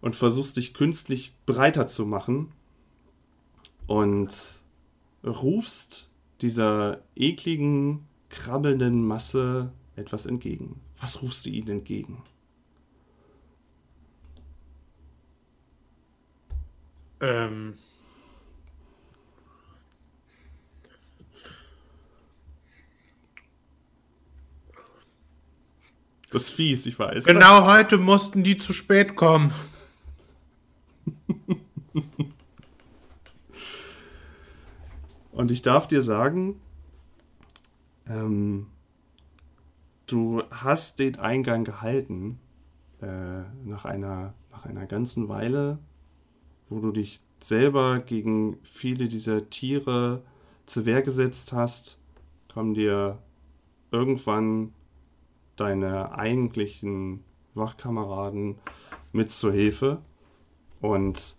und 0.00 0.16
versuchst 0.16 0.56
dich 0.56 0.74
künstlich 0.74 1.34
breiter 1.46 1.86
zu 1.86 2.04
machen 2.04 2.52
und 3.86 4.34
rufst 5.24 6.10
dieser 6.40 7.02
ekligen, 7.16 8.06
krabbelnden 8.28 9.06
Masse 9.06 9.72
etwas 9.96 10.26
entgegen. 10.26 10.80
Was 11.00 11.22
rufst 11.22 11.46
du 11.46 11.50
ihnen 11.50 11.68
entgegen? 11.68 12.22
Ähm. 17.20 17.74
Das 26.30 26.44
ist 26.44 26.50
fies, 26.50 26.84
ich 26.86 26.98
weiß. 26.98 27.24
Genau 27.26 27.64
heute 27.64 27.96
mussten 27.96 28.42
die 28.42 28.58
zu 28.58 28.72
spät 28.72 29.14
kommen. 29.14 29.54
Und 35.34 35.50
ich 35.50 35.62
darf 35.62 35.88
dir 35.88 36.00
sagen, 36.00 36.60
ähm, 38.08 38.68
du 40.06 40.42
hast 40.50 41.00
den 41.00 41.18
Eingang 41.18 41.64
gehalten 41.64 42.38
äh, 43.02 43.42
nach, 43.64 43.84
einer, 43.84 44.34
nach 44.52 44.64
einer 44.64 44.86
ganzen 44.86 45.28
Weile, 45.28 45.78
wo 46.68 46.78
du 46.78 46.92
dich 46.92 47.20
selber 47.40 47.98
gegen 47.98 48.58
viele 48.62 49.08
dieser 49.08 49.50
Tiere 49.50 50.22
zur 50.66 50.86
Wehr 50.86 51.02
gesetzt 51.02 51.52
hast, 51.52 51.98
kommen 52.52 52.74
dir 52.74 53.18
irgendwann 53.90 54.72
deine 55.56 56.16
eigentlichen 56.16 57.24
Wachkameraden 57.54 58.54
mit 59.12 59.32
zur 59.32 59.52
Hilfe. 59.52 60.00
Und 60.80 61.36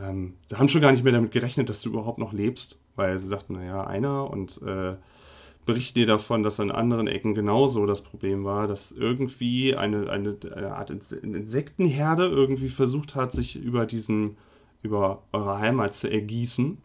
ähm, 0.00 0.34
sie 0.48 0.56
haben 0.56 0.68
schon 0.68 0.80
gar 0.80 0.90
nicht 0.90 1.04
mehr 1.04 1.12
damit 1.12 1.30
gerechnet, 1.30 1.68
dass 1.68 1.80
du 1.82 1.90
überhaupt 1.90 2.18
noch 2.18 2.32
lebst, 2.32 2.78
weil 2.98 3.18
sie 3.18 3.28
dachten, 3.28 3.54
naja, 3.54 3.86
einer 3.86 4.30
und 4.30 4.60
äh, 4.62 4.96
berichten 5.64 5.98
dir 5.98 6.06
davon, 6.06 6.42
dass 6.42 6.60
an 6.60 6.70
anderen 6.70 7.06
Ecken 7.06 7.34
genauso 7.34 7.86
das 7.86 8.02
Problem 8.02 8.44
war, 8.44 8.66
dass 8.66 8.92
irgendwie 8.92 9.76
eine, 9.76 10.10
eine, 10.10 10.36
eine 10.54 10.74
Art 10.74 10.90
Insektenherde 10.90 12.24
irgendwie 12.26 12.70
versucht 12.70 13.14
hat, 13.14 13.32
sich 13.32 13.56
über 13.56 13.86
diesen, 13.86 14.36
über 14.82 15.22
eure 15.32 15.58
Heimat 15.58 15.94
zu 15.94 16.10
ergießen 16.10 16.78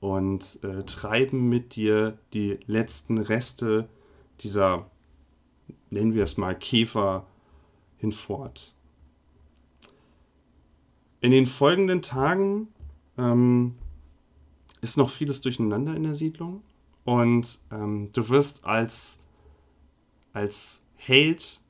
und 0.00 0.58
äh, 0.62 0.84
treiben 0.84 1.48
mit 1.48 1.76
dir 1.76 2.18
die 2.32 2.58
letzten 2.66 3.18
Reste 3.18 3.88
dieser 4.40 4.90
nennen 5.90 6.14
wir 6.14 6.24
es 6.24 6.36
mal 6.36 6.54
Käfer 6.54 7.26
hinfort. 7.96 8.74
In 11.20 11.30
den 11.30 11.46
folgenden 11.46 12.02
Tagen 12.02 12.68
ähm, 13.18 13.74
ist 14.80 14.96
noch 14.96 15.10
vieles 15.10 15.40
durcheinander 15.40 15.94
in 15.94 16.04
der 16.04 16.14
Siedlung 16.14 16.62
und 17.04 17.58
ähm, 17.70 18.10
du 18.14 18.28
wirst 18.28 18.64
als, 18.64 19.20
als 20.32 20.82
Held 20.96 21.60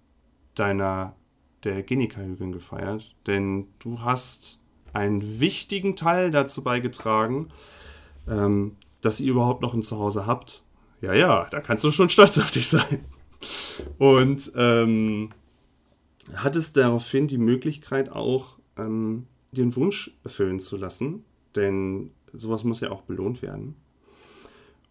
deiner 0.55 1.15
der 1.63 1.83
Genika-Hügeln 1.83 2.53
gefeiert, 2.53 3.15
denn 3.27 3.67
du 3.79 4.01
hast 4.01 4.61
einen 4.93 5.41
wichtigen 5.41 5.95
Teil 5.95 6.31
dazu 6.31 6.63
beigetragen, 6.63 7.49
ähm, 8.29 8.77
dass 9.01 9.21
ihr 9.21 9.33
überhaupt 9.33 9.63
noch 9.63 9.75
ein 9.75 9.83
Zuhause 9.83 10.27
habt. 10.27 10.63
Ja, 11.03 11.13
ja, 11.13 11.49
da 11.51 11.61
kannst 11.61 11.85
du 11.85 11.91
schon 11.91 12.09
stolz 12.09 12.39
auf 12.39 12.51
dich 12.51 12.69
sein. 12.69 13.05
Und 13.99 14.53
ähm, 14.57 15.31
hattest 16.35 16.77
daraufhin 16.77 17.29
die 17.29 17.39
Möglichkeit 17.39 18.11
auch, 18.11 18.59
ähm, 18.79 19.27
den 19.53 19.77
Wunsch 19.77 20.13
erfüllen 20.25 20.61
zu 20.61 20.77
lassen, 20.77 21.25
denn 21.55 22.11
sowas 22.37 22.65
muss 22.65 22.81
ja 22.81 22.91
auch 22.91 23.03
belohnt 23.03 23.43
werden. 23.43 23.77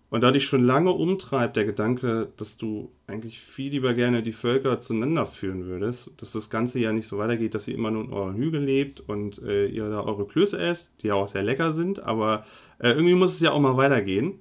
Und 0.09 0.21
da 0.21 0.31
dich 0.31 0.45
schon 0.45 0.63
lange 0.63 0.91
umtreibt 0.91 1.55
der 1.57 1.65
Gedanke, 1.65 2.31
dass 2.37 2.57
du 2.57 2.91
eigentlich 3.07 3.39
viel 3.39 3.71
lieber 3.71 3.93
gerne 3.93 4.21
die 4.21 4.33
Völker 4.33 4.79
zueinander 4.79 5.25
führen 5.25 5.65
würdest, 5.65 6.11
dass 6.17 6.31
das 6.31 6.49
Ganze 6.49 6.79
ja 6.79 6.93
nicht 6.93 7.07
so 7.07 7.17
weitergeht, 7.17 7.55
dass 7.55 7.67
ihr 7.67 7.75
immer 7.75 7.91
nur 7.91 8.05
in 8.05 8.13
euren 8.13 8.35
Hügel 8.35 8.63
lebt 8.63 9.01
und 9.01 9.41
äh, 9.41 9.65
ihr 9.65 9.89
da 9.89 10.01
eure 10.01 10.25
Klöße 10.25 10.57
esst, 10.57 10.91
die 11.01 11.07
ja 11.07 11.15
auch 11.15 11.27
sehr 11.27 11.43
lecker 11.43 11.73
sind, 11.73 12.01
aber 12.01 12.45
äh, 12.79 12.91
irgendwie 12.91 13.15
muss 13.15 13.33
es 13.33 13.41
ja 13.41 13.51
auch 13.51 13.59
mal 13.59 13.77
weitergehen, 13.77 14.39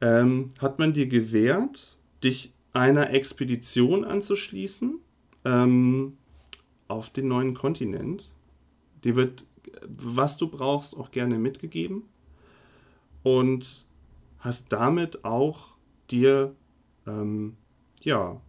ähm, 0.00 0.48
hat 0.58 0.78
man 0.78 0.92
dir 0.92 1.06
gewährt, 1.06 1.96
dich 2.22 2.52
einer 2.72 3.10
Expedition 3.10 4.04
anzuschließen 4.04 4.98
ähm, 5.44 6.18
auf 6.88 7.10
den 7.10 7.28
neuen 7.28 7.54
Kontinent. 7.54 8.28
Dir 9.04 9.16
wird, 9.16 9.46
was 9.86 10.36
du 10.36 10.48
brauchst, 10.48 10.96
auch 10.96 11.10
gerne 11.10 11.38
mitgegeben. 11.38 12.02
Und 13.22 13.86
hast 14.38 14.72
damit 14.72 15.24
auch 15.24 15.74
dir, 16.10 16.54
ähm, 17.06 17.56
ja, 18.02 18.40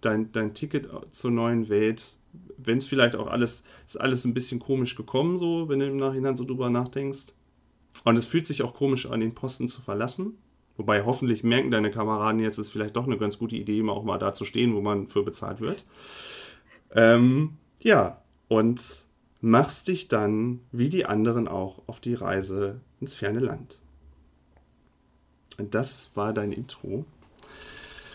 dein, 0.00 0.30
dein 0.32 0.54
Ticket 0.54 0.88
zur 1.10 1.30
neuen 1.30 1.68
Welt, 1.68 2.16
wenn 2.56 2.78
es 2.78 2.86
vielleicht 2.86 3.16
auch 3.16 3.26
alles, 3.26 3.62
ist 3.86 4.00
alles 4.00 4.24
ein 4.24 4.34
bisschen 4.34 4.60
komisch 4.60 4.94
gekommen, 4.94 5.36
so, 5.38 5.68
wenn 5.68 5.80
du 5.80 5.86
im 5.86 5.96
Nachhinein 5.96 6.36
so 6.36 6.44
drüber 6.44 6.70
nachdenkst. 6.70 7.34
Und 8.04 8.16
es 8.16 8.26
fühlt 8.26 8.46
sich 8.46 8.62
auch 8.62 8.74
komisch 8.74 9.06
an, 9.06 9.20
den 9.20 9.34
Posten 9.34 9.68
zu 9.68 9.82
verlassen. 9.82 10.38
Wobei 10.76 11.04
hoffentlich 11.04 11.44
merken 11.44 11.70
deine 11.70 11.90
Kameraden 11.90 12.40
jetzt, 12.40 12.58
ist 12.58 12.70
vielleicht 12.70 12.96
doch 12.96 13.06
eine 13.06 13.18
ganz 13.18 13.38
gute 13.38 13.56
Idee, 13.56 13.80
immer 13.80 13.92
auch 13.92 14.04
mal 14.04 14.18
da 14.18 14.32
zu 14.32 14.44
stehen, 14.44 14.74
wo 14.74 14.80
man 14.80 15.06
für 15.06 15.22
bezahlt 15.22 15.60
wird. 15.60 15.84
Ähm, 16.94 17.58
ja, 17.80 18.22
und 18.48 19.04
machst 19.42 19.88
dich 19.88 20.08
dann, 20.08 20.60
wie 20.70 20.88
die 20.88 21.04
anderen 21.04 21.48
auch, 21.48 21.82
auf 21.86 22.00
die 22.00 22.14
Reise 22.14 22.80
ins 23.00 23.12
ferne 23.14 23.40
Land. 23.40 23.80
Und 25.58 25.74
das 25.74 26.12
war 26.14 26.32
dein 26.32 26.52
Intro. 26.52 27.04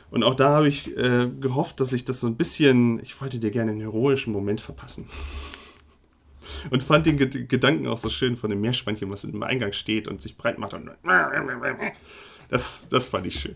Und 0.10 0.24
auch 0.24 0.36
da 0.36 0.50
habe 0.50 0.70
ich 0.70 0.96
äh, 0.98 1.28
gehofft, 1.40 1.82
dass 1.82 1.92
ich 1.92 2.06
das 2.06 2.22
so 2.22 2.28
ein 2.28 2.38
bisschen, 2.38 3.00
ich 3.02 3.20
wollte 3.22 3.40
dir 3.40 3.52
gerne 3.52 3.72
einen 3.72 3.82
heroischen 3.82 4.32
Moment 4.32 4.62
verpassen. 4.62 5.08
Und 6.70 6.82
fand 6.82 7.06
den 7.06 7.18
G 7.18 7.28
Gedanken 7.28 7.88
auch 7.88 7.98
so 7.98 8.08
schön 8.08 8.38
von 8.38 8.50
dem 8.50 8.62
Meerschweinchen, 8.62 9.12
was 9.12 9.26
im 9.26 9.44
Eingang 9.44 9.74
steht 9.74 10.08
und 10.08 10.22
sich 10.22 10.38
breit 10.38 10.58
macht. 10.58 10.74
Und 10.74 10.90
das, 12.50 12.88
das 12.88 13.08
fand 13.08 13.28
ich 13.28 13.38
schön. 13.38 13.56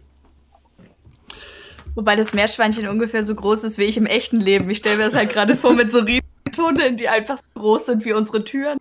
Wobei 1.95 2.17
das 2.17 2.33
Meerschweinchen 2.33 2.87
ungefähr 2.89 3.23
so 3.23 3.33
groß 3.33 3.63
ist 3.63 3.77
wie 3.77 3.85
ich 3.85 3.95
im 3.95 4.05
echten 4.05 4.41
Leben. 4.41 4.69
Ich 4.69 4.79
stelle 4.79 4.97
mir 4.97 5.05
das 5.05 5.15
halt 5.15 5.31
gerade 5.31 5.55
vor 5.55 5.73
mit 5.73 5.89
so 5.89 5.99
riesigen 5.99 6.20
Tunneln, 6.51 6.97
die 6.97 7.09
einfach 7.09 7.37
so 7.37 7.59
groß 7.59 7.85
sind 7.87 8.05
wie 8.05 8.13
unsere 8.13 8.43
Türen. 8.43 8.77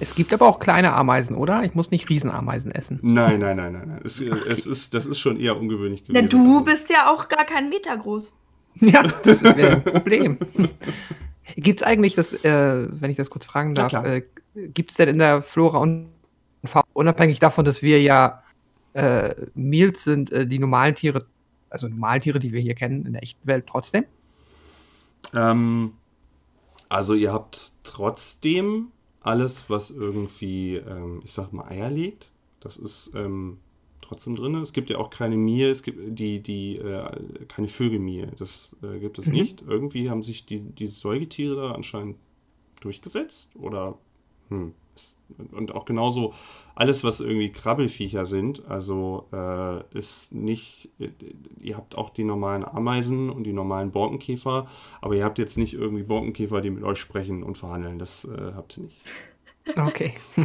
Es 0.00 0.14
gibt 0.14 0.32
aber 0.32 0.46
auch 0.46 0.58
kleine 0.58 0.92
Ameisen, 0.94 1.36
oder? 1.36 1.62
Ich 1.64 1.74
muss 1.74 1.90
nicht 1.90 2.08
Riesenameisen 2.08 2.72
essen. 2.72 2.98
Nein, 3.02 3.38
nein, 3.38 3.56
nein, 3.56 3.72
nein. 3.72 3.88
nein. 3.88 4.00
Es, 4.04 4.20
es 4.20 4.66
ist, 4.66 4.94
das 4.94 5.06
ist 5.06 5.20
schon 5.20 5.38
eher 5.38 5.56
ungewöhnlich 5.56 6.04
gewesen. 6.04 6.24
Na, 6.24 6.28
du 6.28 6.64
bist 6.64 6.90
ja 6.90 7.10
auch 7.10 7.28
gar 7.28 7.44
keinen 7.44 7.68
Meter 7.68 7.96
groß. 7.96 8.36
Ja, 8.80 9.02
das 9.02 9.42
wäre 9.44 9.76
ein 9.76 9.84
Problem. 9.84 10.38
Gibt 11.56 11.82
es 11.82 11.86
eigentlich, 11.86 12.14
das, 12.14 12.32
äh, 12.32 12.88
wenn 12.90 13.10
ich 13.10 13.16
das 13.16 13.30
kurz 13.30 13.44
fragen 13.44 13.74
darf, 13.74 13.92
äh, 13.92 14.22
gibt 14.54 14.90
es 14.90 14.96
denn 14.96 15.08
in 15.08 15.18
der 15.18 15.42
Flora 15.42 15.78
und 15.78 16.08
Fauna, 16.64 16.86
unabhängig 16.92 17.38
davon, 17.38 17.64
dass 17.64 17.82
wir 17.82 18.00
ja 18.00 18.42
äh, 18.94 19.34
Meals 19.54 20.04
sind, 20.04 20.32
äh, 20.32 20.46
die 20.46 20.58
normalen 20.58 20.94
Tiere, 20.94 21.26
also 21.70 21.88
Normaltiere, 21.88 22.38
die 22.38 22.52
wir 22.52 22.60
hier 22.60 22.74
kennen, 22.74 23.06
in 23.06 23.12
der 23.12 23.22
echten 23.22 23.46
Welt 23.46 23.66
trotzdem? 23.68 24.04
Ähm, 25.34 25.94
also 26.88 27.14
ihr 27.14 27.32
habt 27.32 27.72
trotzdem 27.84 28.88
alles, 29.20 29.70
was 29.70 29.90
irgendwie, 29.90 30.76
ähm, 30.76 31.22
ich 31.24 31.32
sag 31.32 31.52
mal, 31.52 31.68
Eier 31.68 31.90
legt. 31.90 32.30
Das 32.60 32.76
ist 32.76 33.12
ähm, 33.14 33.58
trotzdem 34.00 34.36
drin. 34.36 34.54
Es 34.56 34.72
gibt 34.72 34.90
ja 34.90 34.98
auch 34.98 35.10
keine 35.10 35.36
Mie, 35.36 35.62
es 35.64 35.82
gibt 35.82 36.18
die, 36.18 36.40
die, 36.42 36.76
äh, 36.78 37.46
keine 37.48 37.68
Vögelmie. 37.68 38.26
Das 38.38 38.76
äh, 38.82 38.98
gibt 38.98 39.18
es 39.18 39.32
Mhm. 39.32 39.32
nicht. 39.32 39.62
Irgendwie 39.66 40.10
haben 40.10 40.22
sich 40.22 40.46
die, 40.46 40.60
die 40.60 40.86
Säugetiere 40.86 41.56
da 41.56 41.72
anscheinend 41.72 42.16
durchgesetzt. 42.80 43.50
Oder 43.56 43.98
hm. 44.48 44.74
Und 45.52 45.74
auch 45.74 45.86
genauso 45.86 46.34
alles, 46.74 47.04
was 47.04 47.20
irgendwie 47.20 47.50
Krabbelfiecher 47.50 48.26
sind, 48.26 48.66
also 48.66 49.28
äh, 49.32 49.82
ist 49.96 50.32
nicht, 50.32 50.90
äh, 50.98 51.08
ihr 51.58 51.76
habt 51.76 51.96
auch 51.96 52.10
die 52.10 52.24
normalen 52.24 52.64
Ameisen 52.64 53.30
und 53.30 53.44
die 53.44 53.52
normalen 53.52 53.92
Borkenkäfer, 53.92 54.68
aber 55.00 55.14
ihr 55.14 55.24
habt 55.24 55.38
jetzt 55.38 55.56
nicht 55.56 55.74
irgendwie 55.74 56.02
Borkenkäfer, 56.02 56.60
die 56.60 56.70
mit 56.70 56.84
euch 56.84 56.98
sprechen 56.98 57.42
und 57.42 57.56
verhandeln. 57.56 57.98
Das 57.98 58.24
äh, 58.24 58.52
habt 58.54 58.76
ihr 58.76 58.84
nicht. 58.84 58.96
Okay. 59.76 60.14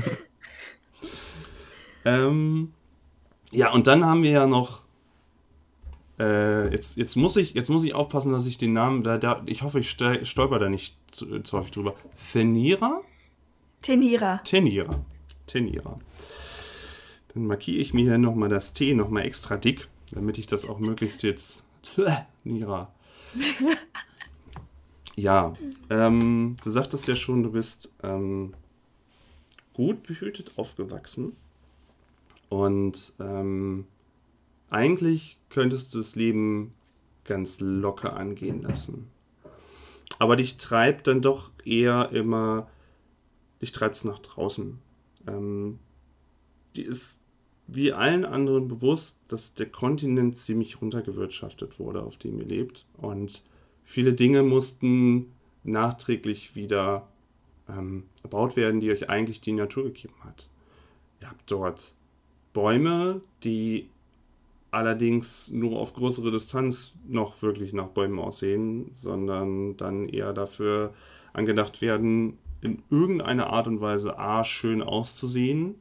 Ähm, 2.07 2.71
ja, 3.51 3.71
und 3.73 3.87
dann 3.87 4.05
haben 4.05 4.23
wir 4.23 4.31
ja 4.31 4.47
noch. 4.47 4.81
Äh, 6.19 6.71
jetzt, 6.71 6.97
jetzt, 6.97 7.15
muss 7.15 7.35
ich, 7.35 7.53
jetzt 7.53 7.69
muss 7.69 7.83
ich 7.83 7.93
aufpassen, 7.93 8.31
dass 8.31 8.45
ich 8.45 8.57
den 8.57 8.73
Namen. 8.73 9.03
Da, 9.03 9.17
da, 9.17 9.43
ich 9.45 9.61
hoffe, 9.61 9.79
ich 9.79 9.89
stolper 9.89 10.59
da 10.59 10.69
nicht 10.69 10.95
zu, 11.11 11.41
zu 11.41 11.57
häufig 11.57 11.71
drüber. 11.71 11.95
Thenira? 12.31 13.01
Tenira. 13.81 14.37
Tenira. 14.43 15.05
Tenira. 15.45 15.99
Dann 17.33 17.45
markiere 17.47 17.77
ich 17.77 17.93
mir 17.93 18.03
hier 18.03 18.17
nochmal 18.17 18.49
das 18.49 18.73
T 18.73 18.93
nochmal 18.93 19.25
extra 19.25 19.57
dick, 19.57 19.87
damit 20.11 20.37
ich 20.37 20.47
das 20.47 20.67
auch 20.67 20.79
möglichst 20.79 21.23
jetzt. 21.23 21.63
Nira. 22.43 22.91
Ja, 25.19 25.55
ähm, 25.89 26.55
du 26.63 26.69
sagtest 26.69 27.07
ja 27.07 27.15
schon, 27.15 27.41
du 27.41 27.51
bist 27.51 27.91
ähm, 28.03 28.53
gut 29.73 30.03
behütet 30.03 30.51
aufgewachsen. 30.57 31.35
Und 32.49 33.13
ähm, 33.19 33.87
eigentlich 34.69 35.39
könntest 35.49 35.93
du 35.93 35.97
das 35.97 36.15
Leben 36.15 36.75
ganz 37.25 37.59
locker 37.59 38.15
angehen 38.15 38.61
lassen. 38.61 39.09
Aber 40.19 40.35
dich 40.35 40.57
treibt 40.57 41.07
dann 41.07 41.23
doch 41.23 41.49
eher 41.65 42.11
immer, 42.11 42.67
dich 43.61 43.71
treibt 43.71 43.95
es 43.95 44.03
nach 44.03 44.19
draußen. 44.19 44.79
Ähm, 45.27 45.79
die 46.75 46.83
ist 46.83 47.21
wie 47.67 47.91
allen 47.91 48.23
anderen 48.23 48.67
bewusst, 48.67 49.17
dass 49.27 49.53
der 49.53 49.69
Kontinent 49.69 50.37
ziemlich 50.37 50.81
runtergewirtschaftet 50.81 51.79
wurde, 51.79 52.01
auf 52.01 52.17
dem 52.17 52.39
ihr 52.39 52.45
lebt. 52.45 52.85
Und 52.95 53.43
viele 53.83 54.13
Dinge 54.13 54.41
mussten 54.41 55.33
nachträglich 55.63 56.55
wieder 56.55 57.07
ähm, 57.67 58.03
erbaut 58.23 58.55
werden, 58.55 58.79
die 58.79 58.89
euch 58.89 59.09
eigentlich 59.09 59.41
die 59.41 59.51
Natur 59.51 59.85
gegeben 59.85 60.15
hat. 60.23 60.49
Ihr 61.21 61.29
habt 61.29 61.51
dort 61.51 61.95
Bäume, 62.53 63.21
die 63.43 63.89
allerdings 64.71 65.51
nur 65.51 65.79
auf 65.79 65.93
größere 65.93 66.31
Distanz 66.31 66.95
noch 67.07 67.41
wirklich 67.41 67.73
nach 67.73 67.87
Bäumen 67.87 68.19
aussehen, 68.19 68.91
sondern 68.93 69.75
dann 69.77 70.07
eher 70.07 70.33
dafür 70.33 70.93
angedacht 71.33 71.81
werden, 71.81 72.37
in 72.61 72.81
irgendeiner 72.89 73.47
Art 73.47 73.67
und 73.67 73.81
Weise 73.81 74.17
A 74.17 74.43
schön 74.43 74.81
auszusehen 74.81 75.75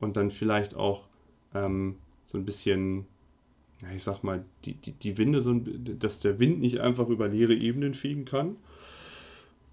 und 0.00 0.16
dann 0.16 0.30
vielleicht 0.30 0.74
auch 0.74 1.06
ähm, 1.54 1.96
so 2.26 2.38
ein 2.38 2.44
bisschen, 2.44 3.06
ja, 3.82 3.88
ich 3.94 4.02
sag 4.02 4.22
mal, 4.22 4.44
die, 4.64 4.74
die, 4.74 4.92
die 4.92 5.18
Winde, 5.18 5.40
so 5.40 5.50
ein, 5.50 5.98
dass 5.98 6.20
der 6.20 6.38
Wind 6.38 6.60
nicht 6.60 6.80
einfach 6.80 7.08
über 7.08 7.28
leere 7.28 7.54
Ebenen 7.54 7.94
fegen 7.94 8.24
kann. 8.24 8.56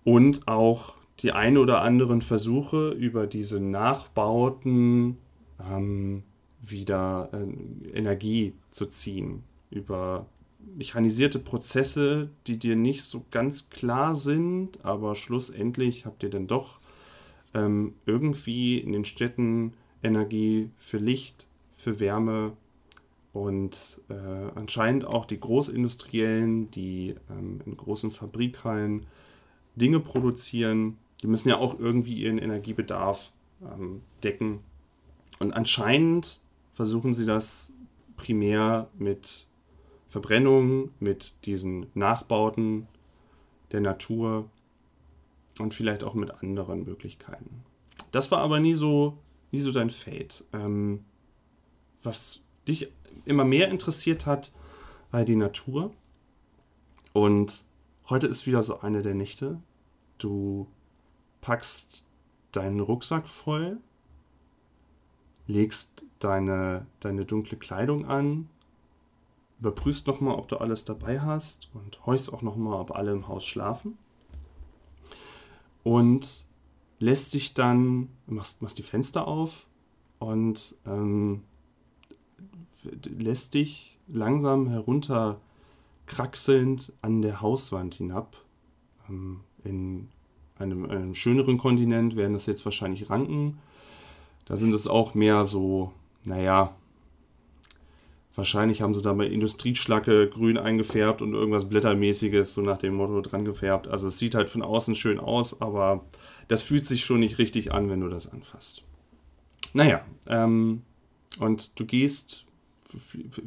Und 0.03 0.47
auch 0.47 0.95
die 1.19 1.31
ein 1.31 1.57
oder 1.57 1.81
anderen 1.81 2.21
Versuche 2.21 2.89
über 2.89 3.27
diese 3.27 3.59
Nachbauten 3.59 5.17
ähm, 5.59 6.23
wieder 6.61 7.29
äh, 7.33 7.97
Energie 7.97 8.53
zu 8.71 8.87
ziehen. 8.87 9.43
Über 9.69 10.25
mechanisierte 10.75 11.39
Prozesse, 11.39 12.29
die 12.47 12.57
dir 12.57 12.75
nicht 12.75 13.03
so 13.03 13.25
ganz 13.31 13.69
klar 13.69 14.15
sind, 14.15 14.83
aber 14.83 15.15
schlussendlich 15.15 16.05
habt 16.05 16.23
ihr 16.23 16.29
dann 16.29 16.47
doch 16.47 16.79
ähm, 17.53 17.93
irgendwie 18.05 18.77
in 18.77 18.91
den 18.91 19.05
Städten 19.05 19.73
Energie 20.03 20.69
für 20.77 20.97
Licht, 20.97 21.47
für 21.75 21.99
Wärme 21.99 22.53
und 23.33 24.01
äh, 24.09 24.13
anscheinend 24.55 25.05
auch 25.05 25.25
die 25.25 25.39
Großindustriellen, 25.39 26.71
die 26.71 27.15
ähm, 27.29 27.61
in 27.65 27.77
großen 27.77 28.11
Fabrikhallen 28.11 29.05
Dinge 29.75 29.99
produzieren, 29.99 30.97
die 31.21 31.27
müssen 31.27 31.49
ja 31.49 31.57
auch 31.57 31.79
irgendwie 31.79 32.15
ihren 32.15 32.37
Energiebedarf 32.37 33.31
ähm, 33.61 34.01
decken. 34.23 34.59
Und 35.39 35.53
anscheinend 35.53 36.41
versuchen 36.73 37.13
sie 37.13 37.25
das 37.25 37.71
primär 38.17 38.89
mit 38.97 39.47
Verbrennung, 40.11 40.91
mit 40.99 41.35
diesen 41.45 41.87
Nachbauten 41.93 42.85
der 43.71 43.79
Natur 43.79 44.49
und 45.57 45.73
vielleicht 45.73 46.03
auch 46.03 46.15
mit 46.15 46.31
anderen 46.31 46.83
Möglichkeiten. 46.83 47.63
Das 48.11 48.29
war 48.29 48.39
aber 48.39 48.59
nie 48.59 48.73
so, 48.73 49.17
nie 49.51 49.61
so 49.61 49.71
dein 49.71 49.89
Fate. 49.89 50.43
Ähm, 50.51 51.05
was 52.03 52.41
dich 52.67 52.91
immer 53.23 53.45
mehr 53.45 53.69
interessiert 53.69 54.25
hat, 54.25 54.51
war 55.11 55.23
die 55.23 55.37
Natur. 55.37 55.93
Und 57.13 57.63
heute 58.09 58.27
ist 58.27 58.45
wieder 58.45 58.63
so 58.63 58.81
eine 58.81 59.03
der 59.03 59.15
Nächte. 59.15 59.61
Du 60.17 60.67
packst 61.39 62.05
deinen 62.51 62.81
Rucksack 62.81 63.29
voll, 63.29 63.77
legst 65.47 66.03
deine, 66.19 66.85
deine 66.99 67.23
dunkle 67.23 67.57
Kleidung 67.57 68.05
an, 68.05 68.49
überprüfst 69.61 70.07
nochmal, 70.07 70.35
ob 70.35 70.47
du 70.47 70.57
alles 70.57 70.85
dabei 70.85 71.21
hast 71.21 71.69
und 71.73 72.05
horchst 72.05 72.33
auch 72.33 72.41
nochmal, 72.41 72.81
ob 72.81 72.91
alle 72.91 73.11
im 73.11 73.27
Haus 73.27 73.45
schlafen. 73.45 73.97
Und 75.83 76.45
lässt 76.99 77.33
dich 77.35 77.53
dann, 77.53 78.09
machst, 78.27 78.61
machst 78.61 78.77
die 78.77 78.83
Fenster 78.83 79.27
auf 79.27 79.67
und 80.19 80.75
ähm, 80.85 81.43
lässt 83.17 83.53
dich 83.53 83.99
langsam 84.07 84.67
herunter 84.67 85.39
kraxelnd 86.07 86.91
an 87.01 87.21
der 87.21 87.41
Hauswand 87.41 87.95
hinab. 87.95 88.37
Ähm, 89.09 89.41
in 89.63 90.09
einem, 90.57 90.89
einem 90.89 91.15
schöneren 91.15 91.57
Kontinent 91.57 92.15
wären 92.15 92.33
das 92.33 92.47
jetzt 92.47 92.65
wahrscheinlich 92.65 93.09
Ranken. 93.09 93.59
Da 94.45 94.57
sind 94.57 94.73
es 94.73 94.87
auch 94.87 95.13
mehr 95.13 95.45
so, 95.45 95.93
naja, 96.25 96.75
wahrscheinlich 98.35 98.81
haben 98.81 98.93
sie 98.93 99.01
da 99.01 99.13
mal 99.13 99.27
Industrieschlacke 99.27 100.29
grün 100.29 100.57
eingefärbt 100.57 101.21
und 101.21 101.33
irgendwas 101.33 101.67
Blättermäßiges, 101.67 102.53
so 102.53 102.61
nach 102.61 102.77
dem 102.77 102.95
Motto 102.95 103.21
dran 103.21 103.45
gefärbt. 103.45 103.87
Also 103.87 104.07
es 104.07 104.19
sieht 104.19 104.35
halt 104.35 104.49
von 104.49 104.61
außen 104.61 104.95
schön 104.95 105.19
aus, 105.19 105.61
aber 105.61 106.05
das 106.47 106.61
fühlt 106.61 106.85
sich 106.85 107.03
schon 107.03 107.19
nicht 107.19 107.37
richtig 107.37 107.71
an, 107.71 107.89
wenn 107.89 108.01
du 108.01 108.09
das 108.09 108.31
anfasst. 108.31 108.83
Naja, 109.73 110.05
ähm, 110.27 110.81
und 111.39 111.79
du 111.79 111.85
gehst, 111.85 112.45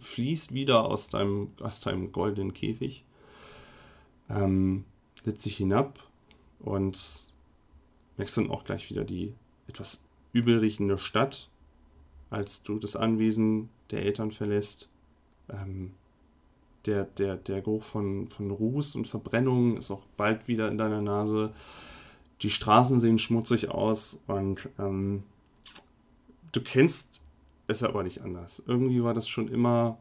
fließt 0.00 0.54
wieder 0.54 0.86
aus 0.86 1.08
deinem, 1.08 1.48
aus 1.60 1.80
deinem 1.80 2.12
goldenen 2.12 2.54
Käfig, 2.54 3.04
ähm, 4.30 4.84
setzt 5.22 5.44
dich 5.44 5.56
hinab 5.56 5.98
und 6.60 6.98
merkst 8.16 8.38
dann 8.38 8.50
auch 8.50 8.64
gleich 8.64 8.88
wieder 8.90 9.04
die 9.04 9.34
etwas 9.68 10.02
übel 10.32 10.58
riechende 10.58 10.98
Stadt, 10.98 11.48
als 12.34 12.62
du 12.62 12.78
das 12.78 12.96
Anwesen 12.96 13.68
der 13.90 14.02
Eltern 14.02 14.32
verlässt. 14.32 14.88
Ähm, 15.48 15.92
der, 16.86 17.04
der, 17.04 17.36
der 17.36 17.62
Geruch 17.62 17.82
von, 17.82 18.28
von 18.28 18.50
Ruß 18.50 18.96
und 18.96 19.08
Verbrennung 19.08 19.76
ist 19.76 19.90
auch 19.90 20.02
bald 20.16 20.48
wieder 20.48 20.68
in 20.68 20.76
deiner 20.76 21.00
Nase. 21.00 21.54
Die 22.42 22.50
Straßen 22.50 23.00
sehen 23.00 23.18
schmutzig 23.18 23.70
aus 23.70 24.20
und 24.26 24.68
ähm, 24.78 25.22
du 26.52 26.60
kennst 26.60 27.22
es 27.68 27.82
aber 27.82 28.02
nicht 28.02 28.20
anders. 28.20 28.62
Irgendwie 28.66 29.02
war 29.02 29.14
das 29.14 29.28
schon 29.28 29.48
immer, 29.48 29.98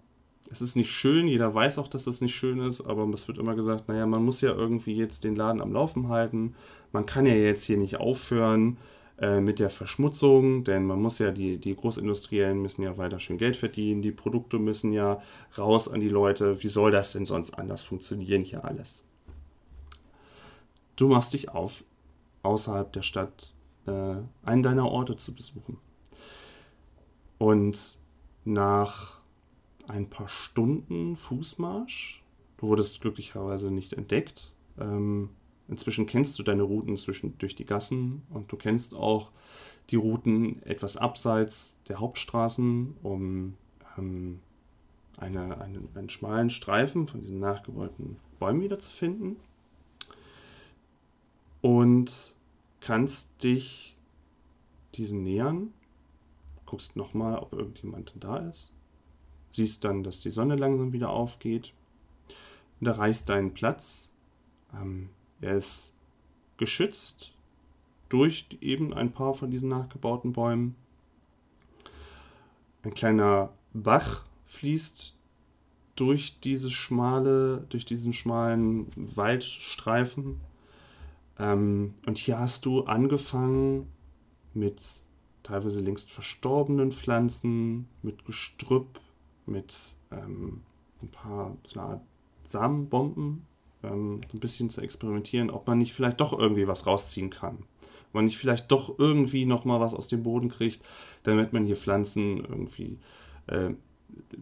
es 0.49 0.61
ist 0.61 0.75
nicht 0.75 0.91
schön, 0.91 1.27
jeder 1.27 1.53
weiß 1.53 1.77
auch, 1.77 1.87
dass 1.87 2.03
das 2.03 2.19
nicht 2.19 2.35
schön 2.35 2.59
ist, 2.59 2.81
aber 2.81 3.07
es 3.13 3.27
wird 3.27 3.37
immer 3.37 3.55
gesagt, 3.55 3.87
naja, 3.87 4.05
man 4.05 4.25
muss 4.25 4.41
ja 4.41 4.51
irgendwie 4.51 4.95
jetzt 4.95 5.23
den 5.23 5.35
Laden 5.35 5.61
am 5.61 5.71
Laufen 5.71 6.09
halten, 6.09 6.55
man 6.91 7.05
kann 7.05 7.25
ja 7.25 7.33
jetzt 7.33 7.63
hier 7.63 7.77
nicht 7.77 7.97
aufhören, 7.97 8.77
äh, 9.19 9.39
mit 9.39 9.59
der 9.59 9.69
Verschmutzung, 9.69 10.63
denn 10.63 10.85
man 10.85 11.01
muss 11.01 11.19
ja, 11.19 11.31
die, 11.31 11.57
die 11.57 11.75
Großindustriellen 11.75 12.61
müssen 12.61 12.81
ja 12.81 12.97
weiter 12.97 13.19
schön 13.19 13.37
Geld 13.37 13.55
verdienen, 13.55 14.01
die 14.01 14.11
Produkte 14.11 14.57
müssen 14.57 14.91
ja 14.91 15.21
raus 15.57 15.87
an 15.87 15.99
die 15.99 16.09
Leute. 16.09 16.63
Wie 16.63 16.67
soll 16.67 16.91
das 16.91 17.11
denn 17.11 17.25
sonst 17.25 17.51
anders 17.51 17.83
funktionieren 17.83 18.43
hier 18.43 18.65
alles? 18.65 19.05
Du 20.95 21.07
machst 21.07 21.33
dich 21.33 21.49
auf, 21.49 21.83
außerhalb 22.41 22.91
der 22.91 23.03
Stadt 23.03 23.53
äh, 23.85 24.15
einen 24.43 24.63
deiner 24.63 24.89
Orte 24.89 25.15
zu 25.15 25.33
besuchen. 25.33 25.77
Und 27.37 27.99
nach 28.45 29.19
ein 29.87 30.09
paar 30.09 30.27
Stunden 30.27 31.15
Fußmarsch, 31.15 32.23
du 32.57 32.67
wurdest 32.67 33.01
glücklicherweise 33.01 33.69
nicht 33.69 33.93
entdeckt, 33.93 34.51
ähm, 34.79 35.29
Inzwischen 35.67 36.05
kennst 36.05 36.37
du 36.37 36.43
deine 36.43 36.63
Routen 36.63 36.97
zwischen, 36.97 37.37
durch 37.37 37.55
die 37.55 37.65
Gassen 37.65 38.23
und 38.29 38.51
du 38.51 38.57
kennst 38.57 38.93
auch 38.95 39.31
die 39.89 39.95
Routen 39.95 40.61
etwas 40.63 40.97
abseits 40.97 41.79
der 41.87 41.99
Hauptstraßen, 41.99 42.95
um 43.01 43.55
ähm, 43.97 44.39
eine, 45.17 45.59
eine, 45.61 45.81
einen 45.95 46.09
schmalen 46.09 46.49
Streifen 46.49 47.07
von 47.07 47.21
diesen 47.21 47.39
nachgebauten 47.39 48.17
Bäumen 48.39 48.61
wiederzufinden. 48.61 49.37
Und 51.61 52.35
kannst 52.81 53.29
dich 53.43 53.95
diesen 54.95 55.23
nähern, 55.23 55.73
guckst 56.65 56.95
nochmal, 56.95 57.37
ob 57.37 57.53
irgendjemand 57.53 58.13
da 58.19 58.37
ist, 58.37 58.71
siehst 59.49 59.85
dann, 59.85 60.03
dass 60.03 60.19
die 60.19 60.29
Sonne 60.29 60.55
langsam 60.55 60.91
wieder 60.91 61.09
aufgeht 61.09 61.73
und 62.79 62.87
erreichst 62.87 63.29
deinen 63.29 63.53
Platz. 63.53 64.11
Ähm, 64.73 65.09
er 65.43 65.57
ist 65.57 65.93
geschützt 66.57 67.33
durch 68.09 68.45
eben 68.61 68.93
ein 68.93 69.11
paar 69.11 69.33
von 69.33 69.51
diesen 69.51 69.69
nachgebauten 69.69 70.33
Bäumen. 70.33 70.75
Ein 72.83 72.93
kleiner 72.93 73.51
Bach 73.73 74.25
fließt 74.45 75.17
durch 75.95 76.39
diese 76.39 76.69
schmale, 76.69 77.65
durch 77.69 77.85
diesen 77.85 78.13
schmalen 78.13 78.87
Waldstreifen. 78.95 80.39
Ähm, 81.39 81.93
und 82.05 82.17
hier 82.17 82.39
hast 82.39 82.65
du 82.65 82.83
angefangen 82.83 83.91
mit 84.53 85.01
teilweise 85.41 85.81
längst 85.81 86.11
verstorbenen 86.11 86.91
Pflanzen, 86.91 87.87
mit 88.01 88.25
Gestrüpp, 88.25 88.99
mit 89.45 89.95
ähm, 90.11 90.61
ein 91.01 91.09
paar 91.09 91.57
so 91.65 92.01
Samenbomben, 92.43 93.45
ähm, 93.83 94.21
ein 94.33 94.39
bisschen 94.39 94.69
zu 94.69 94.81
experimentieren, 94.81 95.49
ob 95.49 95.67
man 95.67 95.77
nicht 95.77 95.93
vielleicht 95.93 96.21
doch 96.21 96.37
irgendwie 96.37 96.67
was 96.67 96.85
rausziehen 96.85 97.29
kann. 97.29 97.59
Ob 98.07 98.13
man 98.13 98.25
nicht 98.25 98.37
vielleicht 98.37 98.71
doch 98.71 98.97
irgendwie 98.97 99.45
nochmal 99.45 99.79
was 99.79 99.93
aus 99.93 100.07
dem 100.07 100.23
Boden 100.23 100.49
kriegt, 100.49 100.83
damit 101.23 101.53
man 101.53 101.65
hier 101.65 101.75
Pflanzen 101.75 102.37
irgendwie 102.37 102.99
äh, 103.47 103.71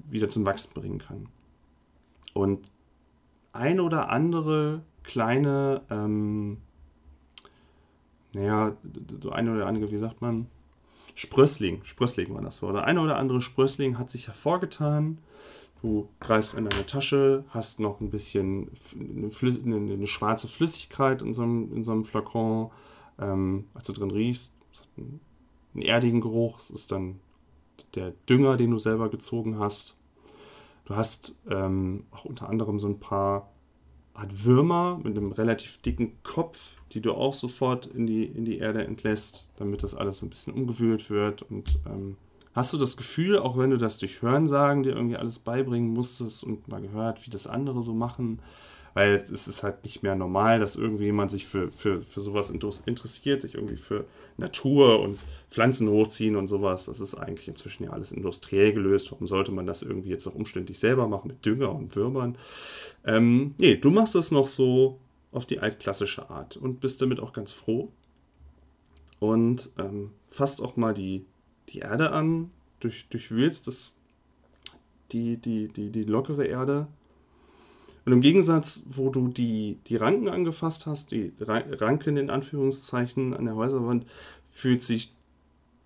wieder 0.10 0.30
zum 0.30 0.46
Wachsen 0.46 0.74
bringen 0.74 1.00
kann. 1.00 1.28
Und 2.34 2.66
ein 3.54 3.80
oder 3.80 4.10
andere 4.10 4.84
kleine, 5.04 5.82
ähm, 5.89 6.58
naja, 8.34 8.76
so 9.22 9.32
eine 9.32 9.54
oder 9.54 9.68
andere, 9.68 9.92
wie 9.92 9.98
sagt 9.98 10.22
man, 10.22 10.48
Sprössling, 11.16 11.84
Sprössling 11.84 12.34
war 12.34 12.42
das 12.42 12.62
Wort. 12.62 12.76
Der 12.76 12.86
eine 12.86 13.02
oder 13.02 13.18
andere 13.18 13.42
Sprössling 13.42 13.98
hat 13.98 14.10
sich 14.10 14.28
hervorgetan 14.28 15.18
Du 15.82 16.10
greifst 16.20 16.54
in 16.54 16.66
deine 16.66 16.86
Tasche, 16.86 17.44
hast 17.50 17.80
noch 17.80 18.00
ein 18.02 18.12
bisschen 18.12 18.70
eine, 18.94 19.32
eine, 19.66 19.94
eine 19.94 20.08
schwarze 20.08 20.48
Flüssigkeit 20.48 21.22
in 21.24 21.34
so 21.34 21.42
einem, 21.42 21.74
in 21.74 21.84
so 21.84 21.92
einem 21.92 22.04
Flakon. 22.04 22.70
Ähm, 23.20 23.66
als 23.74 23.88
du 23.88 23.94
drin 23.94 24.12
riechst, 24.12 24.54
es 24.72 24.80
hat 24.82 24.90
einen, 24.98 25.20
einen 25.74 25.84
erdigen 25.84 26.22
Geruch. 26.22 26.60
Es 26.60 26.70
ist 26.70 26.92
dann 26.92 27.20
der 27.96 28.14
Dünger, 28.30 28.58
den 28.58 28.72
du 28.72 28.78
selber 28.78 29.10
gezogen 29.10 29.58
hast. 29.58 29.96
Du 30.86 30.96
hast 30.96 31.36
ähm, 31.50 32.06
auch 32.12 32.26
unter 32.26 32.48
anderem 32.48 32.80
so 32.80 32.88
ein 32.88 33.00
paar 33.00 33.52
Art 34.14 34.46
Würmer 34.46 35.00
mit 35.04 35.18
einem 35.18 35.32
relativ 35.32 35.80
dicken 35.80 36.22
Kopf, 36.24 36.82
die 36.92 37.02
du 37.02 37.14
auch 37.14 37.34
sofort 37.34 37.88
in 37.88 38.06
die, 38.06 38.26
in 38.26 38.46
die 38.46 38.58
Erde 38.58 38.84
entlässt, 38.86 39.48
damit 39.58 39.84
das 39.84 39.96
alles 39.96 40.22
ein 40.22 40.30
bisschen 40.30 40.54
umgewühlt 40.54 41.10
wird 41.10 41.44
und 41.44 41.80
ähm, 41.88 42.18
Hast 42.54 42.74
du 42.74 42.78
das 42.78 42.97
Gefühl, 42.97 43.39
auch 43.39 43.58
wenn 43.58 43.70
du 43.70 43.78
das 43.78 43.97
durch 43.97 44.22
Hörensagen 44.22 44.84
dir 44.84 44.93
irgendwie 44.95 45.16
alles 45.16 45.39
beibringen 45.39 45.93
musstest 45.93 46.43
und 46.43 46.68
mal 46.68 46.82
gehört, 46.82 47.26
wie 47.26 47.30
das 47.30 47.47
andere 47.47 47.82
so 47.82 47.93
machen, 47.93 48.39
weil 48.93 49.14
es 49.14 49.47
ist 49.47 49.64
halt 49.64 49.84
nicht 49.86 50.04
mehr 50.04 50.16
normal, 50.16 50.60
dass 50.60 50.76
irgendjemand 50.76 51.32
sich 51.32 51.45
für, 51.45 51.72
für, 51.72 52.02
für 52.02 52.20
sowas 52.20 52.49
interessiert, 52.49 53.41
sich 53.41 53.56
irgendwie 53.56 53.78
für 53.78 54.06
Natur 54.38 54.99
und 54.99 55.18
Pflanzen 55.49 55.88
hochziehen 55.89 56.36
und 56.36 56.47
sowas. 56.47 56.86
Das 56.88 56.99
ist 56.99 57.16
eigentlich 57.16 57.47
inzwischen 57.47 57.86
ja 57.86 57.91
alles 57.91 58.12
industriell 58.12 58.74
gelöst. 58.74 59.12
Warum 59.12 59.28
sollte 59.28 59.54
man 59.54 59.66
das 59.66 59.82
irgendwie 59.82 60.10
jetzt 60.10 60.28
auch 60.28 60.36
umständlich 60.36 60.80
selber 60.80 61.08
machen 61.08 61.30
mit 61.30 61.45
Dünger 61.45 61.74
und 61.74 61.95
Würmern? 61.95 62.38
Ähm, 63.06 63.56
nee, 63.58 63.78
du 63.78 63.91
machst 63.91 64.16
das 64.16 64.32
noch 64.32 64.47
so 64.47 64.99
auf 65.32 65.45
die 65.45 65.60
altklassische 65.60 66.30
Art 66.30 66.58
und 66.58 66.82
bist 66.82 67.02
damit 67.02 67.22
auch 67.22 67.32
ganz 67.32 67.54
froh. 67.54 67.89
Und 69.20 69.70
ähm, 69.78 70.10
fasst 70.28 70.62
auch 70.62 70.76
mal 70.76 70.93
die 70.93 71.26
die 71.74 71.80
Erde 71.80 72.11
an, 72.11 72.51
durch, 72.80 73.07
durchwühlst 73.09 73.67
das, 73.67 73.95
die, 75.11 75.38
die, 75.38 75.67
die, 75.67 75.89
die 75.89 76.03
lockere 76.03 76.45
Erde. 76.45 76.88
Und 78.05 78.13
im 78.13 78.22
Gegensatz, 78.22 78.84
wo 78.88 79.09
du 79.09 79.28
die, 79.28 79.78
die 79.88 79.95
Ranken 79.95 80.28
angefasst 80.28 80.86
hast, 80.88 81.11
die 81.11 81.34
Ranken 81.39 82.17
in 82.17 82.30
Anführungszeichen 82.30 83.34
an 83.34 83.45
der 83.45 83.55
Häuserwand, 83.55 84.05
fühlt 84.49 84.84
sich 84.84 85.13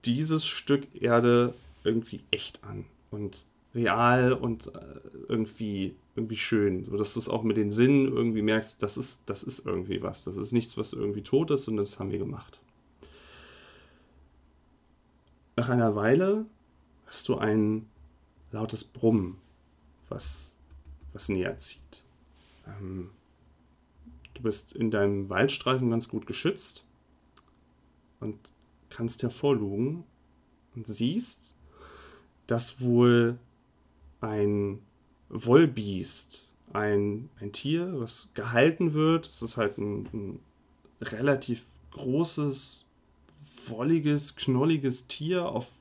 dieses 0.05 0.45
Stück 0.45 0.87
Erde 0.93 1.53
irgendwie 1.83 2.21
echt 2.31 2.63
an 2.63 2.85
und 3.11 3.45
real 3.73 4.31
und 4.31 4.67
äh, 4.67 4.79
irgendwie, 5.27 5.95
irgendwie 6.15 6.37
schön. 6.37 6.85
So 6.85 6.95
dass 6.97 7.13
du 7.13 7.19
es 7.19 7.27
auch 7.27 7.43
mit 7.43 7.57
den 7.57 7.71
Sinnen 7.71 8.07
irgendwie 8.07 8.41
merkst, 8.41 8.81
das 8.81 8.97
ist, 8.97 9.19
das 9.25 9.43
ist 9.43 9.65
irgendwie 9.65 10.01
was. 10.01 10.23
Das 10.23 10.37
ist 10.37 10.53
nichts, 10.53 10.77
was 10.77 10.93
irgendwie 10.93 11.21
tot 11.21 11.51
ist 11.51 11.67
und 11.67 11.77
das 11.77 11.99
haben 11.99 12.11
wir 12.11 12.19
gemacht. 12.19 12.59
Nach 15.55 15.69
einer 15.69 15.95
Weile 15.95 16.45
hast 17.07 17.29
du 17.29 17.37
ein 17.37 17.87
lautes 18.51 18.83
Brummen, 18.83 19.37
was, 20.09 20.55
was 21.13 21.29
näher 21.29 21.57
zieht. 21.57 22.03
Ähm, 22.67 23.11
du 24.33 24.41
bist 24.41 24.73
in 24.73 24.91
deinem 24.91 25.29
Waldstreifen 25.29 25.89
ganz 25.89 26.09
gut 26.09 26.27
geschützt 26.27 26.83
und 28.19 28.37
kannst 28.89 29.23
hervorlugen 29.23 30.03
und 30.75 30.87
siehst, 30.87 31.53
dass 32.47 32.81
wohl 32.81 33.37
ein 34.21 34.79
Wollbiest, 35.29 36.49
ein, 36.73 37.29
ein 37.39 37.51
Tier, 37.51 37.99
was 37.99 38.29
gehalten 38.33 38.93
wird, 38.93 39.27
es 39.27 39.41
ist 39.41 39.57
halt 39.57 39.77
ein, 39.77 40.05
ein 40.13 40.39
relativ 41.01 41.65
großes 41.91 42.84
wolliges, 43.69 44.35
knolliges 44.35 45.07
Tier 45.07 45.47
auf, 45.47 45.71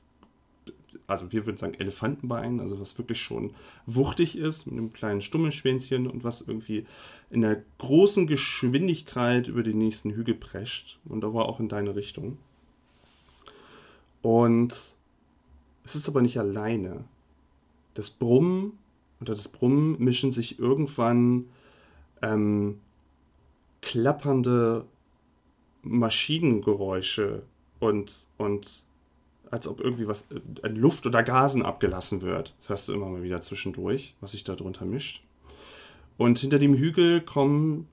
also 1.07 1.31
wir 1.31 1.45
würden 1.45 1.57
sagen 1.57 1.75
Elefantenbeinen, 1.75 2.59
also 2.59 2.79
was 2.79 2.97
wirklich 2.97 3.21
schon 3.21 3.53
wuchtig 3.85 4.37
ist, 4.37 4.65
mit 4.65 4.73
einem 4.73 4.93
kleinen 4.93 5.21
Stummelschwänzchen 5.21 6.07
und 6.07 6.23
was 6.23 6.41
irgendwie 6.41 6.85
in 7.29 7.41
der 7.41 7.63
großen 7.77 8.27
Geschwindigkeit 8.27 9.47
über 9.47 9.63
den 9.63 9.77
nächsten 9.77 10.11
Hügel 10.11 10.35
prescht 10.35 10.99
und 11.05 11.21
da 11.21 11.33
war 11.33 11.47
auch 11.47 11.59
in 11.59 11.69
deine 11.69 11.95
Richtung. 11.95 12.37
Und 14.21 14.95
es 15.83 15.95
ist 15.95 16.09
aber 16.09 16.21
nicht 16.21 16.39
alleine. 16.39 17.03
Das 17.93 18.09
Brummen 18.09 18.77
unter 19.19 19.33
das 19.33 19.47
Brummen 19.47 19.97
mischen 19.99 20.31
sich 20.31 20.59
irgendwann 20.59 21.45
ähm, 22.21 22.79
klappernde 23.81 24.85
Maschinengeräusche 25.83 27.43
und, 27.85 28.25
und 28.37 28.83
als 29.51 29.67
ob 29.67 29.79
irgendwie 29.79 30.07
was 30.07 30.27
äh, 30.63 30.67
Luft 30.67 31.05
oder 31.05 31.23
Gasen 31.23 31.63
abgelassen 31.63 32.21
wird. 32.21 32.53
Das 32.59 32.69
hörst 32.69 32.87
du 32.87 32.93
immer 32.93 33.07
mal 33.07 33.23
wieder 33.23 33.41
zwischendurch, 33.41 34.15
was 34.21 34.31
sich 34.31 34.43
da 34.43 34.55
drunter 34.55 34.85
mischt. 34.85 35.23
Und 36.17 36.39
hinter 36.39 36.59
dem 36.59 36.75
Hügel 36.75 37.21
kommen 37.21 37.87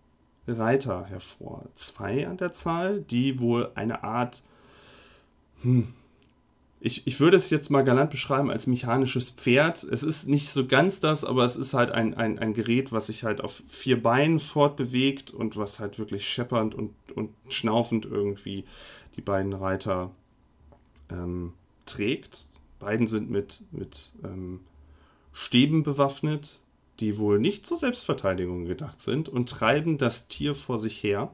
Reiter 0.47 1.05
hervor. 1.05 1.67
Zwei 1.75 2.27
an 2.27 2.37
der 2.37 2.53
Zahl, 2.53 3.01
die 3.03 3.39
wohl 3.41 3.71
eine 3.75 4.03
Art, 4.03 4.43
hm, 5.63 5.95
ich, 6.85 7.07
ich 7.07 7.21
würde 7.21 7.37
es 7.37 7.49
jetzt 7.51 7.71
mal 7.71 7.83
galant 7.83 8.11
beschreiben 8.11 8.51
als 8.51 8.67
mechanisches 8.67 9.31
Pferd. 9.31 9.85
Es 9.85 10.03
ist 10.03 10.29
nicht 10.29 10.49
so 10.51 10.67
ganz 10.67 10.99
das, 10.99 11.25
aber 11.25 11.45
es 11.45 11.55
ist 11.55 11.75
halt 11.75 11.93
ein, 11.93 12.15
ein, 12.15 12.41
ein 12.41 12.55
Gerät, 12.55 12.91
was 12.91 13.07
sich 13.07 13.23
halt 13.23 13.41
auf 13.41 13.63
vier 13.69 14.03
Beinen 14.03 14.41
fortbewegt 14.41 15.31
und 15.31 15.57
was 15.57 15.79
halt 15.79 16.01
wirklich 16.01 16.27
scheppernd 16.27 16.75
und, 16.75 16.93
und 17.15 17.31
schnaufend 17.49 18.05
irgendwie 18.05 18.65
die 19.17 19.21
beiden 19.21 19.53
Reiter 19.53 20.11
ähm, 21.11 21.53
trägt. 21.87 22.47
Beiden 22.79 23.07
sind 23.07 23.31
mit, 23.31 23.63
mit 23.71 24.13
ähm, 24.25 24.61
Stäben 25.33 25.83
bewaffnet, 25.83 26.61
die 27.01 27.19
wohl 27.19 27.39
nicht 27.39 27.67
zur 27.67 27.77
Selbstverteidigung 27.77 28.65
gedacht 28.65 29.01
sind 29.01 29.29
und 29.29 29.49
treiben 29.49 29.99
das 29.99 30.29
Tier 30.29 30.55
vor 30.55 30.79
sich 30.79 31.03
her 31.03 31.33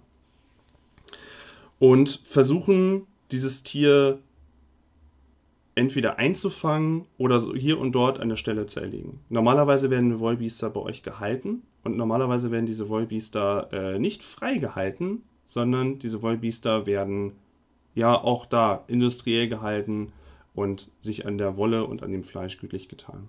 und 1.79 2.21
versuchen 2.25 3.07
dieses 3.31 3.63
Tier 3.63 4.21
entweder 5.75 6.19
einzufangen 6.19 7.07
oder 7.19 7.39
so 7.39 7.55
hier 7.55 7.79
und 7.79 7.93
dort 7.93 8.19
an 8.19 8.29
der 8.29 8.37
Stelle 8.37 8.67
zu 8.67 8.81
erlegen. 8.81 9.21
Normalerweise 9.29 9.91
werden 9.91 10.19
Wollbiester 10.19 10.71
bei 10.71 10.81
euch 10.81 11.03
gehalten 11.03 11.63
und 11.85 11.97
normalerweise 11.97 12.51
werden 12.51 12.67
diese 12.67 12.89
Wollbiester 12.89 13.69
äh, 13.73 13.99
nicht 13.99 14.25
freigehalten, 14.25 15.23
sondern 15.45 15.99
diese 15.99 16.21
Wollbiester 16.21 16.87
werden 16.87 17.33
ja 17.99 18.15
auch 18.15 18.47
da 18.47 18.85
industriell 18.87 19.49
gehalten 19.49 20.13
und 20.55 20.91
sich 21.01 21.27
an 21.27 21.37
der 21.37 21.57
Wolle 21.57 21.85
und 21.85 22.05
an 22.05 22.13
dem 22.13 22.23
Fleisch 22.23 22.59
gütlich 22.59 22.89
getan. 22.89 23.29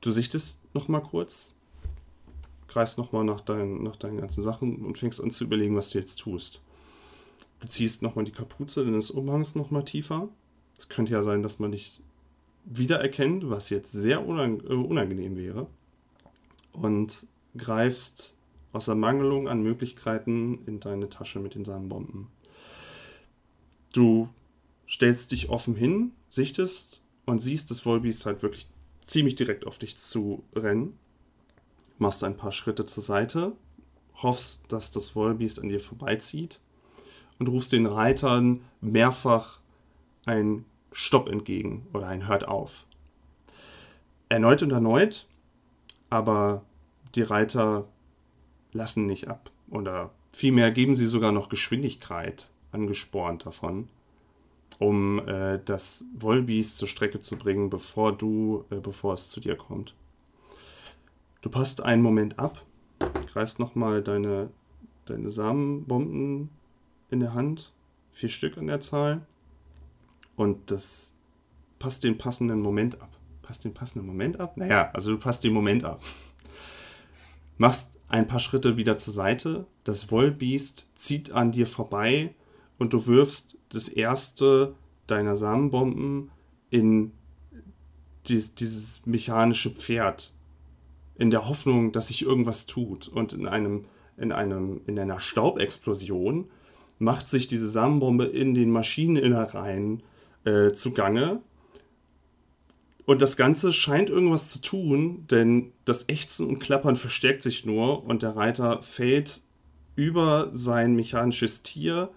Du 0.00 0.12
sichtest 0.12 0.60
noch 0.74 0.86
mal 0.86 1.00
kurz, 1.00 1.54
greifst 2.68 2.98
noch 2.98 3.10
mal 3.10 3.24
nach, 3.24 3.40
dein, 3.40 3.82
nach 3.82 3.96
deinen 3.96 4.18
ganzen 4.18 4.44
Sachen 4.44 4.86
und 4.86 4.96
fängst 4.96 5.20
an 5.20 5.32
zu 5.32 5.42
überlegen, 5.42 5.74
was 5.74 5.90
du 5.90 5.98
jetzt 5.98 6.20
tust. 6.20 6.62
Du 7.58 7.66
ziehst 7.66 8.00
noch 8.00 8.14
mal 8.14 8.24
die 8.24 8.30
Kapuze 8.30 8.84
deines 8.84 9.10
Umhangs 9.10 9.56
noch 9.56 9.72
mal 9.72 9.82
tiefer. 9.82 10.28
Es 10.78 10.88
könnte 10.88 11.12
ja 11.12 11.24
sein, 11.24 11.42
dass 11.42 11.58
man 11.58 11.72
dich 11.72 12.00
wiedererkennt, 12.64 13.50
was 13.50 13.70
jetzt 13.70 13.90
sehr 13.90 14.24
unang 14.24 14.60
äh, 14.60 14.74
unangenehm 14.74 15.36
wäre. 15.36 15.66
Und 16.72 17.26
greifst 17.56 18.36
aus 18.72 18.88
Ermangelung 18.88 19.48
an 19.48 19.62
Möglichkeiten 19.62 20.60
in 20.66 20.80
deine 20.80 21.08
Tasche 21.08 21.40
mit 21.40 21.54
den 21.54 21.64
Samenbomben. 21.64 22.28
Du 23.92 24.28
stellst 24.88 25.32
dich 25.32 25.48
offen 25.48 25.74
hin, 25.74 26.12
sichtest 26.28 27.00
und 27.26 27.40
siehst 27.40 27.70
das 27.70 27.84
Wollbiest 27.86 28.26
halt 28.26 28.42
wirklich 28.42 28.68
ziemlich 29.06 29.34
direkt 29.34 29.66
auf 29.66 29.78
dich 29.78 29.96
zu 29.96 30.44
rennen. 30.54 30.98
Machst 31.98 32.22
ein 32.22 32.36
paar 32.36 32.52
Schritte 32.52 32.86
zur 32.86 33.02
Seite, 33.02 33.52
hoffst, 34.14 34.62
dass 34.68 34.90
das 34.90 35.16
Wollbiest 35.16 35.60
an 35.60 35.68
dir 35.68 35.80
vorbeizieht 35.80 36.60
und 37.38 37.48
rufst 37.48 37.72
den 37.72 37.86
Reitern 37.86 38.62
mehrfach 38.80 39.60
ein 40.26 40.64
Stopp 40.92 41.28
entgegen 41.28 41.86
oder 41.92 42.08
ein 42.08 42.28
Hört 42.28 42.46
auf. 42.46 42.86
Erneut 44.28 44.62
und 44.62 44.70
erneut, 44.70 45.26
aber 46.10 46.62
die 47.14 47.22
Reiter 47.22 47.88
lassen 48.78 49.06
nicht 49.06 49.28
ab 49.28 49.50
oder 49.70 50.10
vielmehr 50.32 50.70
geben 50.70 50.96
sie 50.96 51.06
sogar 51.06 51.32
noch 51.32 51.48
Geschwindigkeit 51.50 52.50
angespornt 52.72 53.44
davon, 53.44 53.88
um 54.78 55.18
äh, 55.26 55.58
das 55.64 56.04
Wollbiest 56.18 56.78
zur 56.78 56.88
Strecke 56.88 57.20
zu 57.20 57.36
bringen, 57.36 57.68
bevor 57.68 58.16
du, 58.16 58.64
äh, 58.70 58.76
bevor 58.76 59.14
es 59.14 59.30
zu 59.30 59.40
dir 59.40 59.56
kommt. 59.56 59.94
Du 61.42 61.50
passt 61.50 61.82
einen 61.82 62.02
Moment 62.02 62.38
ab, 62.38 62.64
greifst 63.32 63.58
nochmal 63.58 64.02
deine, 64.02 64.50
deine 65.04 65.30
Samenbomben 65.30 66.50
in 67.10 67.20
der 67.20 67.34
Hand, 67.34 67.72
vier 68.12 68.28
Stück 68.28 68.56
an 68.58 68.66
der 68.66 68.80
Zahl, 68.80 69.26
und 70.36 70.70
das 70.70 71.14
passt 71.78 72.04
den 72.04 72.16
passenden 72.16 72.60
Moment 72.60 73.00
ab. 73.00 73.10
Passt 73.42 73.64
den 73.64 73.74
passenden 73.74 74.06
Moment 74.06 74.38
ab? 74.38 74.56
Naja, 74.56 74.90
also 74.92 75.10
du 75.12 75.18
passt 75.18 75.42
den 75.42 75.52
Moment 75.52 75.84
ab. 75.84 76.02
Machst 77.58 77.98
ein 78.08 78.26
paar 78.26 78.40
Schritte 78.40 78.76
wieder 78.76 78.96
zur 78.98 79.12
Seite, 79.12 79.66
das 79.84 80.10
Wollbiest 80.10 80.88
zieht 80.94 81.32
an 81.32 81.52
dir 81.52 81.66
vorbei 81.66 82.34
und 82.78 82.92
du 82.92 83.06
wirfst 83.06 83.58
das 83.68 83.88
erste 83.88 84.74
deiner 85.06 85.36
Samenbomben 85.36 86.30
in 86.70 87.12
dies, 88.28 88.54
dieses 88.54 89.00
mechanische 89.04 89.70
Pferd, 89.70 90.32
in 91.16 91.30
der 91.30 91.48
Hoffnung, 91.48 91.92
dass 91.92 92.08
sich 92.08 92.22
irgendwas 92.22 92.66
tut. 92.66 93.08
Und 93.08 93.32
in 93.32 93.46
einem, 93.46 93.86
in 94.16 94.32
einem, 94.32 94.80
in 94.86 94.98
einer 94.98 95.18
Staubexplosion 95.18 96.48
macht 96.98 97.28
sich 97.28 97.46
diese 97.46 97.68
Samenbombe 97.68 98.24
in 98.24 98.54
den 98.54 98.70
Maschineninnereien 98.70 100.02
äh, 100.44 100.72
zugange. 100.72 101.42
Und 103.08 103.22
das 103.22 103.38
Ganze 103.38 103.72
scheint 103.72 104.10
irgendwas 104.10 104.48
zu 104.48 104.60
tun, 104.60 105.24
denn 105.30 105.72
das 105.86 106.10
Ächzen 106.10 106.46
und 106.46 106.58
Klappern 106.58 106.94
verstärkt 106.94 107.40
sich 107.40 107.64
nur 107.64 108.04
und 108.04 108.22
der 108.22 108.36
Reiter 108.36 108.82
fällt 108.82 109.40
über 109.96 110.50
sein 110.52 110.94
mechanisches 110.94 111.62
Tier 111.62 112.10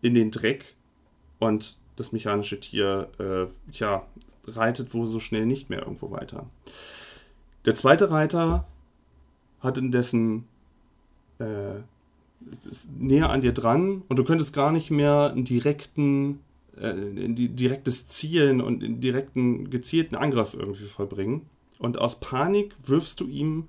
in 0.00 0.14
den 0.14 0.30
Dreck 0.30 0.76
und 1.40 1.76
das 1.96 2.12
mechanische 2.12 2.58
Tier, 2.58 3.10
äh, 3.18 3.50
ja, 3.72 4.06
reitet 4.46 4.94
wohl 4.94 5.08
so 5.08 5.20
schnell 5.20 5.44
nicht 5.44 5.68
mehr 5.68 5.80
irgendwo 5.80 6.10
weiter. 6.10 6.46
Der 7.66 7.74
zweite 7.74 8.10
Reiter 8.10 8.66
hat 9.60 9.76
indessen 9.76 10.48
äh, 11.38 11.80
näher 12.98 13.28
an 13.28 13.42
dir 13.42 13.52
dran 13.52 14.00
und 14.08 14.18
du 14.18 14.24
könntest 14.24 14.54
gar 14.54 14.72
nicht 14.72 14.90
mehr 14.90 15.32
einen 15.32 15.44
direkten, 15.44 16.40
äh, 16.80 16.94
direktes 17.48 18.06
Zielen 18.06 18.60
und 18.60 18.82
einen 18.82 19.00
direkten 19.00 19.70
gezielten 19.70 20.16
Angriff 20.16 20.54
irgendwie 20.54 20.84
vollbringen. 20.84 21.42
Und 21.78 21.98
aus 21.98 22.20
Panik 22.20 22.74
wirfst 22.84 23.20
du 23.20 23.26
ihm 23.26 23.68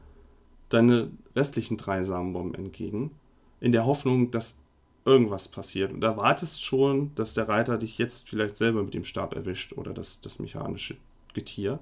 deine 0.69 1.11
restlichen 1.35 1.77
drei 1.77 2.03
Samenbomben 2.03 2.55
entgegen, 2.55 3.11
in 3.59 3.71
der 3.71 3.85
Hoffnung, 3.85 4.31
dass 4.31 4.57
irgendwas 5.05 5.47
passiert 5.47 5.93
und 5.93 6.03
erwartest 6.03 6.63
schon, 6.63 7.13
dass 7.15 7.35
der 7.35 7.47
Reiter 7.47 7.77
dich 7.77 7.97
jetzt 7.97 8.27
vielleicht 8.27 8.57
selber 8.57 8.83
mit 8.83 8.93
dem 8.93 9.03
Stab 9.03 9.35
erwischt 9.35 9.73
oder 9.73 9.93
das, 9.93 10.19
das 10.19 10.39
mechanische 10.39 10.97
Getier 11.33 11.79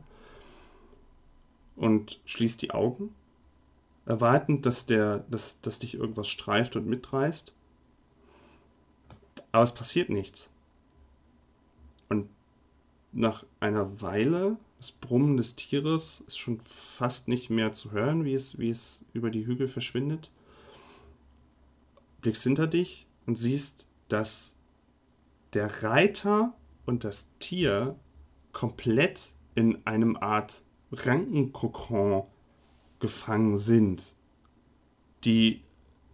und 1.75 2.19
schließt 2.25 2.61
die 2.61 2.71
Augen, 2.71 3.15
erwartend, 4.05 4.65
dass, 4.65 4.85
der, 4.85 5.19
dass, 5.29 5.59
dass 5.61 5.79
dich 5.79 5.95
irgendwas 5.95 6.27
streift 6.27 6.75
und 6.75 6.87
mitreißt. 6.87 7.53
Aber 9.51 9.63
es 9.63 9.73
passiert 9.73 10.09
nichts. 10.09 10.49
Nach 13.13 13.45
einer 13.59 14.01
Weile, 14.01 14.57
das 14.79 14.91
Brummen 14.91 15.37
des 15.37 15.55
Tieres 15.55 16.23
ist 16.27 16.37
schon 16.37 16.59
fast 16.59 17.27
nicht 17.27 17.49
mehr 17.49 17.71
zu 17.71 17.91
hören, 17.91 18.25
wie 18.25 18.33
es, 18.33 18.57
wie 18.57 18.69
es 18.69 19.05
über 19.13 19.29
die 19.29 19.45
Hügel 19.45 19.67
verschwindet. 19.67 20.31
Blickst 22.21 22.43
hinter 22.43 22.67
dich 22.67 23.07
und 23.25 23.37
siehst, 23.37 23.87
dass 24.07 24.57
der 25.53 25.83
Reiter 25.83 26.53
und 26.85 27.03
das 27.03 27.29
Tier 27.39 27.95
komplett 28.51 29.35
in 29.55 29.85
einem 29.85 30.17
Art 30.17 30.63
Rankenkokon 30.91 32.23
gefangen 32.99 33.57
sind, 33.57 34.15
die 35.23 35.61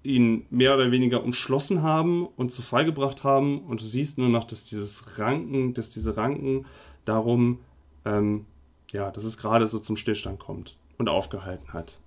ihn 0.04 0.46
mehr 0.50 0.74
oder 0.76 0.92
weniger 0.92 1.24
umschlossen 1.24 1.82
haben 1.82 2.26
und 2.26 2.52
zu 2.52 2.62
Fall 2.62 2.86
gebracht 2.86 3.24
haben. 3.24 3.62
Und 3.62 3.82
du 3.82 3.86
siehst 3.86 4.18
nur 4.18 4.30
noch, 4.30 4.44
dass 4.44 4.64
dieses 4.64 5.20
Ranken, 5.20 5.74
dass 5.74 5.90
diese 5.90 6.16
Ranken 6.16 6.66
darum, 7.10 7.60
ähm, 8.06 8.46
ja, 8.92 9.12
dass 9.12 9.24
es 9.24 9.38
gerade 9.38 9.68
so 9.68 9.80
zum 9.80 9.98
Stillstand 9.98 10.40
kommt 10.40 10.78
und 10.98 11.10
aufgehalten 11.10 11.74
hat. 11.74 12.00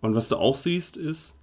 Und 0.00 0.14
was 0.14 0.28
du 0.28 0.36
auch 0.36 0.54
siehst, 0.54 0.96
ist, 0.96 1.36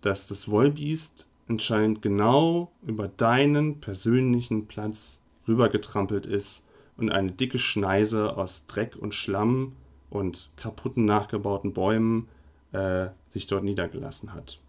dass 0.00 0.26
das 0.26 0.50
Wollbiest 0.50 1.28
anscheinend 1.48 2.02
genau 2.02 2.70
über 2.82 3.08
deinen 3.08 3.80
persönlichen 3.80 4.66
Platz 4.66 5.20
rübergetrampelt 5.46 6.26
ist 6.26 6.64
und 6.96 7.10
eine 7.10 7.32
dicke 7.32 7.58
Schneise 7.58 8.36
aus 8.36 8.66
Dreck 8.66 8.96
und 8.96 9.14
Schlamm 9.14 9.74
und 10.10 10.50
kaputten 10.56 11.04
nachgebauten 11.04 11.72
Bäumen 11.72 12.28
äh, 12.72 13.08
sich 13.30 13.46
dort 13.46 13.64
niedergelassen 13.64 14.32
hat. 14.34 14.60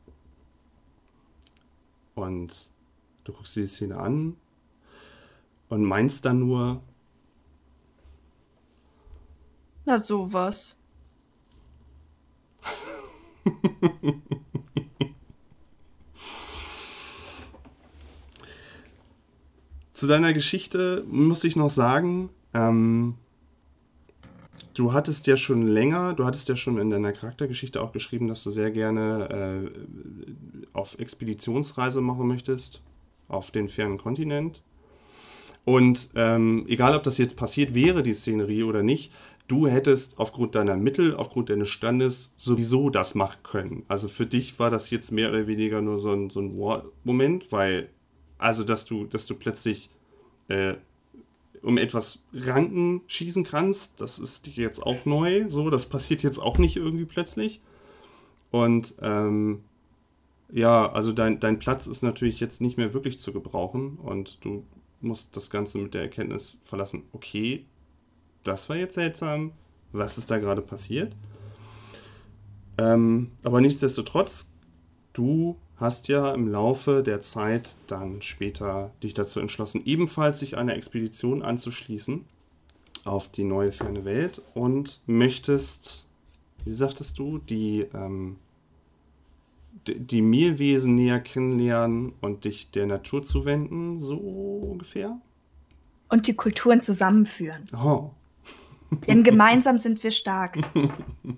Und 2.15 2.72
du 3.24 3.34
guckst 3.34 3.55
dir 3.55 3.61
die 3.61 3.67
Szene 3.67 3.97
an 3.97 4.36
und 5.70 5.84
meinst 5.84 6.26
dann 6.26 6.39
nur. 6.39 6.82
Na 9.86 9.97
sowas. 9.97 10.76
Zu 19.93 20.07
deiner 20.07 20.34
Geschichte 20.34 21.05
muss 21.09 21.43
ich 21.43 21.55
noch 21.55 21.70
sagen, 21.70 22.30
ähm, 22.53 23.15
du 24.74 24.93
hattest 24.93 25.28
ja 25.28 25.36
schon 25.36 25.67
länger, 25.67 26.13
du 26.13 26.26
hattest 26.26 26.47
ja 26.47 26.55
schon 26.55 26.78
in 26.78 26.89
deiner 26.89 27.11
Charaktergeschichte 27.11 27.82
auch 27.82 27.91
geschrieben, 27.91 28.28
dass 28.28 28.43
du 28.43 28.49
sehr 28.49 28.72
gerne 28.72 29.30
äh, 29.30 29.70
auf 30.74 30.97
Expeditionsreise 30.97 31.99
machen 32.01 32.28
möchtest, 32.28 32.82
auf 33.28 33.51
den 33.51 33.67
fernen 33.67 33.97
Kontinent. 33.97 34.63
Und 35.70 36.09
ähm, 36.15 36.65
egal, 36.67 36.95
ob 36.95 37.03
das 37.03 37.20
jetzt 37.20 37.38
passiert 37.38 37.76
wäre, 37.76 38.01
die 38.01 38.13
Szenerie 38.13 38.63
oder 38.63 38.82
nicht, 38.82 39.11
du 39.47 39.67
hättest 39.67 40.17
aufgrund 40.17 40.55
deiner 40.55 40.76
Mittel, 40.76 41.15
aufgrund 41.15 41.51
deines 41.51 41.70
Standes 41.70 42.34
sowieso 42.38 42.89
das 42.89 43.13
machen 43.13 43.38
können. 43.43 43.84
Also 43.88 44.07
für 44.07 44.26
dich 44.26 44.57
war 44.57 44.72
das 44.72 44.89
jetzt 44.89 45.11
mehr 45.11 45.30
oder 45.30 45.45
weniger 45.45 45.80
nur 45.84 45.99
so 45.99 46.11
ein, 46.11 46.32
so 46.32 46.39
ein 46.39 46.57
War-Moment, 46.57 47.51
weil 47.51 47.91
also, 48.39 48.63
dass 48.63 48.86
du, 48.86 49.05
dass 49.05 49.28
du 49.28 49.36
plötzlich 49.36 49.91
äh, 50.47 50.74
um 51.61 51.78
etwas 51.78 52.17
Ranken 52.34 53.01
schießen 53.05 53.43
kannst, 53.43 54.01
das 54.01 54.17
ist 54.17 54.47
jetzt 54.47 54.82
auch 54.82 55.05
neu. 55.05 55.49
So, 55.49 55.70
das 55.70 55.88
passiert 55.88 56.24
jetzt 56.24 56.39
auch 56.39 56.57
nicht 56.57 56.78
irgendwie 56.78 57.05
plötzlich. 57.05 57.61
Und 58.49 58.95
ähm, 59.03 59.59
ja, 60.51 60.91
also 60.91 61.11
dein, 61.11 61.39
dein 61.39 61.59
Platz 61.59 61.86
ist 61.86 62.01
natürlich 62.01 62.39
jetzt 62.39 62.59
nicht 62.59 62.78
mehr 62.78 62.95
wirklich 62.95 63.20
zu 63.20 63.32
gebrauchen 63.32 63.99
und 63.99 64.43
du 64.43 64.65
musst 65.02 65.36
das 65.36 65.50
Ganze 65.50 65.78
mit 65.78 65.93
der 65.93 66.04
Erkenntnis 66.04 66.58
verlassen, 66.64 67.04
okay, 67.14 67.66
das 68.43 68.70
war 68.70 68.76
jetzt 68.76 68.95
seltsam, 68.95 69.52
was 69.91 70.18
ist 70.18 70.30
da 70.30 70.38
gerade 70.38 70.62
passiert? 70.62 71.16
Ähm, 72.78 73.32
aber 73.43 73.62
nichtsdestotrotz, 73.62 74.52
du 75.14 75.58
hast 75.78 76.08
ja 76.08 76.34
im 76.34 76.47
Laufe 76.47 77.04
der 77.04 77.22
Zeit 77.22 77.76
dann 77.88 78.22
später 78.22 78.91
dich 79.02 79.14
dazu 79.14 79.39
entschlossen, 79.39 79.82
ebenfalls 79.86 80.39
sich 80.39 80.58
einer 80.58 80.76
Expedition 80.76 81.41
anzuschließen 81.41 82.26
auf 83.06 83.30
die 83.30 83.43
neue 83.43 83.72
ferne 83.72 84.06
Welt 84.06 84.41
und 84.54 85.02
möchtest, 85.08 86.06
wie 86.66 86.74
sagtest 86.74 87.18
du, 87.18 87.38
die, 87.38 87.86
ähm, 87.93 88.38
die, 89.88 90.21
Mehlwesen 90.21 90.95
näher 90.95 91.19
kennenlernen 91.19 92.13
und 92.21 92.45
dich 92.45 92.71
der 92.71 92.86
Natur 92.86 93.23
zuwenden, 93.23 93.99
so 93.99 94.17
ungefähr? 94.17 95.19
Und 96.09 96.27
die 96.27 96.36
Kulturen 96.36 96.82
zusammenführen. 96.82 97.65
Oh. 97.73 98.11
Denn 99.07 99.23
gemeinsam 99.23 99.77
sind 99.77 100.03
wir 100.03 100.11
stark. 100.11 100.57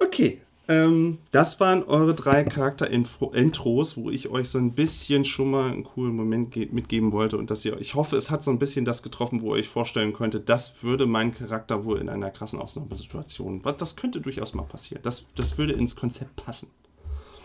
Okay, 0.00 0.40
ähm, 0.68 1.18
das 1.32 1.58
waren 1.60 1.82
eure 1.82 2.14
drei 2.14 2.44
Charakter-Intros, 2.44 3.96
wo 3.96 4.10
ich 4.10 4.28
euch 4.28 4.50
so 4.50 4.58
ein 4.58 4.72
bisschen 4.72 5.24
schon 5.24 5.50
mal 5.50 5.70
einen 5.70 5.82
coolen 5.82 6.14
Moment 6.14 6.54
mitgeben 6.72 7.12
wollte 7.12 7.38
und 7.38 7.50
dass 7.50 7.64
ihr, 7.64 7.80
ich 7.80 7.94
hoffe, 7.94 8.16
es 8.16 8.30
hat 8.30 8.44
so 8.44 8.50
ein 8.50 8.58
bisschen 8.58 8.84
das 8.84 9.02
getroffen, 9.02 9.40
wo 9.40 9.54
ihr 9.54 9.60
euch 9.60 9.68
vorstellen 9.68 10.12
könntet, 10.12 10.50
das 10.50 10.82
würde 10.82 11.06
mein 11.06 11.34
Charakter 11.34 11.84
wohl 11.84 11.98
in 11.98 12.10
einer 12.10 12.30
krassen 12.30 12.58
Ausnahmesituation, 12.58 13.62
das 13.78 13.96
könnte 13.96 14.20
durchaus 14.20 14.52
mal 14.52 14.64
passieren. 14.64 15.02
Das, 15.02 15.24
das 15.34 15.56
würde 15.56 15.72
ins 15.72 15.96
Konzept 15.96 16.36
passen. 16.36 16.68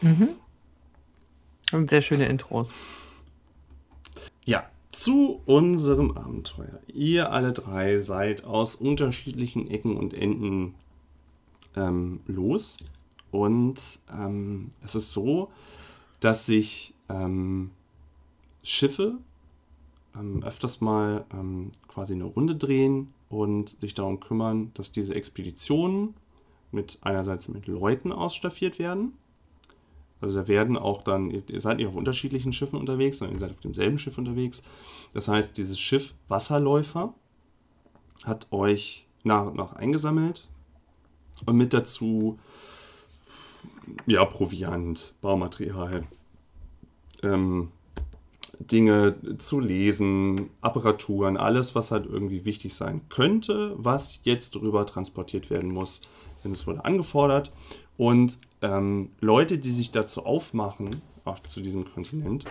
Mhm. 0.01 0.29
Und 1.71 1.89
sehr 1.89 2.01
schöne 2.01 2.27
Intros. 2.27 2.69
Ja, 4.45 4.65
zu 4.91 5.41
unserem 5.45 6.11
Abenteuer. 6.11 6.79
Ihr 6.87 7.31
alle 7.31 7.53
drei 7.53 7.99
seid 7.99 8.43
aus 8.43 8.75
unterschiedlichen 8.75 9.69
Ecken 9.69 9.95
und 9.95 10.13
Enden 10.13 10.75
ähm, 11.75 12.19
los. 12.27 12.77
Und 13.33 13.79
ähm, 14.15 14.69
es 14.83 14.93
ist 14.93 15.11
so, 15.11 15.49
dass 16.19 16.45
sich 16.45 16.93
ähm, 17.09 17.71
Schiffe 18.61 19.15
ähm, 20.15 20.43
öfters 20.43 20.81
mal 20.81 21.25
ähm, 21.33 21.71
quasi 21.87 22.13
eine 22.13 22.25
Runde 22.25 22.55
drehen 22.55 23.11
und 23.29 23.75
sich 23.81 23.95
darum 23.95 24.19
kümmern, 24.19 24.69
dass 24.75 24.91
diese 24.91 25.15
Expeditionen 25.15 26.13
mit 26.71 26.99
einerseits 27.01 27.47
mit 27.47 27.65
Leuten 27.65 28.11
ausstaffiert 28.11 28.77
werden. 28.77 29.13
Also 30.21 30.35
da 30.35 30.47
werden 30.47 30.77
auch 30.77 31.01
dann, 31.01 31.31
ihr 31.31 31.59
seid 31.59 31.77
nicht 31.77 31.87
auf 31.87 31.95
unterschiedlichen 31.95 32.53
Schiffen 32.53 32.77
unterwegs, 32.77 33.17
sondern 33.17 33.35
ihr 33.35 33.39
seid 33.39 33.49
auf 33.49 33.61
demselben 33.61 33.97
Schiff 33.97 34.19
unterwegs. 34.19 34.61
Das 35.15 35.27
heißt, 35.27 35.57
dieses 35.57 35.79
Schiff 35.79 36.13
Wasserläufer 36.27 37.15
hat 38.25 38.51
euch 38.51 39.07
nach 39.23 39.47
und 39.47 39.55
nach 39.55 39.73
eingesammelt, 39.73 40.47
und 41.45 41.57
mit 41.57 41.73
dazu, 41.73 42.39
ja, 44.05 44.25
Proviant, 44.25 45.13
Baumaterial, 45.21 46.03
ähm, 47.21 47.69
Dinge 48.59 49.15
zu 49.39 49.59
lesen, 49.59 50.49
Apparaturen, 50.61 51.37
alles, 51.37 51.75
was 51.75 51.91
halt 51.91 52.05
irgendwie 52.05 52.45
wichtig 52.45 52.73
sein 52.73 53.01
könnte, 53.09 53.73
was 53.77 54.21
jetzt 54.23 54.55
drüber 54.55 54.85
transportiert 54.85 55.49
werden 55.49 55.71
muss, 55.71 56.01
denn 56.43 56.51
es 56.51 56.67
wurde 56.67 56.85
angefordert. 56.85 57.51
Und 57.97 58.39
ähm, 58.61 59.09
Leute, 59.19 59.57
die 59.57 59.71
sich 59.71 59.91
dazu 59.91 60.25
aufmachen, 60.25 61.01
auch 61.25 61.39
zu 61.39 61.61
diesem 61.61 61.85
Kontinent, 61.93 62.45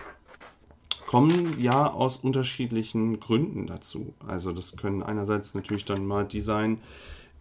kommen 1.07 1.59
ja 1.61 1.91
aus 1.91 2.17
unterschiedlichen 2.17 3.19
Gründen 3.19 3.67
dazu. 3.67 4.13
Also 4.25 4.51
das 4.51 4.75
können 4.77 5.03
einerseits 5.03 5.53
natürlich 5.53 5.85
dann 5.85 6.05
mal 6.05 6.25
die 6.25 6.41
sein, 6.41 6.79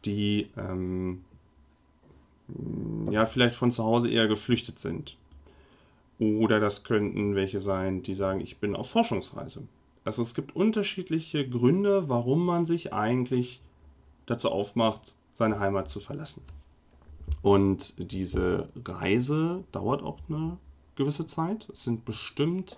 die 0.05 0.49
ähm, 0.57 1.25
ja, 3.11 3.26
vielleicht 3.26 3.55
von 3.55 3.72
zu 3.72 3.84
Hause 3.84 4.11
eher 4.11 4.28
geflüchtet 4.28 4.78
sind. 4.78 5.16
Oder 6.18 6.61
das 6.61 6.84
könnten 6.84 7.34
welche 7.34 7.61
sein, 7.61 8.03
die 8.03 8.14
sagen, 8.14 8.40
ich 8.40 8.59
bin 8.59 8.76
auf 8.76 8.90
Forschungsreise. 8.90 9.62
Also 10.05 10.22
es 10.22 10.34
gibt 10.34 10.55
unterschiedliche 10.55 11.49
Gründe, 11.49 12.09
warum 12.09 12.45
man 12.45 12.66
sich 12.66 12.93
eigentlich 12.93 13.61
dazu 14.26 14.51
aufmacht, 14.51 15.14
seine 15.34 15.59
Heimat 15.59 15.88
zu 15.88 16.01
verlassen. 16.01 16.43
Und 17.40 17.95
diese 18.12 18.68
Reise 18.84 19.64
dauert 19.72 20.03
auch 20.03 20.18
eine 20.28 20.59
gewisse 20.97 21.26
Zeit. 21.26 21.68
Es 21.72 21.84
sind 21.84 22.05
bestimmt, 22.05 22.76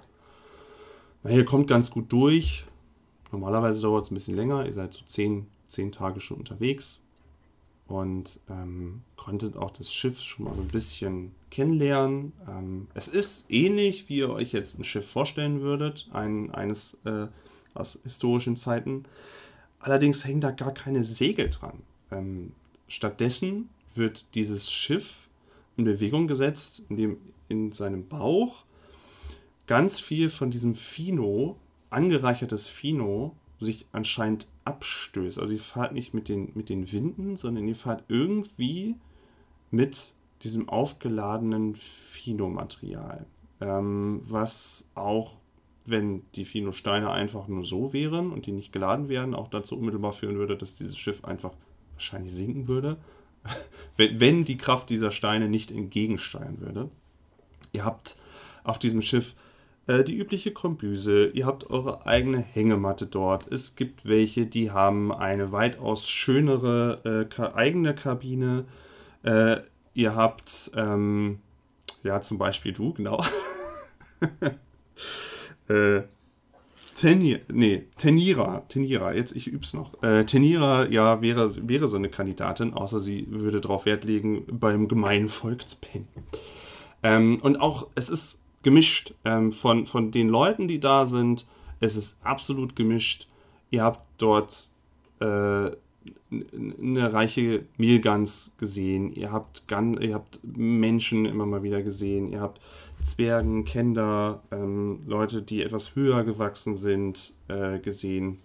na, 1.22 1.30
ihr 1.30 1.44
kommt 1.44 1.66
ganz 1.66 1.90
gut 1.90 2.12
durch. 2.12 2.64
Normalerweise 3.32 3.82
dauert 3.82 4.04
es 4.04 4.10
ein 4.10 4.14
bisschen 4.14 4.36
länger. 4.36 4.64
Ihr 4.64 4.72
seid 4.72 4.94
so 4.94 5.04
zehn, 5.04 5.48
zehn 5.66 5.92
Tage 5.92 6.20
schon 6.20 6.38
unterwegs 6.38 7.00
und 7.86 8.40
ähm, 8.48 9.02
konntet 9.16 9.56
auch 9.56 9.70
das 9.70 9.92
Schiff 9.92 10.20
schon 10.20 10.46
mal 10.46 10.54
so 10.54 10.62
ein 10.62 10.68
bisschen 10.68 11.32
kennenlernen. 11.50 12.32
Ähm, 12.48 12.88
es 12.94 13.08
ist 13.08 13.50
ähnlich, 13.50 14.08
wie 14.08 14.18
ihr 14.18 14.30
euch 14.30 14.52
jetzt 14.52 14.78
ein 14.78 14.84
Schiff 14.84 15.08
vorstellen 15.08 15.60
würdet, 15.60 16.08
ein, 16.12 16.50
eines 16.52 16.96
äh, 17.04 17.26
aus 17.74 17.98
historischen 18.04 18.56
Zeiten. 18.56 19.04
Allerdings 19.80 20.24
hängen 20.24 20.40
da 20.40 20.50
gar 20.50 20.72
keine 20.72 21.04
Segel 21.04 21.50
dran. 21.50 21.82
Ähm, 22.10 22.52
stattdessen 22.88 23.68
wird 23.94 24.34
dieses 24.34 24.70
Schiff 24.70 25.28
in 25.76 25.84
Bewegung 25.84 26.26
gesetzt, 26.26 26.82
indem 26.88 27.18
in 27.48 27.72
seinem 27.72 28.06
Bauch 28.08 28.64
ganz 29.66 30.00
viel 30.00 30.30
von 30.30 30.50
diesem 30.50 30.74
Fino, 30.74 31.56
angereichertes 31.90 32.68
Fino, 32.68 33.34
sich 33.58 33.86
anscheinend 33.92 34.46
abstößt. 34.64 35.38
Also 35.38 35.52
ihr 35.52 35.60
fahrt 35.60 35.92
nicht 35.92 36.14
mit 36.14 36.28
den, 36.28 36.52
mit 36.54 36.68
den 36.68 36.90
Winden, 36.90 37.36
sondern 37.36 37.66
ihr 37.68 37.76
fahrt 37.76 38.04
irgendwie 38.08 38.96
mit 39.70 40.14
diesem 40.42 40.68
aufgeladenen 40.68 41.74
Fino-Material. 41.74 43.26
Ähm, 43.60 44.20
was 44.24 44.88
auch, 44.94 45.32
wenn 45.86 46.22
die 46.34 46.44
Fino-Steine 46.44 47.10
einfach 47.10 47.48
nur 47.48 47.64
so 47.64 47.92
wären 47.92 48.30
und 48.32 48.46
die 48.46 48.52
nicht 48.52 48.72
geladen 48.72 49.08
wären, 49.08 49.34
auch 49.34 49.48
dazu 49.48 49.76
unmittelbar 49.76 50.12
führen 50.12 50.36
würde, 50.36 50.56
dass 50.56 50.76
dieses 50.76 50.96
Schiff 50.96 51.24
einfach 51.24 51.52
wahrscheinlich 51.92 52.32
sinken 52.32 52.68
würde. 52.68 52.98
wenn, 53.96 54.20
wenn 54.20 54.44
die 54.44 54.56
Kraft 54.56 54.90
dieser 54.90 55.10
Steine 55.10 55.48
nicht 55.48 55.70
entgegensteuern 55.70 56.60
würde. 56.60 56.90
Ihr 57.72 57.84
habt 57.84 58.16
auf 58.62 58.78
diesem 58.78 59.02
Schiff 59.02 59.34
die 59.86 60.16
übliche 60.16 60.52
Kombüse, 60.52 61.26
ihr 61.28 61.44
habt 61.44 61.68
eure 61.68 62.06
eigene 62.06 62.38
Hängematte 62.38 63.06
dort. 63.06 63.52
Es 63.52 63.76
gibt 63.76 64.06
welche, 64.06 64.46
die 64.46 64.70
haben 64.70 65.12
eine 65.12 65.52
weitaus 65.52 66.08
schönere 66.08 67.28
äh, 67.38 67.42
eigene 67.54 67.94
Kabine. 67.94 68.64
Äh, 69.22 69.58
ihr 69.94 70.14
habt, 70.14 70.70
ähm, 70.74 71.40
ja, 72.02 72.20
zum 72.20 72.38
Beispiel 72.38 72.72
du, 72.72 72.94
genau. 72.94 73.22
äh, 75.68 76.02
Tenir, 76.96 77.40
nee, 77.52 77.88
Tenira, 77.96 78.62
Tenira, 78.68 79.12
jetzt 79.14 79.34
ich 79.34 79.48
üb's 79.48 79.74
noch. 79.74 80.00
Äh, 80.02 80.24
Tenira, 80.24 80.88
ja, 80.88 81.20
wäre, 81.22 81.68
wäre 81.68 81.88
so 81.88 81.96
eine 81.96 82.08
Kandidatin, 82.08 82.72
außer 82.72 83.00
sie 83.00 83.26
würde 83.30 83.60
darauf 83.60 83.84
Wert 83.84 84.04
legen, 84.04 84.44
beim 84.48 84.86
gemeinen 84.86 85.28
Volk 85.28 85.68
zu 85.68 85.76
pennen. 85.76 86.08
Ähm, 87.02 87.40
und 87.42 87.60
auch, 87.60 87.88
es 87.96 88.08
ist 88.08 88.43
gemischt 88.64 89.14
ähm, 89.24 89.52
von, 89.52 89.86
von 89.86 90.10
den 90.10 90.28
Leuten, 90.28 90.66
die 90.66 90.80
da 90.80 91.06
sind. 91.06 91.46
Es 91.80 91.94
ist 91.94 92.18
absolut 92.24 92.74
gemischt. 92.74 93.28
Ihr 93.70 93.82
habt 93.82 94.04
dort 94.18 94.68
äh, 95.20 95.70
eine 96.30 97.12
reiche 97.12 97.64
Mehlgans 97.76 98.50
gesehen. 98.58 99.12
Ihr 99.14 99.30
habt, 99.30 99.68
Gan 99.68 99.94
ihr 100.00 100.14
habt 100.14 100.40
Menschen 100.42 101.26
immer 101.26 101.46
mal 101.46 101.62
wieder 101.62 101.82
gesehen. 101.82 102.32
Ihr 102.32 102.40
habt 102.40 102.60
Zwergen, 103.02 103.64
Kinder, 103.64 104.42
ähm, 104.50 105.00
Leute, 105.06 105.42
die 105.42 105.62
etwas 105.62 105.94
höher 105.94 106.24
gewachsen 106.24 106.76
sind, 106.76 107.34
äh, 107.48 107.78
gesehen. 107.78 108.38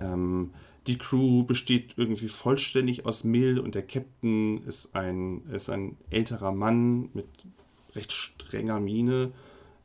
Ähm, 0.00 0.50
die 0.86 0.98
Crew 0.98 1.44
besteht 1.44 1.94
irgendwie 1.96 2.28
vollständig 2.28 3.06
aus 3.06 3.24
Mehl 3.24 3.58
und 3.58 3.74
der 3.74 3.82
Captain 3.82 4.62
ist 4.64 4.94
ein, 4.94 5.42
ist 5.50 5.70
ein 5.70 5.96
älterer 6.10 6.52
Mann 6.52 7.08
mit 7.14 7.26
recht 7.94 8.12
strenger 8.12 8.80
Miene, 8.80 9.32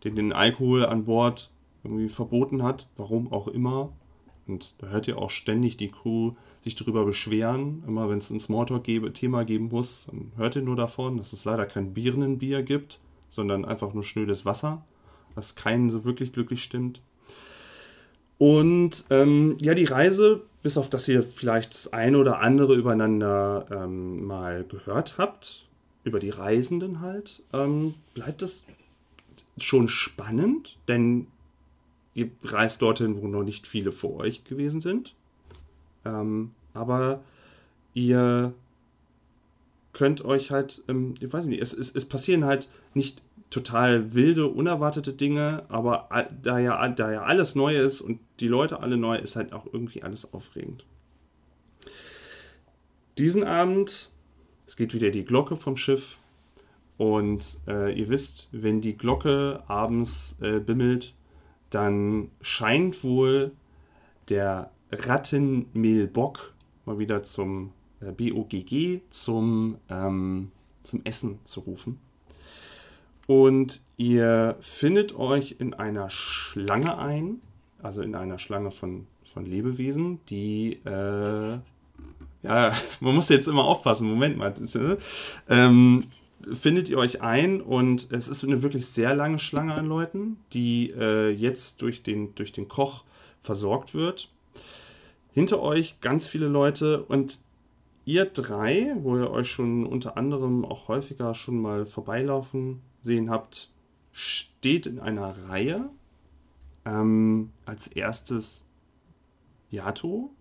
den 0.03 0.15
den 0.15 0.33
Alkohol 0.33 0.85
an 0.85 1.05
Bord 1.05 1.51
irgendwie 1.83 2.09
verboten 2.09 2.63
hat, 2.63 2.87
warum 2.95 3.31
auch 3.31 3.47
immer. 3.47 3.91
Und 4.47 4.73
da 4.79 4.87
hört 4.87 5.07
ihr 5.07 5.17
auch 5.17 5.29
ständig 5.29 5.77
die 5.77 5.91
Crew 5.91 6.33
sich 6.61 6.75
darüber 6.75 7.05
beschweren, 7.05 7.83
immer 7.87 8.09
wenn 8.09 8.17
es 8.17 8.31
ein 8.31 8.39
Smalltalk-Thema 8.39 9.45
geben 9.45 9.69
muss, 9.69 10.07
dann 10.07 10.31
hört 10.35 10.55
ihr 10.55 10.61
nur 10.61 10.75
davon, 10.75 11.17
dass 11.17 11.31
es 11.33 11.45
leider 11.45 11.65
kein 11.65 11.93
Birnenbier 11.93 12.63
gibt, 12.63 12.99
sondern 13.29 13.63
einfach 13.63 13.93
nur 13.93 14.03
schnödes 14.03 14.45
Wasser, 14.45 14.83
was 15.35 15.55
keinen 15.55 15.89
so 15.89 16.03
wirklich 16.03 16.33
glücklich 16.33 16.63
stimmt. 16.63 17.01
Und 18.37 19.05
ähm, 19.09 19.57
ja, 19.61 19.73
die 19.73 19.85
Reise, 19.85 20.41
bis 20.63 20.77
auf 20.77 20.89
dass 20.89 21.07
ihr 21.07 21.23
vielleicht 21.23 21.73
das 21.73 21.93
eine 21.93 22.17
oder 22.17 22.39
andere 22.39 22.75
übereinander 22.75 23.65
ähm, 23.71 24.25
mal 24.25 24.65
gehört 24.65 25.17
habt, 25.17 25.68
über 26.03 26.19
die 26.19 26.29
Reisenden 26.29 27.01
halt, 27.01 27.43
ähm, 27.53 27.95
bleibt 28.13 28.41
es 28.41 28.65
schon 29.57 29.87
spannend, 29.87 30.77
denn 30.87 31.27
ihr 32.13 32.29
reist 32.43 32.81
dorthin, 32.81 33.21
wo 33.21 33.27
noch 33.27 33.43
nicht 33.43 33.67
viele 33.67 33.91
vor 33.91 34.17
euch 34.17 34.43
gewesen 34.43 34.81
sind. 34.81 35.15
Ähm, 36.05 36.51
aber 36.73 37.21
ihr 37.93 38.53
könnt 39.93 40.23
euch 40.23 40.51
halt, 40.51 40.81
ähm, 40.87 41.15
ich 41.19 41.31
weiß 41.31 41.45
nicht, 41.45 41.61
es, 41.61 41.73
es, 41.73 41.93
es 41.93 42.05
passieren 42.05 42.45
halt 42.45 42.69
nicht 42.93 43.21
total 43.49 44.13
wilde, 44.13 44.47
unerwartete 44.47 45.13
Dinge, 45.13 45.65
aber 45.69 46.07
da 46.41 46.59
ja, 46.59 46.87
da 46.89 47.11
ja 47.11 47.23
alles 47.23 47.55
neu 47.55 47.75
ist 47.75 48.01
und 48.01 48.19
die 48.39 48.47
Leute 48.47 48.79
alle 48.79 48.97
neu, 48.97 49.17
ist 49.17 49.35
halt 49.35 49.53
auch 49.53 49.65
irgendwie 49.71 50.03
alles 50.03 50.33
aufregend. 50.33 50.85
Diesen 53.17 53.43
Abend, 53.43 54.09
es 54.69 54.75
geht 54.75 54.93
wieder 54.93 55.09
die 55.09 55.25
Glocke 55.25 55.55
vom 55.55 55.75
Schiff 55.77 56.19
und 56.97 57.59
äh, 57.67 57.91
ihr 57.91 58.07
wisst, 58.07 58.49
wenn 58.51 58.81
die 58.81 58.95
Glocke 58.95 59.63
abends 59.65 60.37
äh, 60.41 60.59
bimmelt, 60.59 61.15
dann 61.71 62.29
scheint 62.41 63.03
wohl 63.03 63.51
der 64.29 64.69
Rattenmehlbock 64.91 66.53
mal 66.85 66.99
wieder 66.99 67.23
zum 67.23 67.73
äh, 67.99 68.11
BOGG, 68.11 69.01
zum, 69.09 69.77
ähm, 69.89 70.51
zum 70.83 71.01
Essen 71.03 71.39
zu 71.45 71.61
rufen. 71.61 71.99
Und 73.25 73.81
ihr 73.97 74.55
findet 74.59 75.15
euch 75.15 75.55
in 75.57 75.73
einer 75.73 76.11
Schlange 76.11 76.99
ein, 76.99 77.41
also 77.81 78.03
in 78.03 78.13
einer 78.13 78.37
Schlange 78.37 78.69
von, 78.69 79.07
von 79.23 79.47
Lebewesen, 79.47 80.19
die, 80.29 80.73
äh, 80.85 81.57
ja, 82.43 82.73
man 82.99 83.15
muss 83.15 83.29
jetzt 83.29 83.47
immer 83.47 83.65
aufpassen, 83.65 84.09
Moment 84.09 84.37
mal, 84.37 84.53
ähm, 85.49 86.05
findet 86.53 86.89
ihr 86.89 86.97
euch 86.97 87.21
ein 87.21 87.61
und 87.61 88.11
es 88.11 88.27
ist 88.27 88.43
eine 88.43 88.61
wirklich 88.61 88.87
sehr 88.87 89.15
lange 89.15 89.39
Schlange 89.39 89.73
an 89.73 89.87
Leuten, 89.87 90.37
die 90.53 90.91
äh, 90.91 91.29
jetzt 91.29 91.81
durch 91.81 92.03
den, 92.03 92.33
durch 92.35 92.51
den 92.51 92.67
Koch 92.67 93.03
versorgt 93.41 93.93
wird. 93.93 94.29
Hinter 95.33 95.61
euch 95.61 96.01
ganz 96.01 96.27
viele 96.27 96.47
Leute 96.47 97.03
und 97.03 97.39
ihr 98.05 98.25
drei, 98.25 98.95
wo 99.01 99.17
ihr 99.17 99.29
euch 99.31 99.49
schon 99.49 99.85
unter 99.85 100.17
anderem 100.17 100.65
auch 100.65 100.87
häufiger 100.87 101.33
schon 101.35 101.61
mal 101.61 101.85
vorbeilaufen 101.85 102.81
sehen 103.01 103.29
habt, 103.29 103.69
steht 104.11 104.85
in 104.87 104.99
einer 104.99 105.35
Reihe. 105.47 105.89
Ähm, 106.85 107.51
als 107.65 107.87
erstes 107.87 108.65
Yato, 109.69 110.31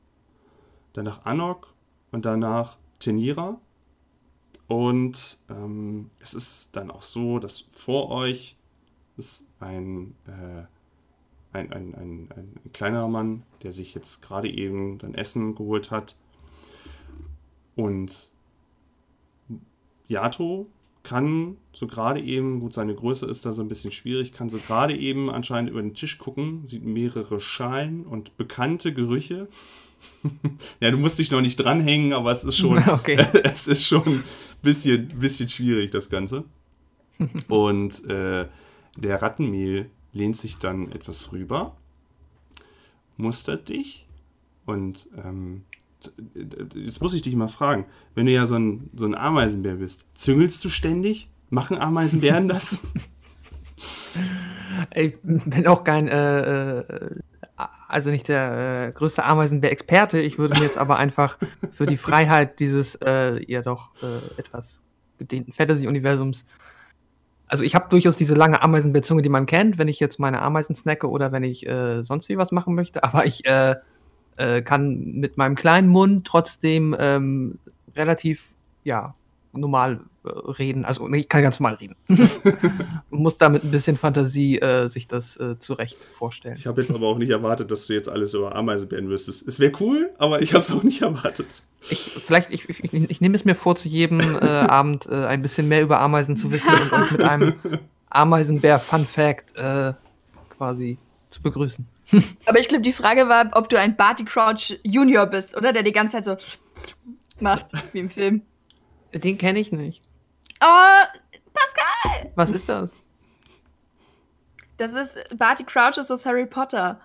danach 0.95 1.27
Anok 1.27 1.75
und 2.13 2.25
danach 2.25 2.77
Tenira. 2.99 3.61
Und 4.67 5.39
ähm, 5.49 6.11
es 6.21 6.35
ist 6.35 6.71
dann 6.73 6.91
auch 6.91 7.03
so, 7.03 7.39
dass 7.39 7.61
vor 7.71 8.11
euch 8.11 8.57
ist 9.17 9.47
ein, 9.61 10.15
äh, 10.27 10.65
ein, 11.57 11.73
ein, 11.73 11.95
ein, 11.95 12.29
ein 12.37 12.73
kleinerer 12.73 13.09
Mann, 13.09 13.43
der 13.63 13.73
sich 13.73 13.95
jetzt 13.95 14.23
gerade 14.23 14.49
eben 14.49 14.99
dann 14.99 15.15
Essen 15.15 15.55
geholt 15.55 15.91
hat. 15.91 16.17
Und 17.77 18.31
Yato 20.09 20.67
kann 21.03 21.57
so 21.73 21.87
gerade 21.87 22.21
eben, 22.21 22.61
gut, 22.61 22.75
seine 22.75 22.95
Größe 22.95 23.25
ist 23.25 23.47
da 23.47 23.53
so 23.53 23.63
ein 23.63 23.69
bisschen 23.69 23.91
schwierig, 23.91 24.33
kann 24.33 24.51
so 24.51 24.59
gerade 24.59 24.95
eben 24.95 25.31
anscheinend 25.31 25.71
über 25.71 25.81
den 25.81 25.95
Tisch 25.95 26.19
gucken, 26.19 26.67
sieht 26.67 26.85
mehrere 26.85 27.41
Schalen 27.41 28.05
und 28.05 28.37
bekannte 28.37 28.93
Gerüche. 28.93 29.49
ja, 30.81 30.91
du 30.91 30.99
musst 30.99 31.19
dich 31.19 31.31
noch 31.31 31.41
nicht 31.41 31.57
dranhängen, 31.57 32.13
aber 32.13 32.33
es 32.33 32.45
ist 32.45 32.57
schon, 32.57 32.79
okay. 32.89 33.17
es 33.45 33.67
ist 33.67 33.87
schon 33.87 34.07
ein 34.07 34.25
bisschen, 34.63 35.09
bisschen 35.19 35.49
schwierig, 35.49 35.91
das 35.91 36.09
Ganze. 36.09 36.45
Und 37.49 38.05
äh, 38.09 38.47
der 38.97 39.23
Rattenmehl 39.23 39.91
lehnt 40.13 40.37
sich 40.37 40.59
dann 40.59 40.93
etwas 40.93 41.33
rüber, 41.33 41.77
mustert 43.17 43.69
dich 43.69 44.07
und 44.67 45.09
ähm, 45.17 45.63
jetzt 46.75 47.03
muss 47.03 47.15
ich 47.15 47.23
dich 47.23 47.35
mal 47.35 47.49
fragen, 47.49 47.87
wenn 48.15 48.27
du 48.27 48.33
ja 48.33 48.47
so 48.47 48.55
ein, 48.55 48.91
so 48.95 49.07
ein 49.07 49.15
Ameisenbär 49.15 49.77
bist, 49.77 50.07
züngelst 50.15 50.65
du 50.65 50.69
ständig? 50.69 51.29
Machen 51.51 51.79
Ameisenbären 51.79 52.47
das? 52.47 52.87
Ich 54.95 55.15
bin 55.23 55.67
auch 55.67 55.85
kein, 55.85 56.09
äh, 56.09 56.81
äh, 56.81 57.11
also 57.89 58.11
nicht 58.11 58.29
der 58.29 58.89
äh, 58.89 58.93
größte 58.93 59.25
Ameisenbär-Experte. 59.25 60.21
Ich 60.21 60.39
würde 60.39 60.59
mir 60.59 60.65
jetzt 60.65 60.79
aber 60.79 60.99
einfach 60.99 61.39
für 61.71 61.87
die 61.87 61.97
Freiheit 61.97 62.61
dieses 62.61 62.95
äh, 62.97 63.43
ja 63.51 63.63
doch 63.63 63.91
äh, 64.03 64.41
etwas 64.41 64.83
gedehnten 65.19 65.53
Fantasy-Universums 65.53 66.45
also 67.49 67.65
ich 67.65 67.75
habe 67.75 67.89
durchaus 67.89 68.17
diese 68.17 68.35
lange 68.35 68.63
Ameisenbärzunge, 68.63 69.23
die 69.23 69.31
man 69.31 69.47
kennt, 69.47 69.79
wenn 69.79 69.89
ich 69.89 69.99
jetzt 69.99 70.19
meine 70.19 70.43
Ameisen 70.43 70.77
snacke 70.77 71.09
oder 71.09 71.33
wenn 71.33 71.43
ich 71.43 71.67
äh, 71.67 72.03
sonst 72.03 72.29
wie 72.29 72.37
was 72.37 72.53
machen 72.53 72.75
möchte. 72.75 73.03
Aber 73.03 73.27
ich 73.27 73.45
äh, 73.47 73.77
äh, 74.37 74.63
kann 74.63 74.99
mit 75.15 75.39
meinem 75.39 75.55
kleinen 75.55 75.89
Mund 75.89 76.27
trotzdem 76.27 76.95
ähm, 76.99 77.59
relativ, 77.97 78.53
ja, 78.85 79.15
normal 79.53 80.01
reden. 80.29 80.85
Also 80.85 81.09
ich 81.13 81.29
kann 81.29 81.43
ganz 81.43 81.61
normal 81.61 81.75
reden. 81.75 81.97
Muss 83.11 83.39
da 83.39 83.49
mit 83.49 83.65
ein 83.65 83.71
bisschen 83.71 83.97
Fantasie 83.97 84.59
äh, 84.59 84.89
sich 84.89 85.09
das 85.09 85.37
äh, 85.37 85.59
zurecht 85.59 85.99
vorstellen. 86.13 86.57
Ich 86.57 86.67
habe 86.67 86.81
jetzt 86.81 86.91
aber 86.91 87.07
auch 87.07 87.19
nicht 87.19 87.31
erwartet, 87.31 87.71
dass 87.71 87.87
du 87.87 87.95
jetzt 87.95 88.09
alles 88.09 88.35
über 88.35 88.55
Ameisenbären 88.55 89.09
wüsstest. 89.09 89.47
Es 89.47 89.59
wäre 89.61 89.73
cool, 89.81 90.11
aber 90.19 90.43
ich 90.43 90.53
habe 90.55 90.61
es 90.61 90.71
auch 90.71 90.83
nicht 90.83 91.03
erwartet. 91.03 91.63
Ich, 91.91 91.99
vielleicht, 91.99 92.51
ich, 92.51 92.69
ich, 92.69 92.93
ich 92.93 93.21
nehme 93.21 93.37
es 93.37 93.45
mir 93.45 93.55
vor, 93.55 93.77
zu 93.77 93.89
jedem 93.89 94.21
äh, 94.21 94.25
Abend 94.45 95.07
äh, 95.07 95.27
ein 95.27 95.43
bisschen 95.43 95.69
mehr 95.69 95.83
über 95.83 96.01
Ameisen 96.01 96.37
zu 96.37 96.51
wissen 96.51 96.71
und 96.71 96.93
euch 96.93 97.11
mit 97.13 97.23
einem 97.23 97.55
Ameisenbär-Fun-Fact 98.11 99.57
äh, 99.57 99.93
quasi 100.57 100.99
zu 101.31 101.43
begrüßen. 101.43 101.87
Aber 102.47 102.59
ich 102.59 102.69
glaube, 102.69 102.83
die 102.83 102.93
Frage 102.93 103.29
war, 103.29 103.51
ob 103.53 103.69
du 103.69 103.79
ein 103.79 103.97
Barty 103.97 104.25
Crouch 104.25 104.79
Junior 104.83 105.27
bist, 105.27 105.57
oder? 105.57 105.73
Der 105.73 105.83
die 105.83 105.93
ganze 105.93 106.23
Zeit 106.23 106.25
so 106.25 106.37
macht, 107.41 107.67
wie 107.93 108.01
im 108.01 108.11
Film. 108.11 108.43
Den 109.13 109.39
kenne 109.39 109.59
ich 109.59 109.73
nicht. 109.73 110.03
Oh, 110.61 111.19
Pascal! 111.53 112.33
Was 112.35 112.51
ist 112.51 112.69
das? 112.69 112.95
Das 114.77 114.93
ist, 114.93 115.37
Barty 115.37 115.65
Crouch 115.65 115.99
ist 115.99 116.11
aus 116.11 116.25
Harry 116.25 116.47
Potter. 116.47 117.01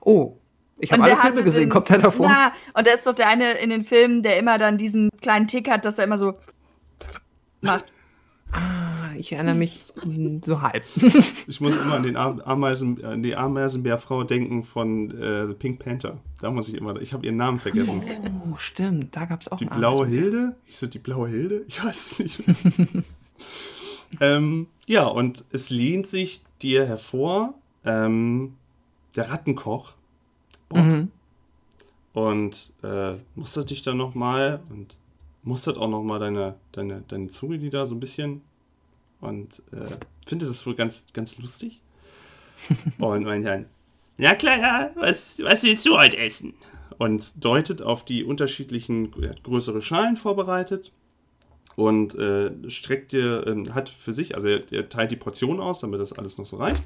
Oh, 0.00 0.36
ich 0.78 0.92
habe 0.92 1.02
alle 1.02 1.16
Filme 1.16 1.44
gesehen, 1.44 1.62
den, 1.62 1.68
kommt 1.68 1.90
er 1.90 1.98
davor? 1.98 2.26
Ja, 2.26 2.52
und 2.74 2.86
er 2.86 2.94
ist 2.94 3.06
doch 3.06 3.14
der 3.14 3.28
eine 3.28 3.52
in 3.52 3.70
den 3.70 3.84
Filmen, 3.84 4.22
der 4.22 4.38
immer 4.38 4.58
dann 4.58 4.78
diesen 4.78 5.10
kleinen 5.20 5.46
Tick 5.46 5.70
hat, 5.70 5.84
dass 5.84 5.98
er 5.98 6.04
immer 6.04 6.18
so 6.18 6.38
macht. 7.60 7.84
Ah, 8.52 9.14
ich 9.16 9.32
erinnere 9.32 9.54
mich 9.54 9.80
so 10.44 10.62
halb. 10.62 10.84
ich 11.46 11.60
muss 11.60 11.76
immer 11.76 11.94
an, 11.94 12.02
den 12.02 12.16
Ameisen, 12.16 13.04
an 13.04 13.22
die 13.22 13.34
Ameisenbärfrau 13.34 14.24
denken 14.24 14.62
von 14.62 15.10
äh, 15.10 15.48
The 15.48 15.54
Pink 15.54 15.78
Panther. 15.78 16.18
Da 16.40 16.50
muss 16.50 16.68
ich 16.68 16.74
immer, 16.74 17.00
ich 17.00 17.12
habe 17.12 17.24
ihren 17.24 17.36
Namen 17.36 17.58
vergessen. 17.58 18.02
Oh, 18.50 18.56
stimmt, 18.56 19.16
da 19.16 19.24
gab 19.24 19.40
es 19.40 19.48
auch 19.48 19.56
Die 19.56 19.64
blaue 19.64 20.06
Hilde? 20.06 20.56
Hieß 20.64 20.80
das 20.80 20.90
die 20.90 20.98
blaue 20.98 21.28
Hilde? 21.28 21.64
Ich 21.68 21.82
weiß 21.82 22.12
es 22.12 22.18
nicht. 22.18 22.42
ähm, 24.20 24.66
ja, 24.86 25.06
und 25.06 25.44
es 25.50 25.70
lehnt 25.70 26.06
sich 26.06 26.42
dir 26.60 26.86
hervor, 26.86 27.54
ähm, 27.84 28.54
der 29.16 29.30
Rattenkoch. 29.30 29.94
Mhm. 30.72 31.10
Und 32.12 32.72
äh, 32.82 33.14
mustert 33.34 33.70
dich 33.70 33.82
dann 33.82 33.96
nochmal 33.96 34.60
und 34.68 34.96
mustert 35.42 35.76
auch 35.76 35.88
nochmal 35.88 36.18
deine, 36.18 36.56
deine, 36.72 37.02
deine 37.08 37.28
Zungenlider 37.28 37.86
so 37.86 37.94
ein 37.94 38.00
bisschen 38.00 38.42
und 39.20 39.62
äh, 39.72 39.86
finde 40.26 40.46
das 40.46 40.66
wohl 40.66 40.74
ganz, 40.74 41.04
ganz 41.12 41.38
lustig. 41.38 41.80
und 42.98 43.24
meint 43.24 43.46
dann, 43.46 43.66
na 44.18 44.34
Kleiner, 44.34 44.92
was, 44.94 45.40
was 45.42 45.62
willst 45.64 45.86
du 45.86 45.96
heute 45.96 46.18
essen? 46.18 46.54
Und 46.98 47.44
deutet 47.44 47.82
auf 47.82 48.04
die 48.04 48.22
unterschiedlichen, 48.22 49.12
er 49.20 49.30
hat 49.30 49.42
größere 49.42 49.82
Schalen 49.82 50.16
vorbereitet 50.16 50.92
und 51.74 52.14
äh, 52.14 52.52
streckt 52.68 53.12
dir, 53.12 53.46
äh, 53.46 53.70
hat 53.70 53.88
für 53.88 54.12
sich, 54.12 54.34
also 54.34 54.48
er, 54.48 54.70
er, 54.70 54.88
teilt 54.88 55.10
die 55.10 55.16
Portion 55.16 55.58
aus, 55.58 55.80
damit 55.80 56.00
das 56.00 56.12
alles 56.12 56.38
noch 56.38 56.46
so 56.46 56.56
reicht. 56.56 56.84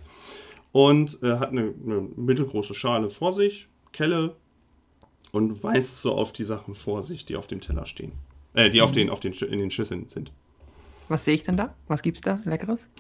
Und 0.72 1.22
äh, 1.22 1.38
hat 1.38 1.50
eine, 1.50 1.74
eine 1.84 2.08
mittelgroße 2.16 2.74
Schale 2.74 3.10
vor 3.10 3.32
sich, 3.32 3.68
Kelle, 3.92 4.36
und 5.32 5.62
weist 5.62 6.00
so 6.00 6.12
auf 6.12 6.32
die 6.32 6.44
Sachen 6.44 6.74
vor 6.74 7.02
sich, 7.02 7.26
die 7.26 7.36
auf 7.36 7.46
dem 7.46 7.60
Teller 7.60 7.86
stehen. 7.86 8.12
Äh, 8.56 8.70
die 8.70 8.78
mhm. 8.78 8.84
auf 8.84 8.92
den, 8.92 9.10
auf 9.10 9.20
den, 9.20 9.32
in 9.32 9.58
den 9.60 9.70
Schüsseln 9.70 10.08
sind. 10.08 10.32
Was 11.08 11.24
sehe 11.24 11.34
ich 11.34 11.44
denn 11.44 11.56
da? 11.56 11.74
Was 11.86 12.02
gibt's 12.02 12.22
da 12.22 12.40
Leckeres? 12.44 12.90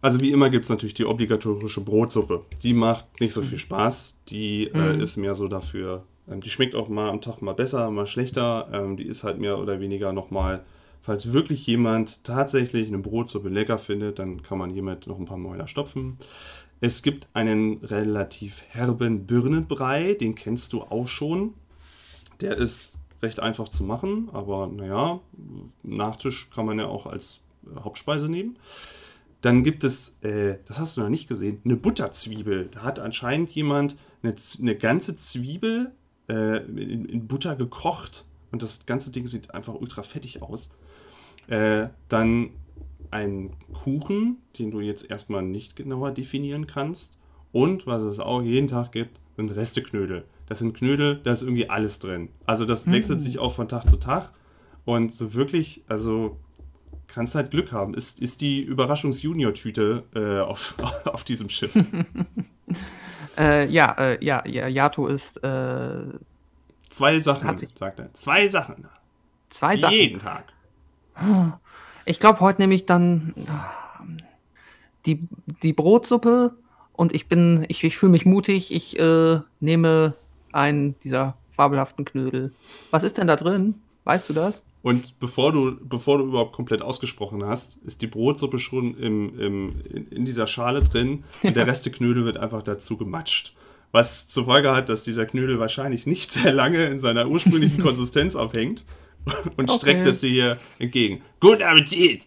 Also 0.00 0.20
wie 0.20 0.32
immer 0.32 0.50
gibt 0.50 0.64
es 0.64 0.70
natürlich 0.70 0.94
die 0.94 1.04
obligatorische 1.04 1.80
Brotsuppe. 1.82 2.44
Die 2.62 2.74
macht 2.74 3.20
nicht 3.20 3.32
so 3.32 3.42
viel 3.42 3.58
Spaß. 3.58 4.18
Die 4.28 4.68
äh, 4.68 4.76
mhm. 4.76 5.00
äh, 5.00 5.02
ist 5.02 5.16
mehr 5.16 5.34
so 5.34 5.48
dafür. 5.48 6.04
Ähm, 6.30 6.40
die 6.40 6.50
schmeckt 6.50 6.74
auch 6.74 6.88
mal 6.88 7.10
am 7.10 7.20
Tag 7.20 7.42
mal 7.42 7.54
besser, 7.54 7.90
mal 7.90 8.06
schlechter. 8.06 8.68
Ähm, 8.72 8.96
die 8.96 9.04
ist 9.06 9.24
halt 9.24 9.38
mehr 9.38 9.58
oder 9.58 9.80
weniger 9.80 10.12
nochmal, 10.12 10.64
falls 11.02 11.32
wirklich 11.32 11.66
jemand 11.66 12.22
tatsächlich 12.24 12.88
eine 12.88 12.98
Brotsuppe 12.98 13.48
lecker 13.48 13.78
findet, 13.78 14.18
dann 14.18 14.42
kann 14.42 14.58
man 14.58 14.70
hiermit 14.70 15.06
noch 15.06 15.18
ein 15.18 15.26
paar 15.26 15.38
Mäuler 15.38 15.66
stopfen. 15.66 16.18
Es 16.80 17.02
gibt 17.02 17.28
einen 17.32 17.78
relativ 17.84 18.62
herben 18.68 19.26
Birnenbrei, 19.26 20.14
den 20.14 20.34
kennst 20.34 20.72
du 20.72 20.82
auch 20.82 21.08
schon. 21.08 21.54
Der 22.40 22.56
ist 22.56 22.94
recht 23.24 23.40
einfach 23.40 23.68
zu 23.68 23.82
machen, 23.82 24.28
aber 24.32 24.68
naja, 24.68 25.20
Nachtisch 25.82 26.50
kann 26.54 26.66
man 26.66 26.78
ja 26.78 26.86
auch 26.86 27.06
als 27.06 27.40
äh, 27.66 27.80
Hauptspeise 27.80 28.28
nehmen. 28.28 28.56
Dann 29.40 29.64
gibt 29.64 29.84
es, 29.84 30.16
äh, 30.22 30.56
das 30.66 30.78
hast 30.78 30.96
du 30.96 31.00
noch 31.00 31.08
nicht 31.08 31.28
gesehen, 31.28 31.60
eine 31.64 31.76
Butterzwiebel. 31.76 32.68
Da 32.70 32.82
hat 32.82 33.00
anscheinend 33.00 33.50
jemand 33.50 33.96
eine, 34.22 34.34
eine 34.60 34.76
ganze 34.76 35.16
Zwiebel 35.16 35.92
äh, 36.28 36.58
in, 36.64 37.04
in, 37.04 37.26
Butter 37.26 37.56
gekocht 37.56 38.24
und 38.52 38.62
das 38.62 38.86
ganze 38.86 39.10
Ding 39.10 39.26
sieht 39.26 39.52
einfach 39.52 39.74
ultra 39.74 40.02
fettig 40.02 40.42
aus. 40.42 40.70
Äh, 41.48 41.88
dann 42.08 42.50
ein 43.10 43.50
Kuchen, 43.72 44.38
den 44.58 44.70
du 44.70 44.80
jetzt 44.80 45.10
erstmal 45.10 45.42
nicht 45.42 45.76
genauer 45.76 46.10
definieren 46.12 46.66
kannst. 46.66 47.18
Und 47.52 47.86
was 47.86 48.02
es 48.02 48.18
auch 48.18 48.42
jeden 48.42 48.66
Tag 48.66 48.92
gibt, 48.92 49.20
sind 49.36 49.50
Resteknödel. 49.50 50.24
Das 50.46 50.58
sind 50.58 50.74
Knödel, 50.74 51.20
da 51.22 51.32
ist 51.32 51.42
irgendwie 51.42 51.70
alles 51.70 51.98
drin. 51.98 52.28
Also 52.44 52.64
das 52.64 52.90
wechselt 52.90 53.20
mhm. 53.20 53.22
sich 53.22 53.38
auch 53.38 53.52
von 53.52 53.68
Tag 53.68 53.88
zu 53.88 53.96
Tag. 53.96 54.32
Und 54.84 55.14
so 55.14 55.32
wirklich, 55.32 55.82
also 55.88 56.38
kannst 57.06 57.34
halt 57.34 57.50
Glück 57.50 57.72
haben. 57.72 57.94
Ist, 57.94 58.18
ist 58.18 58.40
die 58.40 58.62
Überraschungs-Junior-Tüte 58.62 60.04
äh, 60.14 60.40
auf, 60.40 60.74
auf 61.04 61.24
diesem 61.24 61.48
Schiff. 61.48 61.74
äh, 63.38 63.66
ja, 63.68 63.92
äh, 63.92 64.24
ja, 64.24 64.46
ja, 64.46 64.66
Yato 64.68 65.06
ist. 65.06 65.42
Äh, 65.42 66.02
zwei 66.90 67.18
Sachen, 67.20 67.56
sagt 67.76 68.00
er. 68.00 68.12
Zwei 68.12 68.48
Sachen. 68.48 68.86
Zwei 69.48 69.76
Sachen. 69.76 69.94
Jeden 69.94 70.18
Tag. 70.18 70.44
Ich 72.06 72.20
glaube, 72.20 72.40
heute 72.40 72.60
nehme 72.60 72.74
ich 72.74 72.84
dann 72.84 73.32
die, 75.06 75.26
die 75.62 75.72
Brotsuppe 75.72 76.52
und 76.92 77.14
ich 77.14 77.28
bin, 77.28 77.64
ich, 77.68 77.82
ich 77.82 77.96
fühle 77.96 78.12
mich 78.12 78.26
mutig. 78.26 78.74
Ich 78.74 78.98
äh, 78.98 79.40
nehme 79.60 80.14
einen 80.54 80.98
dieser 81.00 81.36
fabelhaften 81.52 82.04
Knödel. 82.04 82.52
Was 82.90 83.04
ist 83.04 83.18
denn 83.18 83.26
da 83.26 83.36
drin? 83.36 83.76
Weißt 84.04 84.28
du 84.28 84.32
das? 84.32 84.64
Und 84.82 85.18
bevor 85.18 85.52
du, 85.52 85.78
bevor 85.82 86.18
du 86.18 86.26
überhaupt 86.26 86.52
komplett 86.52 86.82
ausgesprochen 86.82 87.44
hast, 87.44 87.76
ist 87.84 88.02
die 88.02 88.06
Brotsuppe 88.06 88.58
schon 88.58 88.96
im, 88.98 89.38
im, 89.38 89.80
in, 89.88 90.08
in 90.08 90.24
dieser 90.26 90.46
Schale 90.46 90.82
drin 90.82 91.24
und 91.42 91.56
der 91.56 91.66
Rest 91.68 91.86
der 91.86 91.92
Knödel 91.92 92.26
wird 92.26 92.36
einfach 92.36 92.62
dazu 92.62 92.98
gematscht. 92.98 93.54
Was 93.92 94.28
zur 94.28 94.44
Folge 94.44 94.74
hat, 94.74 94.88
dass 94.88 95.04
dieser 95.04 95.24
Knödel 95.24 95.58
wahrscheinlich 95.58 96.04
nicht 96.04 96.32
sehr 96.32 96.52
lange 96.52 96.84
in 96.84 96.98
seiner 96.98 97.28
ursprünglichen 97.28 97.82
Konsistenz 97.82 98.34
aufhängt 98.34 98.84
und 99.56 99.70
okay. 99.70 99.78
streckt 99.78 100.06
es 100.06 100.20
dir 100.20 100.28
hier 100.28 100.58
entgegen. 100.78 101.22
Guten 101.40 101.62
Appetit! 101.62 102.26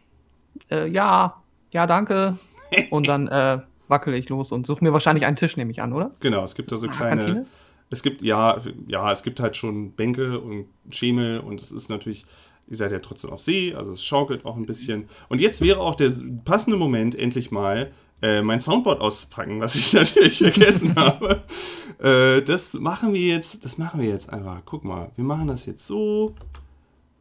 Äh, 0.71 0.87
ja, 0.87 1.35
ja, 1.71 1.85
danke. 1.85 2.37
Und 2.89 3.07
dann 3.07 3.27
äh, 3.27 3.59
wackel 3.87 4.13
ich 4.13 4.27
los 4.27 4.51
und 4.51 4.67
suche 4.67 4.83
mir 4.83 4.91
wahrscheinlich 4.91 5.25
einen 5.25 5.37
Tisch, 5.37 5.55
nehme 5.55 5.71
ich 5.71 5.81
an, 5.81 5.93
oder? 5.93 6.11
Genau, 6.19 6.43
es 6.43 6.53
gibt 6.55 6.69
da 6.69 6.75
so 6.75 6.89
kleine. 6.89 7.21
Kantine? 7.21 7.45
Es 7.89 8.03
gibt, 8.03 8.21
ja, 8.21 8.61
ja, 8.87 9.11
es 9.11 9.23
gibt 9.23 9.39
halt 9.39 9.55
schon 9.55 9.91
Bänke 9.93 10.39
und 10.39 10.67
Schemel 10.89 11.39
und 11.39 11.61
es 11.61 11.71
ist 11.71 11.89
natürlich, 11.89 12.25
ihr 12.67 12.77
seid 12.77 12.91
ja 12.91 12.99
trotzdem 12.99 13.29
auf 13.31 13.39
See, 13.39 13.73
also 13.73 13.91
es 13.91 14.03
schaukelt 14.03 14.45
auch 14.45 14.57
ein 14.57 14.65
bisschen. 14.65 15.07
Und 15.29 15.39
jetzt 15.39 15.61
wäre 15.61 15.79
auch 15.79 15.95
der 15.95 16.11
passende 16.43 16.77
Moment, 16.77 17.15
endlich 17.15 17.51
mal 17.51 17.91
äh, 18.21 18.41
mein 18.41 18.59
Soundboard 18.59 18.99
auszupacken, 18.99 19.61
was 19.61 19.75
ich 19.75 19.93
natürlich 19.93 20.39
vergessen 20.39 20.95
habe. 20.95 21.43
Äh, 21.99 22.41
das 22.41 22.73
machen 22.73 23.13
wir 23.13 23.21
jetzt, 23.21 23.63
das 23.63 23.77
machen 23.77 24.01
wir 24.01 24.09
jetzt 24.09 24.31
einfach. 24.31 24.61
Guck 24.65 24.83
mal, 24.83 25.11
wir 25.15 25.23
machen 25.23 25.47
das 25.47 25.65
jetzt 25.65 25.85
so. 25.85 26.35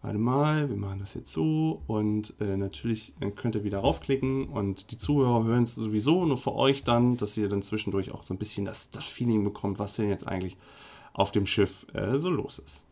Warte 0.06 0.20
mal, 0.20 0.68
wir 0.68 0.76
machen 0.76 1.00
das 1.00 1.14
jetzt 1.14 1.32
so 1.32 1.82
und 1.88 2.32
äh, 2.38 2.56
natürlich 2.56 3.12
könnt 3.34 3.56
ihr 3.56 3.64
wieder 3.64 3.80
raufklicken 3.80 4.46
und 4.46 4.92
die 4.92 4.98
Zuhörer 4.98 5.42
hören 5.42 5.64
es 5.64 5.74
sowieso 5.74 6.24
nur 6.26 6.38
für 6.38 6.54
euch 6.54 6.84
dann, 6.84 7.16
dass 7.16 7.36
ihr 7.36 7.48
dann 7.48 7.60
zwischendurch 7.60 8.12
auch 8.12 8.22
so 8.22 8.32
ein 8.32 8.38
bisschen 8.38 8.64
das, 8.64 8.88
das 8.90 9.04
Feeling 9.04 9.42
bekommt, 9.42 9.80
was 9.80 9.96
denn 9.96 10.08
jetzt 10.08 10.28
eigentlich 10.28 10.56
auf 11.12 11.32
dem 11.32 11.44
Schiff 11.44 11.88
äh, 11.92 12.20
so 12.20 12.30
los 12.30 12.60
ist. 12.60 12.84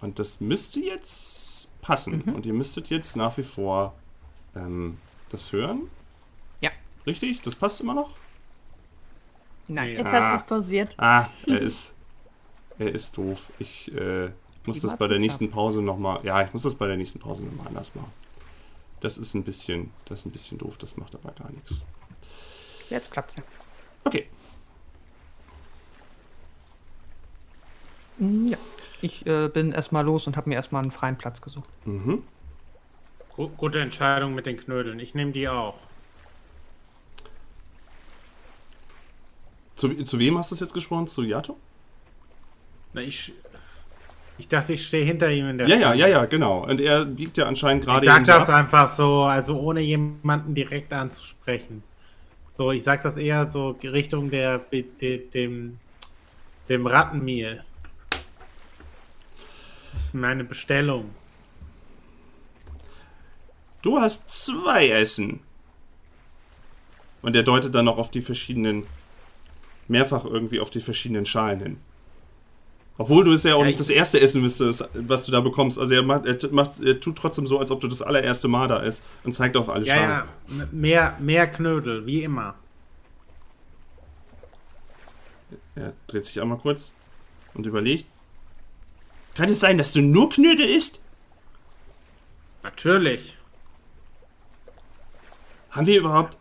Und 0.00 0.18
das 0.18 0.40
müsste 0.40 0.80
jetzt 0.80 1.68
passen 1.82 2.24
mhm. 2.26 2.34
und 2.34 2.44
ihr 2.44 2.54
müsstet 2.54 2.90
jetzt 2.90 3.14
nach 3.14 3.36
wie 3.36 3.44
vor 3.44 3.94
ähm, 4.56 4.98
das 5.28 5.52
hören. 5.52 5.82
Ja. 6.60 6.70
Richtig? 7.06 7.40
Das 7.42 7.54
passt 7.54 7.80
immer 7.80 7.94
noch? 7.94 8.10
Nein. 9.68 9.90
Jetzt 9.90 10.06
ah, 10.06 10.10
hast 10.10 10.30
du 10.32 10.42
es 10.42 10.48
pausiert. 10.48 10.96
Ah, 10.98 11.28
er 11.46 11.60
ist 11.60 11.95
er 12.78 12.92
ist 12.92 13.16
doof. 13.16 13.50
Ich 13.58 13.92
äh, 13.94 14.30
muss 14.66 14.80
das 14.80 14.96
bei 14.96 15.06
der 15.06 15.18
nächsten 15.18 15.50
Pause 15.50 15.82
nochmal. 15.82 16.24
Ja, 16.24 16.42
ich 16.42 16.52
muss 16.52 16.62
das 16.62 16.74
bei 16.74 16.86
der 16.86 16.96
nächsten 16.96 17.18
Pause 17.18 17.44
nochmal 17.44 17.68
anders 17.68 17.94
machen. 17.94 18.12
Das 19.00 19.18
ist 19.18 19.34
ein 19.34 19.44
bisschen, 19.44 19.90
das 20.06 20.20
ist 20.20 20.26
ein 20.26 20.32
bisschen 20.32 20.58
doof, 20.58 20.78
das 20.78 20.96
macht 20.96 21.14
aber 21.14 21.32
gar 21.32 21.50
nichts. 21.52 21.84
Jetzt 22.88 23.10
klappt's 23.10 23.36
ja. 23.36 23.42
Okay. 24.04 24.26
Mm, 28.18 28.46
ja. 28.48 28.58
Ich 29.02 29.26
äh, 29.26 29.48
bin 29.48 29.72
erstmal 29.72 30.04
los 30.04 30.26
und 30.26 30.36
habe 30.36 30.48
mir 30.48 30.54
erstmal 30.54 30.82
einen 30.82 30.92
freien 30.92 31.18
Platz 31.18 31.40
gesucht. 31.40 31.68
Mhm. 31.84 32.22
Gute 33.58 33.80
Entscheidung 33.80 34.34
mit 34.34 34.46
den 34.46 34.56
Knödeln. 34.56 34.98
Ich 34.98 35.14
nehme 35.14 35.32
die 35.32 35.46
auch. 35.48 35.74
Zu, 39.74 40.02
zu 40.04 40.18
wem 40.18 40.38
hast 40.38 40.50
du 40.50 40.54
es 40.54 40.60
jetzt 40.60 40.72
gesprochen? 40.72 41.06
Zu 41.06 41.22
Yato? 41.22 41.58
Na, 42.96 43.02
ich, 43.02 43.32
ich 44.38 44.48
dachte, 44.48 44.72
ich 44.72 44.86
stehe 44.86 45.04
hinter 45.04 45.30
ihm 45.30 45.48
in 45.50 45.58
der 45.58 45.68
Ja, 45.68 45.76
Stunde. 45.76 45.98
ja, 45.98 46.06
ja, 46.06 46.18
ja, 46.20 46.24
genau. 46.24 46.64
Und 46.66 46.80
er 46.80 47.04
biegt 47.04 47.36
ja 47.36 47.46
anscheinend 47.46 47.84
gerade. 47.84 48.04
Ich 48.06 48.10
sag 48.10 48.24
das 48.24 48.48
ab. 48.48 48.54
einfach 48.56 48.92
so, 48.92 49.22
also 49.22 49.58
ohne 49.60 49.80
jemanden 49.80 50.54
direkt 50.54 50.92
anzusprechen. 50.92 51.82
So, 52.48 52.72
ich 52.72 52.82
sag 52.82 53.02
das 53.02 53.18
eher 53.18 53.50
so 53.50 53.70
Richtung 53.82 54.30
der, 54.30 54.58
de, 54.58 55.28
dem, 55.28 55.74
dem 56.70 56.86
Rattenmehl. 56.86 57.64
Das 59.92 60.04
ist 60.04 60.14
meine 60.14 60.44
Bestellung. 60.44 61.14
Du 63.82 63.98
hast 63.98 64.28
zwei 64.30 64.88
Essen. 64.88 65.40
Und 67.22 67.36
er 67.36 67.42
deutet 67.42 67.74
dann 67.74 67.84
noch 67.84 67.98
auf 67.98 68.10
die 68.10 68.22
verschiedenen, 68.22 68.86
mehrfach 69.88 70.24
irgendwie 70.24 70.60
auf 70.60 70.70
die 70.70 70.80
verschiedenen 70.80 71.26
Schalen 71.26 71.60
hin. 71.60 71.76
Obwohl 72.98 73.24
du 73.24 73.32
es 73.32 73.42
ja 73.42 73.54
auch 73.54 73.60
ja, 73.60 73.66
nicht 73.66 73.78
das 73.78 73.90
erste 73.90 74.20
essen 74.20 74.40
müsstest, 74.40 74.88
was 74.94 75.26
du 75.26 75.32
da 75.32 75.40
bekommst. 75.40 75.78
Also 75.78 75.94
er 75.94 76.02
macht, 76.02 76.24
er 76.24 76.50
macht, 76.50 76.80
er 76.80 76.98
tut 76.98 77.16
trotzdem 77.16 77.46
so, 77.46 77.58
als 77.58 77.70
ob 77.70 77.80
du 77.80 77.88
das 77.88 78.00
allererste 78.00 78.48
Mal 78.48 78.68
da 78.68 78.78
isst 78.78 79.02
und 79.22 79.32
zeigt 79.32 79.56
auf 79.56 79.68
alle 79.68 79.84
ja, 79.84 79.94
Schalen. 79.94 80.28
Ja, 80.58 80.68
mehr, 80.72 81.16
mehr 81.20 81.46
Knödel, 81.46 82.06
wie 82.06 82.22
immer. 82.22 82.54
Er 85.74 85.92
dreht 86.06 86.24
sich 86.24 86.40
einmal 86.40 86.58
kurz 86.58 86.94
und 87.52 87.66
überlegt. 87.66 88.06
Kann 89.34 89.50
es 89.50 89.60
sein, 89.60 89.76
dass 89.76 89.92
du 89.92 90.00
nur 90.00 90.30
Knödel 90.30 90.66
isst? 90.66 91.00
Natürlich. 92.62 93.36
Haben 95.70 95.86
wir 95.86 95.98
überhaupt. 95.98 96.38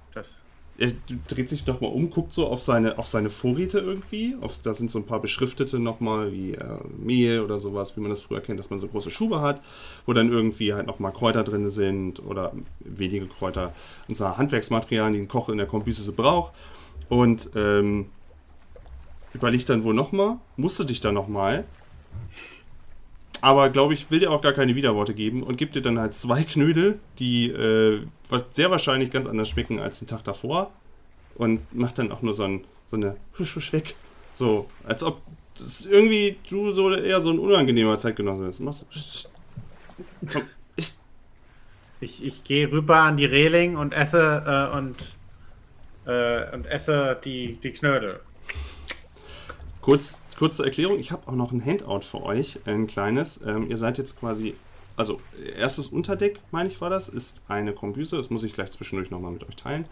Er 0.77 0.91
dreht 1.27 1.47
sich 1.47 1.65
nochmal 1.65 1.91
um, 1.91 2.09
guckt 2.09 2.33
so 2.33 2.47
auf 2.47 2.61
seine, 2.61 2.97
auf 2.97 3.07
seine 3.07 3.29
Vorräte 3.29 3.79
irgendwie. 3.79 4.35
Auf, 4.41 4.59
da 4.61 4.73
sind 4.73 4.91
so 4.91 4.99
ein 4.99 5.05
paar 5.05 5.21
beschriftete 5.21 5.79
nochmal, 5.79 6.33
wie 6.33 6.53
äh, 6.53 6.79
Mehl 6.97 7.39
oder 7.39 7.59
sowas, 7.59 7.95
wie 7.95 8.01
man 8.01 8.09
das 8.09 8.21
früher 8.21 8.41
kennt, 8.41 8.59
dass 8.59 8.69
man 8.69 8.79
so 8.79 8.87
große 8.87 9.09
Schuhe 9.09 9.39
hat, 9.39 9.61
wo 10.05 10.11
dann 10.11 10.29
irgendwie 10.29 10.73
halt 10.73 10.87
nochmal 10.87 11.13
Kräuter 11.13 11.45
drin 11.45 11.69
sind 11.69 12.25
oder 12.25 12.51
wenige 12.79 13.27
Kräuter 13.27 13.73
und 14.09 14.15
zwar 14.15 14.37
Handwerksmaterialien, 14.37 15.13
die 15.13 15.19
ein 15.19 15.27
Koch 15.29 15.47
in 15.47 15.57
der 15.57 15.67
Kombüse 15.67 16.03
so 16.03 16.11
braucht. 16.11 16.51
Und 17.07 17.51
ähm, 17.55 18.07
überlegt 19.33 19.69
dann 19.69 19.83
wohl 19.83 19.93
nochmal, 19.93 20.37
musste 20.57 20.85
dich 20.85 20.99
dann 20.99 21.13
nochmal. 21.13 21.65
Aber 23.45 23.69
glaube 23.69 23.93
ich, 23.93 24.09
will 24.09 24.17
dir 24.17 24.31
auch 24.31 24.41
gar 24.41 24.53
keine 24.53 24.73
Widerworte 24.73 25.13
geben 25.13 25.43
und 25.43 25.57
gibt 25.57 25.75
dir 25.75 25.83
dann 25.83 25.99
halt 25.99 26.15
zwei 26.15 26.43
Knödel, 26.43 26.97
die 27.19 27.51
äh, 27.51 28.01
sehr 28.49 28.71
wahrscheinlich 28.71 29.11
ganz 29.11 29.27
anders 29.27 29.49
schmecken 29.49 29.77
als 29.79 29.99
den 29.99 30.07
Tag 30.07 30.23
davor. 30.23 30.71
Und 31.35 31.61
macht 31.71 31.99
dann 31.99 32.11
auch 32.11 32.23
nur 32.23 32.33
so, 32.33 32.43
ein, 32.43 32.63
so 32.87 32.95
eine 32.95 33.17
Husch, 33.37 33.55
Husch 33.55 33.71
weg. 33.71 33.93
So, 34.33 34.67
als 34.83 35.03
ob 35.03 35.21
das 35.59 35.85
irgendwie 35.85 36.37
du 36.49 36.71
so 36.71 36.91
eher 36.91 37.21
so 37.21 37.29
ein 37.29 37.37
unangenehmer 37.37 37.99
Zeitgenosse 37.99 38.47
bist. 38.47 38.61
Machst 38.61 38.81
du. 38.81 40.27
Komm, 40.33 40.41
isst. 40.75 41.03
Ich, 42.01 42.25
ich 42.25 42.43
gehe 42.45 42.71
rüber 42.71 43.01
an 43.01 43.15
die 43.15 43.25
Reling 43.25 43.77
und 43.77 43.93
esse 43.93 44.71
äh, 44.73 44.75
und, 44.75 45.15
äh, 46.07 46.51
und 46.51 46.65
esse 46.65 47.15
die, 47.23 47.59
die 47.61 47.73
Knödel. 47.73 48.21
Kurz, 49.81 50.19
kurze 50.37 50.63
Erklärung, 50.63 50.99
ich 50.99 51.11
habe 51.11 51.27
auch 51.27 51.35
noch 51.35 51.51
ein 51.51 51.63
Handout 51.63 52.01
für 52.01 52.23
euch, 52.23 52.59
ein 52.65 52.87
kleines. 52.87 53.39
Ähm, 53.45 53.69
ihr 53.69 53.77
seid 53.77 53.97
jetzt 53.97 54.19
quasi 54.19 54.55
also 54.97 55.19
erstes 55.57 55.87
Unterdeck, 55.87 56.39
meine 56.51 56.69
ich, 56.69 56.79
war 56.79 56.89
das, 56.89 57.09
ist 57.09 57.41
eine 57.47 57.73
Kombüse. 57.73 58.17
Das 58.17 58.29
muss 58.29 58.43
ich 58.43 58.53
gleich 58.53 58.71
zwischendurch 58.71 59.11
nochmal 59.11 59.31
mit 59.31 59.47
euch 59.47 59.55
teilen. 59.55 59.85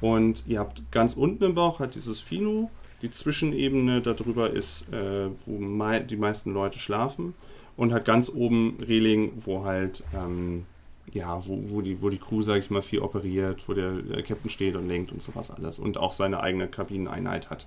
Und 0.00 0.44
ihr 0.46 0.58
habt 0.58 0.90
ganz 0.90 1.14
unten 1.14 1.44
im 1.44 1.54
Bauch 1.54 1.78
hat 1.78 1.94
dieses 1.94 2.20
Fino. 2.20 2.70
Die 3.02 3.10
Zwischenebene 3.10 4.00
darüber 4.00 4.50
ist, 4.50 4.92
äh, 4.92 5.28
wo 5.46 5.58
mei 5.58 6.00
die 6.00 6.16
meisten 6.16 6.52
Leute 6.52 6.78
schlafen. 6.78 7.34
Und 7.76 7.92
hat 7.92 8.04
ganz 8.04 8.28
oben 8.28 8.76
Reling, 8.80 9.32
wo 9.36 9.64
halt, 9.64 10.04
ähm, 10.14 10.66
ja, 11.12 11.46
wo, 11.46 11.58
wo, 11.70 11.80
die, 11.80 12.02
wo 12.02 12.10
die 12.10 12.18
Crew, 12.18 12.42
sage 12.42 12.60
ich 12.60 12.70
mal, 12.70 12.82
viel 12.82 13.00
operiert, 13.00 13.66
wo 13.66 13.72
der 13.72 14.22
Captain 14.22 14.50
steht 14.50 14.76
und 14.76 14.88
lenkt 14.88 15.10
und 15.12 15.22
sowas 15.22 15.50
alles. 15.50 15.78
Und 15.78 15.96
auch 15.96 16.12
seine 16.12 16.40
eigene 16.40 16.68
Kabineneinheit 16.68 17.48
hat. 17.48 17.66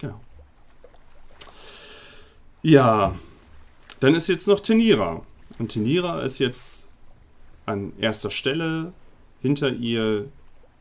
Genau. 0.00 0.20
Ja, 2.62 3.18
dann 4.00 4.14
ist 4.14 4.28
jetzt 4.28 4.48
noch 4.48 4.60
Tenira. 4.60 5.22
Und 5.58 5.68
Tenira 5.68 6.20
ist 6.22 6.38
jetzt 6.38 6.88
an 7.64 7.92
erster 7.98 8.30
Stelle. 8.30 8.92
Hinter 9.40 9.70
ihr 9.70 10.28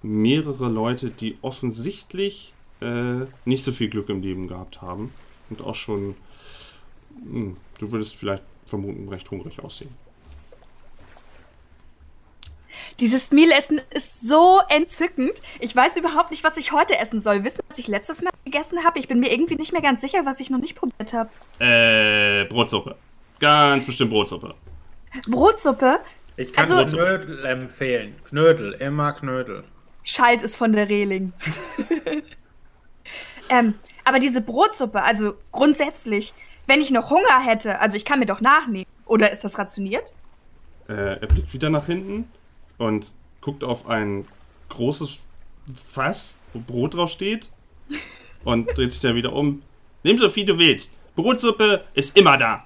mehrere 0.01 0.69
Leute, 0.69 1.09
die 1.09 1.37
offensichtlich 1.41 2.53
äh, 2.81 3.25
nicht 3.45 3.63
so 3.63 3.71
viel 3.71 3.89
Glück 3.89 4.09
im 4.09 4.21
Leben 4.21 4.47
gehabt 4.47 4.81
haben. 4.81 5.13
Und 5.49 5.61
auch 5.61 5.75
schon, 5.75 6.15
mh, 7.23 7.31
hm, 7.31 7.57
du 7.79 7.91
würdest 7.91 8.15
vielleicht 8.15 8.43
vermuten, 8.65 9.07
recht 9.09 9.29
hungrig 9.29 9.63
aussehen. 9.63 9.91
Dieses 12.99 13.31
Mealessen 13.31 13.81
ist 13.91 14.27
so 14.27 14.61
entzückend. 14.69 15.41
Ich 15.59 15.75
weiß 15.75 15.97
überhaupt 15.97 16.31
nicht, 16.31 16.43
was 16.43 16.57
ich 16.57 16.71
heute 16.71 16.97
essen 16.97 17.19
soll. 17.19 17.43
Wissen, 17.43 17.61
was 17.67 17.77
ich 17.77 17.87
letztes 17.87 18.21
Mal 18.21 18.31
gegessen 18.45 18.83
habe? 18.83 18.99
Ich 18.99 19.07
bin 19.07 19.19
mir 19.19 19.31
irgendwie 19.31 19.55
nicht 19.55 19.73
mehr 19.73 19.81
ganz 19.81 20.01
sicher, 20.01 20.25
was 20.25 20.39
ich 20.39 20.49
noch 20.49 20.59
nicht 20.59 20.75
probiert 20.75 21.13
habe. 21.13 21.29
Äh, 21.59 22.45
Brotsuppe. 22.45 22.95
Ganz 23.39 23.85
bestimmt 23.85 24.11
Brotsuppe. 24.11 24.55
Brotsuppe? 25.27 25.99
Ich 26.37 26.51
kann 26.53 26.71
also, 26.71 26.97
Knödel 26.97 27.45
empfehlen. 27.45 28.15
Knödel, 28.27 28.73
immer 28.73 29.13
Knödel. 29.13 29.63
Schalt 30.03 30.43
ist 30.43 30.55
von 30.55 30.73
der 30.73 30.89
Reling. 30.89 31.33
ähm, 33.49 33.75
aber 34.03 34.19
diese 34.19 34.41
Brotsuppe, 34.41 35.01
also 35.01 35.33
grundsätzlich, 35.51 36.33
wenn 36.67 36.81
ich 36.81 36.91
noch 36.91 37.09
Hunger 37.09 37.39
hätte, 37.43 37.79
also 37.79 37.97
ich 37.97 38.05
kann 38.05 38.19
mir 38.19 38.25
doch 38.25 38.41
nachnehmen. 38.41 38.85
Oder 39.05 39.31
ist 39.31 39.43
das 39.43 39.57
rationiert? 39.57 40.13
Äh, 40.87 41.19
er 41.19 41.27
blickt 41.27 41.53
wieder 41.53 41.69
nach 41.69 41.85
hinten 41.85 42.27
und 42.77 43.13
guckt 43.41 43.63
auf 43.63 43.87
ein 43.87 44.27
großes 44.69 45.19
Fass, 45.73 46.35
wo 46.53 46.59
Brot 46.59 46.95
drauf 46.95 47.11
steht 47.11 47.49
und 48.43 48.67
dreht 48.77 48.91
sich 48.91 49.01
dann 49.01 49.15
wieder 49.15 49.33
um. 49.33 49.61
Nimm 50.03 50.17
so 50.17 50.29
viel 50.29 50.45
du 50.45 50.57
willst. 50.57 50.91
Brotsuppe 51.15 51.85
ist 51.93 52.17
immer 52.17 52.37
da. 52.37 52.65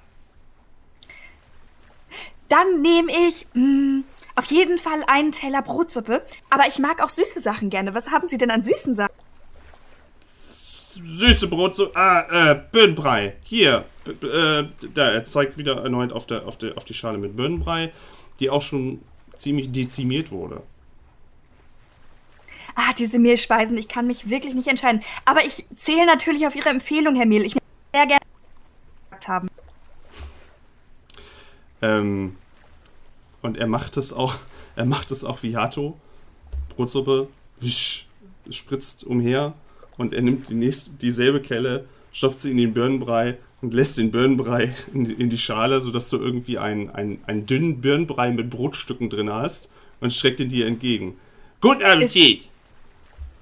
Dann 2.47 2.81
nehme 2.81 3.11
ich 3.11 3.45
mh, 3.53 3.63
mm, 3.63 4.03
auf 4.35 4.45
jeden 4.45 4.77
Fall 4.77 5.03
einen 5.07 5.31
Teller 5.31 5.61
Brotsuppe. 5.61 6.25
Aber 6.49 6.67
ich 6.67 6.79
mag 6.79 7.01
auch 7.03 7.09
süße 7.09 7.41
Sachen 7.41 7.69
gerne. 7.69 7.93
Was 7.93 8.09
haben 8.09 8.27
Sie 8.27 8.37
denn 8.37 8.51
an 8.51 8.63
süßen 8.63 8.95
Sachen? 8.95 9.13
Süße 10.95 11.47
Brotsuppe. 11.47 11.95
Ah, 11.95 12.51
äh, 12.51 12.61
Birnenbrei. 12.71 13.35
Hier. 13.43 13.85
äh, 14.07 14.63
da, 14.93 15.11
er 15.11 15.23
zeigt 15.23 15.57
wieder 15.57 15.83
erneut 15.83 16.11
auf, 16.11 16.25
der, 16.25 16.47
auf, 16.47 16.57
der, 16.57 16.77
auf 16.77 16.85
die 16.85 16.93
Schale 16.93 17.17
mit 17.17 17.35
Birnenbrei, 17.35 17.91
die 18.39 18.49
auch 18.49 18.61
schon 18.61 19.01
ziemlich 19.39 19.71
dezimiert 19.71 20.31
wurde. 20.31 20.61
Ah, 22.75 22.93
diese 22.97 23.19
Mehlspeisen, 23.19 23.77
ich 23.77 23.89
kann 23.89 24.07
mich 24.07 24.29
wirklich 24.29 24.53
nicht 24.53 24.67
entscheiden. 24.67 25.03
Aber 25.25 25.43
ich 25.43 25.65
zähle 25.75 26.05
natürlich 26.05 26.47
auf 26.47 26.55
Ihre 26.55 26.69
Empfehlung, 26.69 27.15
Herr 27.15 27.25
Mehl. 27.25 27.43
Ich 27.43 27.55
möchte 27.55 27.69
sehr 27.93 28.07
gerne 28.07 28.19
haben. 29.27 29.49
Ähm, 31.81 32.35
und 33.41 33.57
er 33.57 33.67
macht 33.67 33.97
es 33.97 34.13
auch, 34.13 34.35
er 34.75 34.85
macht 34.85 35.11
es 35.11 35.23
auch 35.23 35.43
wie 35.43 35.57
Hato. 35.57 35.97
Brotsuppe, 36.75 37.27
wisch, 37.59 38.07
spritzt 38.49 39.03
umher 39.03 39.53
und 39.97 40.13
er 40.13 40.21
nimmt 40.21 40.49
die 40.49 40.53
nächste, 40.53 40.91
dieselbe 40.91 41.41
Kelle, 41.41 41.85
stopft 42.13 42.39
sie 42.39 42.51
in 42.51 42.57
den 42.57 42.73
Birnenbrei 42.73 43.37
und 43.61 43.73
lässt 43.73 43.97
den 43.97 44.11
Birnenbrei 44.11 44.73
in, 44.93 45.05
in 45.05 45.29
die 45.29 45.37
Schale, 45.37 45.81
sodass 45.81 46.09
du 46.09 46.17
irgendwie 46.17 46.57
einen, 46.57 46.89
einen, 46.89 47.23
einen 47.27 47.45
dünnen 47.45 47.81
Birnenbrei 47.81 48.31
mit 48.31 48.49
Brotstücken 48.49 49.09
drin 49.09 49.31
hast 49.31 49.69
und 49.99 50.11
streckt 50.11 50.39
ihn 50.39 50.49
dir 50.49 50.67
entgegen. 50.67 51.17
Guten 51.61 51.83
Appetit! 51.83 52.43
Ist, 52.43 52.49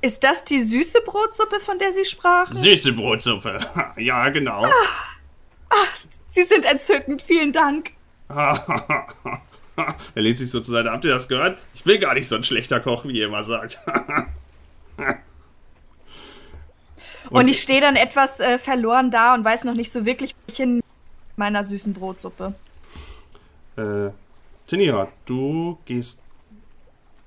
ist 0.02 0.24
das 0.24 0.44
die 0.44 0.64
süße 0.64 1.02
Brotsuppe, 1.02 1.60
von 1.60 1.78
der 1.78 1.92
Sie 1.92 2.06
sprachen? 2.06 2.56
Süße 2.56 2.94
Brotsuppe, 2.94 3.60
ja, 3.98 4.30
genau. 4.30 4.66
Ach, 4.66 5.18
ach, 5.70 5.98
Sie 6.30 6.44
sind 6.44 6.66
entzückend, 6.66 7.22
vielen 7.22 7.52
Dank. 7.52 7.92
er 8.30 9.96
lehnt 10.16 10.38
sich 10.38 10.50
so 10.50 10.60
zur 10.60 10.74
Seite. 10.74 10.92
Habt 10.92 11.06
ihr 11.06 11.12
das 11.12 11.28
gehört? 11.28 11.58
Ich 11.74 11.84
bin 11.84 12.00
gar 12.02 12.14
nicht 12.14 12.28
so 12.28 12.36
ein 12.36 12.44
schlechter 12.44 12.80
Koch, 12.80 13.06
wie 13.06 13.20
ihr 13.20 13.28
immer 13.28 13.44
sagt. 13.44 13.80
und, 17.30 17.42
und, 17.42 17.48
ich 17.48 17.60
stehe 17.60 17.82
dann 17.82 17.96
etwas 17.96 18.40
äh, 18.40 18.58
verloren 18.58 19.12
da 19.12 19.34
und 19.34 19.44
weiß 19.44 19.64
noch 19.64 19.74
nicht 19.74 19.92
so 19.92 20.06
wirklich, 20.06 20.32
wo 20.32 20.52
ich 20.52 20.58
hin 20.58 20.82
meiner 21.36 21.64
süßen 21.64 21.94
Brotsuppe. 21.94 22.54
Äh, 23.78 24.10
Tenira, 24.68 25.08
du 25.26 25.78
gehst. 25.86 26.20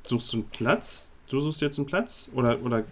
Suchst 0.03 0.33
du 0.33 0.39
einen 0.39 0.49
Platz? 0.49 1.09
Du 1.29 1.41
suchst 1.41 1.61
jetzt 1.61 1.79
einen 1.79 1.87
Platz? 1.87 2.29
Oder, 2.35 2.61
oder 2.63 2.85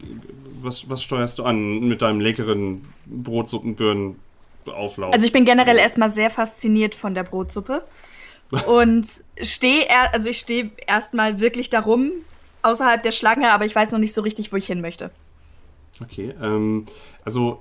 was, 0.62 0.89
was 0.89 1.02
steuerst 1.02 1.39
du 1.39 1.44
an 1.44 1.80
mit 1.80 2.02
deinem 2.02 2.20
leckeren 2.20 2.86
Brotsuppenbirnenauflauf? 3.06 5.12
Also 5.12 5.26
ich 5.26 5.32
bin 5.32 5.44
generell 5.44 5.76
erstmal 5.76 6.09
sehr 6.09 6.30
fasziniert 6.30 6.94
von 6.94 7.14
der 7.14 7.24
Brotsuppe 7.24 7.82
und 8.66 9.09
stehe, 9.43 9.86
also 10.12 10.30
ich 10.30 10.39
stehe 10.39 10.70
erstmal 10.86 11.40
wirklich 11.40 11.70
darum, 11.70 12.12
außerhalb 12.62 13.02
der 13.02 13.12
Schlange, 13.12 13.51
aber 13.51 13.64
ich 13.64 13.74
weiß 13.74 13.93
noch 13.93 13.98
nicht 13.98 14.14
so 14.14 14.22
richtig, 14.22 14.52
wo 14.52 14.56
ich 14.56 14.66
hin 14.66 14.80
möchte. 14.80 15.10
Okay, 16.03 16.35
ähm, 16.41 16.87
also 17.25 17.61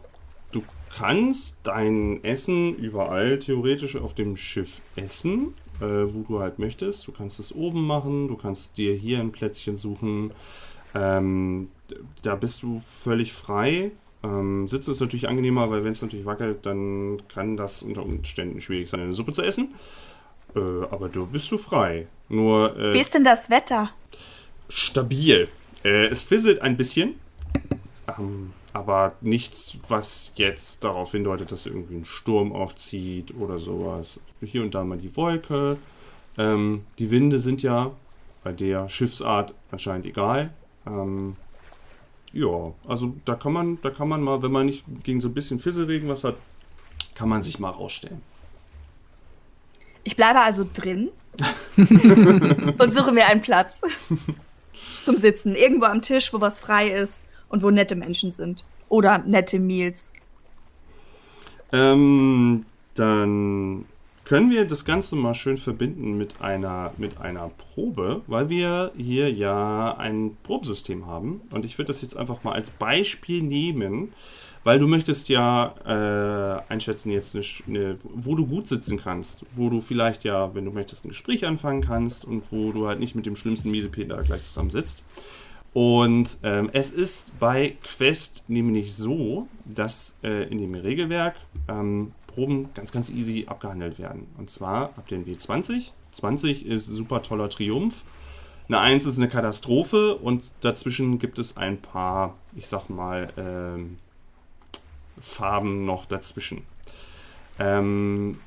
du 0.52 0.64
kannst 0.96 1.58
dein 1.64 2.24
Essen 2.24 2.76
überall 2.76 3.40
theoretisch 3.40 3.96
auf 3.96 4.14
dem 4.14 4.38
Schiff 4.38 4.82
essen, 4.96 5.54
äh, 5.80 5.84
wo 5.84 6.24
du 6.28 6.40
halt 6.40 6.60
möchtest. 6.60 7.08
Du 7.08 7.12
kannst 7.12 7.40
es 7.40 7.54
oben 7.54 7.86
machen, 7.86 8.28
du 8.28 8.36
kannst 8.36 8.78
dir 8.78 8.94
hier 8.94 9.20
ein 9.20 9.32
Plätzchen 9.32 9.78
suchen. 9.78 10.32
Ähm, 10.96 11.70
da 12.22 12.36
bist 12.36 12.64
du 12.64 12.80
völlig 12.80 13.34
frei. 13.34 13.92
Ähm, 14.24 14.68
Sitzen 14.68 14.92
ist 14.92 15.00
natürlich 15.00 15.28
angenehmer, 15.28 15.70
weil 15.70 15.84
wenn 15.84 15.92
es 15.92 16.02
natürlich 16.02 16.26
wackelt, 16.26 16.66
dann 16.66 17.22
kann 17.28 17.58
das 17.58 17.84
unter 17.84 18.04
Umständen 18.04 18.60
schwierig 18.62 18.90
sein, 18.90 19.02
eine 19.02 19.14
Suppe 19.14 19.34
zu 19.34 19.44
essen. 19.44 19.76
Äh, 20.56 20.60
aber 20.90 21.10
du 21.10 21.26
bist 21.28 21.52
du 21.52 21.58
frei. 21.58 22.08
Nur. 22.30 22.76
Äh, 22.78 22.94
Wie 22.94 23.00
ist 23.00 23.14
denn 23.14 23.24
das 23.24 23.50
Wetter? 23.50 23.92
Stabil. 24.70 25.48
Äh, 25.84 26.08
es 26.08 26.22
fisselt 26.22 26.62
ein 26.62 26.78
bisschen. 26.78 27.16
Ähm, 28.08 28.54
aber 28.74 29.16
nichts, 29.22 29.78
was 29.88 30.32
jetzt 30.36 30.84
darauf 30.84 31.12
hindeutet, 31.12 31.52
dass 31.52 31.66
irgendwie 31.66 31.96
ein 31.96 32.06
Sturm 32.06 32.54
aufzieht 32.54 33.34
oder 33.36 33.60
sowas. 33.60 34.20
Hier 34.42 34.62
und 34.62 34.76
da 34.76 34.84
mal 34.84 34.98
die 34.98 35.16
Wolke. 35.16 35.78
Ähm, 36.38 36.86
die 37.00 37.12
Winde 37.12 37.40
sind 37.40 37.62
ja 37.64 37.92
bei 38.44 38.54
der 38.54 38.88
Schiffsart 38.88 39.54
anscheinend 39.72 40.06
egal. 40.06 40.54
Ähm, 40.86 41.36
ja, 42.32 42.74
also 42.88 43.16
da 43.26 43.36
kann 43.36 43.54
man, 43.54 43.82
da 43.82 43.90
kann 43.90 44.08
man 44.08 44.22
mal, 44.22 44.42
wenn 44.42 44.52
man 44.52 44.68
nicht 44.68 44.86
gegen 45.04 45.20
so 45.20 45.28
ein 45.28 45.34
bisschen 45.34 45.60
Fisselregen 45.60 46.08
was 46.08 46.24
hat, 46.24 46.36
kann 47.16 47.30
man 47.30 47.42
sich 47.42 47.60
mal 47.60 47.72
rausstellen. 47.72 48.22
Ich 50.04 50.16
bleibe 50.16 50.40
also 50.40 50.66
drin 50.72 51.10
und 51.78 52.94
suche 52.94 53.12
mir 53.12 53.26
einen 53.26 53.42
Platz 53.42 53.82
zum 55.04 55.18
Sitzen. 55.18 55.56
Irgendwo 55.56 55.86
am 55.86 56.02
Tisch, 56.02 56.32
wo 56.32 56.40
was 56.40 56.60
frei 56.60 56.90
ist 56.90 57.24
und 57.50 57.64
wo 57.64 57.70
nette 57.70 57.96
Menschen 57.96 58.32
sind. 58.32 58.64
Oder 58.90 59.20
nette 59.20 59.60
Meals. 59.60 60.14
Ähm, 61.74 62.66
dann 62.96 63.86
können 64.24 64.52
wir 64.52 64.66
das 64.66 64.84
Ganze 64.84 65.16
mal 65.16 65.34
schön 65.34 65.58
verbinden 65.58 66.18
mit 66.18 66.42
einer, 66.42 66.94
mit 66.98 67.18
einer 67.20 67.50
Probe, 67.50 68.22
weil 68.28 68.50
wir 68.50 68.92
hier 68.98 69.32
ja 69.32 69.96
ein 69.98 70.36
Probesystem 70.44 71.06
haben. 71.06 71.42
Und 71.52 71.66
ich 71.66 71.78
würde 71.78 71.88
das 71.88 72.02
jetzt 72.02 72.18
einfach 72.18 72.44
mal 72.44 72.54
als 72.54 72.70
Beispiel 72.70 73.42
nehmen. 73.42 74.14
Weil 74.64 74.80
du 74.80 74.88
möchtest 74.88 75.30
ja 75.30 75.76
äh, 75.86 76.62
einschätzen 76.70 77.10
jetzt, 77.10 77.36
eine, 77.36 77.46
eine, 77.68 77.98
wo 78.04 78.36
du 78.36 78.46
gut 78.46 78.68
sitzen 78.68 78.98
kannst, 78.98 79.46
wo 79.54 79.70
du 79.70 79.80
vielleicht 79.80 80.26
ja, 80.26 80.54
wenn 80.56 80.66
du 80.66 80.72
möchtest, 80.72 81.06
ein 81.06 81.10
Gespräch 81.10 81.46
anfangen 81.46 81.80
kannst 81.80 82.26
und 82.26 82.52
wo 82.52 82.74
du 82.74 82.86
halt 82.86 83.00
nicht 83.00 83.16
mit 83.16 83.26
dem 83.26 83.38
schlimmsten 83.38 83.72
Miesepeter 83.72 84.22
gleich 84.24 84.44
zusammen 84.44 84.72
sitzt. 84.72 85.06
Und 85.78 86.40
ähm, 86.42 86.72
es 86.74 86.90
ist 86.90 87.38
bei 87.40 87.78
Quest 87.84 88.44
nämlich 88.48 88.96
so, 88.96 89.48
dass 89.64 90.18
äh, 90.24 90.50
in 90.50 90.58
dem 90.58 90.74
Regelwerk 90.74 91.36
ähm, 91.68 92.14
Proben 92.26 92.74
ganz, 92.74 92.92
ganz 92.92 93.12
easy 93.12 93.46
abgehandelt 93.48 94.00
werden. 94.00 94.26
Und 94.40 94.50
zwar 94.50 94.86
ab 94.86 95.08
den 95.08 95.24
W20. 95.28 95.92
20 96.14 96.66
ist 96.66 96.88
super 96.88 97.22
toller 97.22 97.48
Triumph. 97.50 98.06
Eine 98.68 98.80
1 98.80 99.06
ist 99.06 99.20
eine 99.20 99.30
Katastrophe 99.30 100.16
und 100.16 100.52
dazwischen 100.62 101.20
gibt 101.20 101.38
es 101.38 101.58
ein 101.58 101.80
paar, 101.80 102.34
ich 102.56 102.66
sag 102.66 102.90
mal, 102.90 103.28
ähm, 103.38 104.00
Farben 105.22 105.86
noch 105.86 106.08
dazwischen. 106.08 106.64
Ähm, 107.60 108.40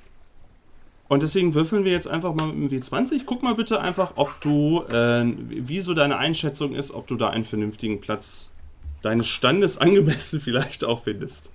und 1.11 1.25
deswegen 1.25 1.55
würfeln 1.55 1.85
wir 1.85 1.91
jetzt 1.91 2.07
einfach 2.07 2.33
mal 2.35 2.47
mit 2.47 2.71
dem 2.71 2.83
W20. 2.83 3.23
Guck 3.27 3.43
mal 3.43 3.57
bitte 3.57 3.81
einfach, 3.81 4.13
ob 4.15 4.41
du, 4.41 4.85
äh, 4.89 5.25
wie 5.49 5.81
so 5.81 5.93
deine 5.93 6.17
Einschätzung 6.19 6.73
ist, 6.73 6.93
ob 6.93 7.09
du 7.09 7.17
da 7.17 7.31
einen 7.31 7.43
vernünftigen 7.43 8.01
Platz 8.01 8.55
deines 9.03 9.27
Standes 9.27 9.77
angemessen 9.77 10.41
vielleicht 10.41 10.85
auch 10.85 11.03
findest. 11.03 11.51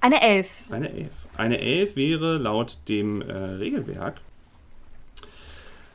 Eine 0.00 0.22
11. 0.22 0.62
Eine 0.70 0.90
11. 0.90 1.10
Eine 1.36 1.60
11 1.60 1.96
wäre 1.96 2.38
laut 2.38 2.78
dem 2.88 3.20
äh, 3.20 3.32
Regelwerk 3.32 4.22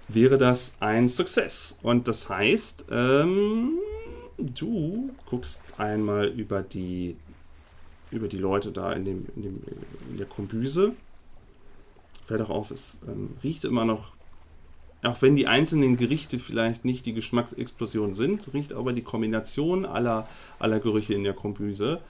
wäre 0.08 0.38
das 0.38 0.76
ein 0.80 1.08
Success. 1.08 1.80
Und 1.82 2.08
das 2.08 2.30
heißt, 2.30 2.86
ähm, 2.92 3.80
du 4.38 5.10
guckst 5.26 5.64
einmal 5.80 6.28
über 6.28 6.62
die 6.62 7.16
über 8.12 8.28
die 8.28 8.38
Leute 8.38 8.72
da 8.72 8.94
in, 8.94 9.04
dem, 9.04 9.26
in, 9.36 9.42
dem, 9.42 9.62
in 10.12 10.18
der 10.18 10.28
Kombüse. 10.28 10.94
Fällt 12.26 12.42
auch 12.42 12.50
auf, 12.50 12.72
es 12.72 13.00
ähm, 13.08 13.38
riecht 13.44 13.64
immer 13.64 13.86
noch, 13.86 14.12
auch 15.04 15.22
wenn 15.22 15.36
die 15.36 15.48
einzelnen 15.48 15.96
Gerichte 15.96 16.40
vielleicht 16.40 16.84
nicht 16.84 17.06
die 17.06 17.14
Geschmacksexplosion 17.14 18.12
sind, 18.12 18.54
riecht 18.54 18.74
aber 18.74 18.92
die 18.92 19.04
Kombination 19.04 19.86
aller, 19.86 20.28
aller 20.60 20.80
Gerüche 20.80 21.14
in 21.14 21.24
der 21.24 21.34
Kombüse 21.34 22.02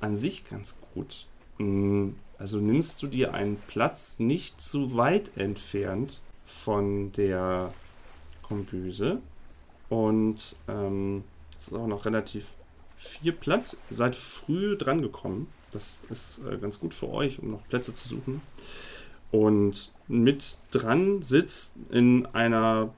an 0.00 0.16
sich 0.16 0.48
ganz 0.48 0.78
gut. 0.94 1.26
Mm, 1.58 2.12
also 2.38 2.58
nimmst 2.58 3.02
du 3.02 3.06
dir 3.06 3.34
einen 3.34 3.56
Platz 3.68 4.16
nicht 4.18 4.60
zu 4.60 4.96
weit 4.96 5.36
entfernt 5.36 6.20
von 6.46 7.12
der 7.12 7.72
Kombüse 8.42 9.20
und 9.88 10.56
ähm, 10.68 11.24
es 11.58 11.68
ist 11.68 11.74
auch 11.74 11.86
noch 11.86 12.04
relativ 12.06 12.54
viel 12.96 13.32
Platz. 13.32 13.76
Seid 13.90 14.16
früh 14.16 14.76
dran 14.76 15.02
gekommen. 15.02 15.48
Das 15.70 16.02
ist 16.10 16.40
äh, 16.50 16.56
ganz 16.56 16.80
gut 16.80 16.94
für 16.94 17.10
euch, 17.10 17.40
um 17.40 17.52
noch 17.52 17.68
Plätze 17.68 17.94
zu 17.94 18.08
suchen. 18.08 18.42
Und 19.34 19.90
mit 20.06 20.58
dran 20.70 21.20
sitzt 21.22 21.74
in 21.90 22.24
einer 22.26 22.94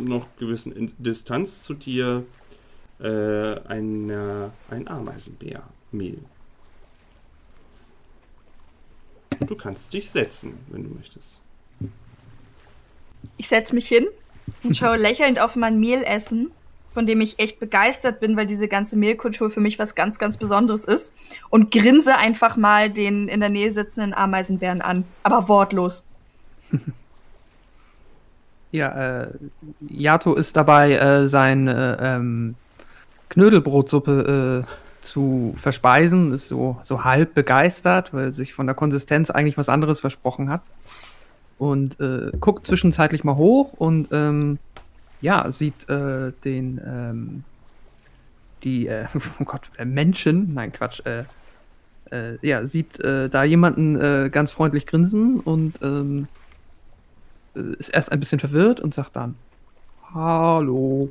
noch 0.00 0.26
gewissen 0.36 0.92
Distanz 0.98 1.62
zu 1.62 1.74
dir 1.74 2.24
äh, 2.98 3.06
eine, 3.06 4.50
ein 4.68 4.88
Ameisenbärmehl. 4.88 6.18
Du 9.46 9.54
kannst 9.54 9.94
dich 9.94 10.10
setzen, 10.10 10.58
wenn 10.70 10.82
du 10.82 10.90
möchtest. 10.90 11.38
Ich 13.36 13.46
setze 13.46 13.76
mich 13.76 13.86
hin 13.86 14.08
und 14.64 14.76
schaue 14.76 14.96
lächelnd 15.00 15.38
auf 15.38 15.54
mein 15.54 15.78
Mehlessen 15.78 16.50
von 16.98 17.06
dem 17.06 17.20
ich 17.20 17.38
echt 17.38 17.60
begeistert 17.60 18.18
bin, 18.18 18.36
weil 18.36 18.46
diese 18.46 18.66
ganze 18.66 18.96
Mehlkultur 18.96 19.50
für 19.50 19.60
mich 19.60 19.78
was 19.78 19.94
ganz, 19.94 20.18
ganz 20.18 20.36
Besonderes 20.36 20.84
ist. 20.84 21.14
Und 21.48 21.70
grinse 21.70 22.16
einfach 22.16 22.56
mal 22.56 22.90
den 22.90 23.28
in 23.28 23.38
der 23.38 23.50
Nähe 23.50 23.70
sitzenden 23.70 24.12
Ameisenbären 24.12 24.82
an. 24.82 25.04
Aber 25.22 25.48
wortlos. 25.48 26.04
Ja, 28.70 29.22
äh, 29.22 29.28
Yato 29.88 30.34
ist 30.34 30.54
dabei, 30.54 30.92
äh, 30.92 31.26
seine 31.26 31.98
ähm, 32.02 32.54
Knödelbrotsuppe 33.30 34.66
äh, 34.66 35.04
zu 35.06 35.54
verspeisen. 35.56 36.34
Ist 36.34 36.48
so, 36.48 36.78
so 36.82 37.02
halb 37.04 37.32
begeistert, 37.32 38.12
weil 38.12 38.34
sich 38.34 38.52
von 38.52 38.66
der 38.66 38.74
Konsistenz 38.74 39.30
eigentlich 39.30 39.56
was 39.56 39.70
anderes 39.70 40.00
versprochen 40.00 40.50
hat. 40.50 40.60
Und 41.58 41.98
äh, 41.98 42.32
guckt 42.40 42.66
zwischenzeitlich 42.66 43.24
mal 43.24 43.36
hoch 43.36 43.72
und 43.72 44.08
ähm, 44.12 44.58
ja, 45.20 45.50
sieht 45.50 45.88
äh, 45.88 46.32
den, 46.44 46.80
ähm, 46.84 47.44
die, 48.62 48.86
äh, 48.86 49.06
oh 49.40 49.44
Gott, 49.44 49.70
äh, 49.76 49.84
Menschen, 49.84 50.54
nein, 50.54 50.72
Quatsch, 50.72 51.04
äh, 51.06 51.24
äh, 52.10 52.38
ja, 52.42 52.64
sieht 52.64 53.00
äh, 53.00 53.28
da 53.28 53.44
jemanden 53.44 53.96
äh, 54.00 54.30
ganz 54.30 54.50
freundlich 54.50 54.86
grinsen 54.86 55.40
und 55.40 55.80
ähm, 55.82 56.28
äh, 57.54 57.74
ist 57.78 57.90
erst 57.90 58.12
ein 58.12 58.20
bisschen 58.20 58.40
verwirrt 58.40 58.80
und 58.80 58.94
sagt 58.94 59.16
dann, 59.16 59.34
Hallo. 60.14 61.10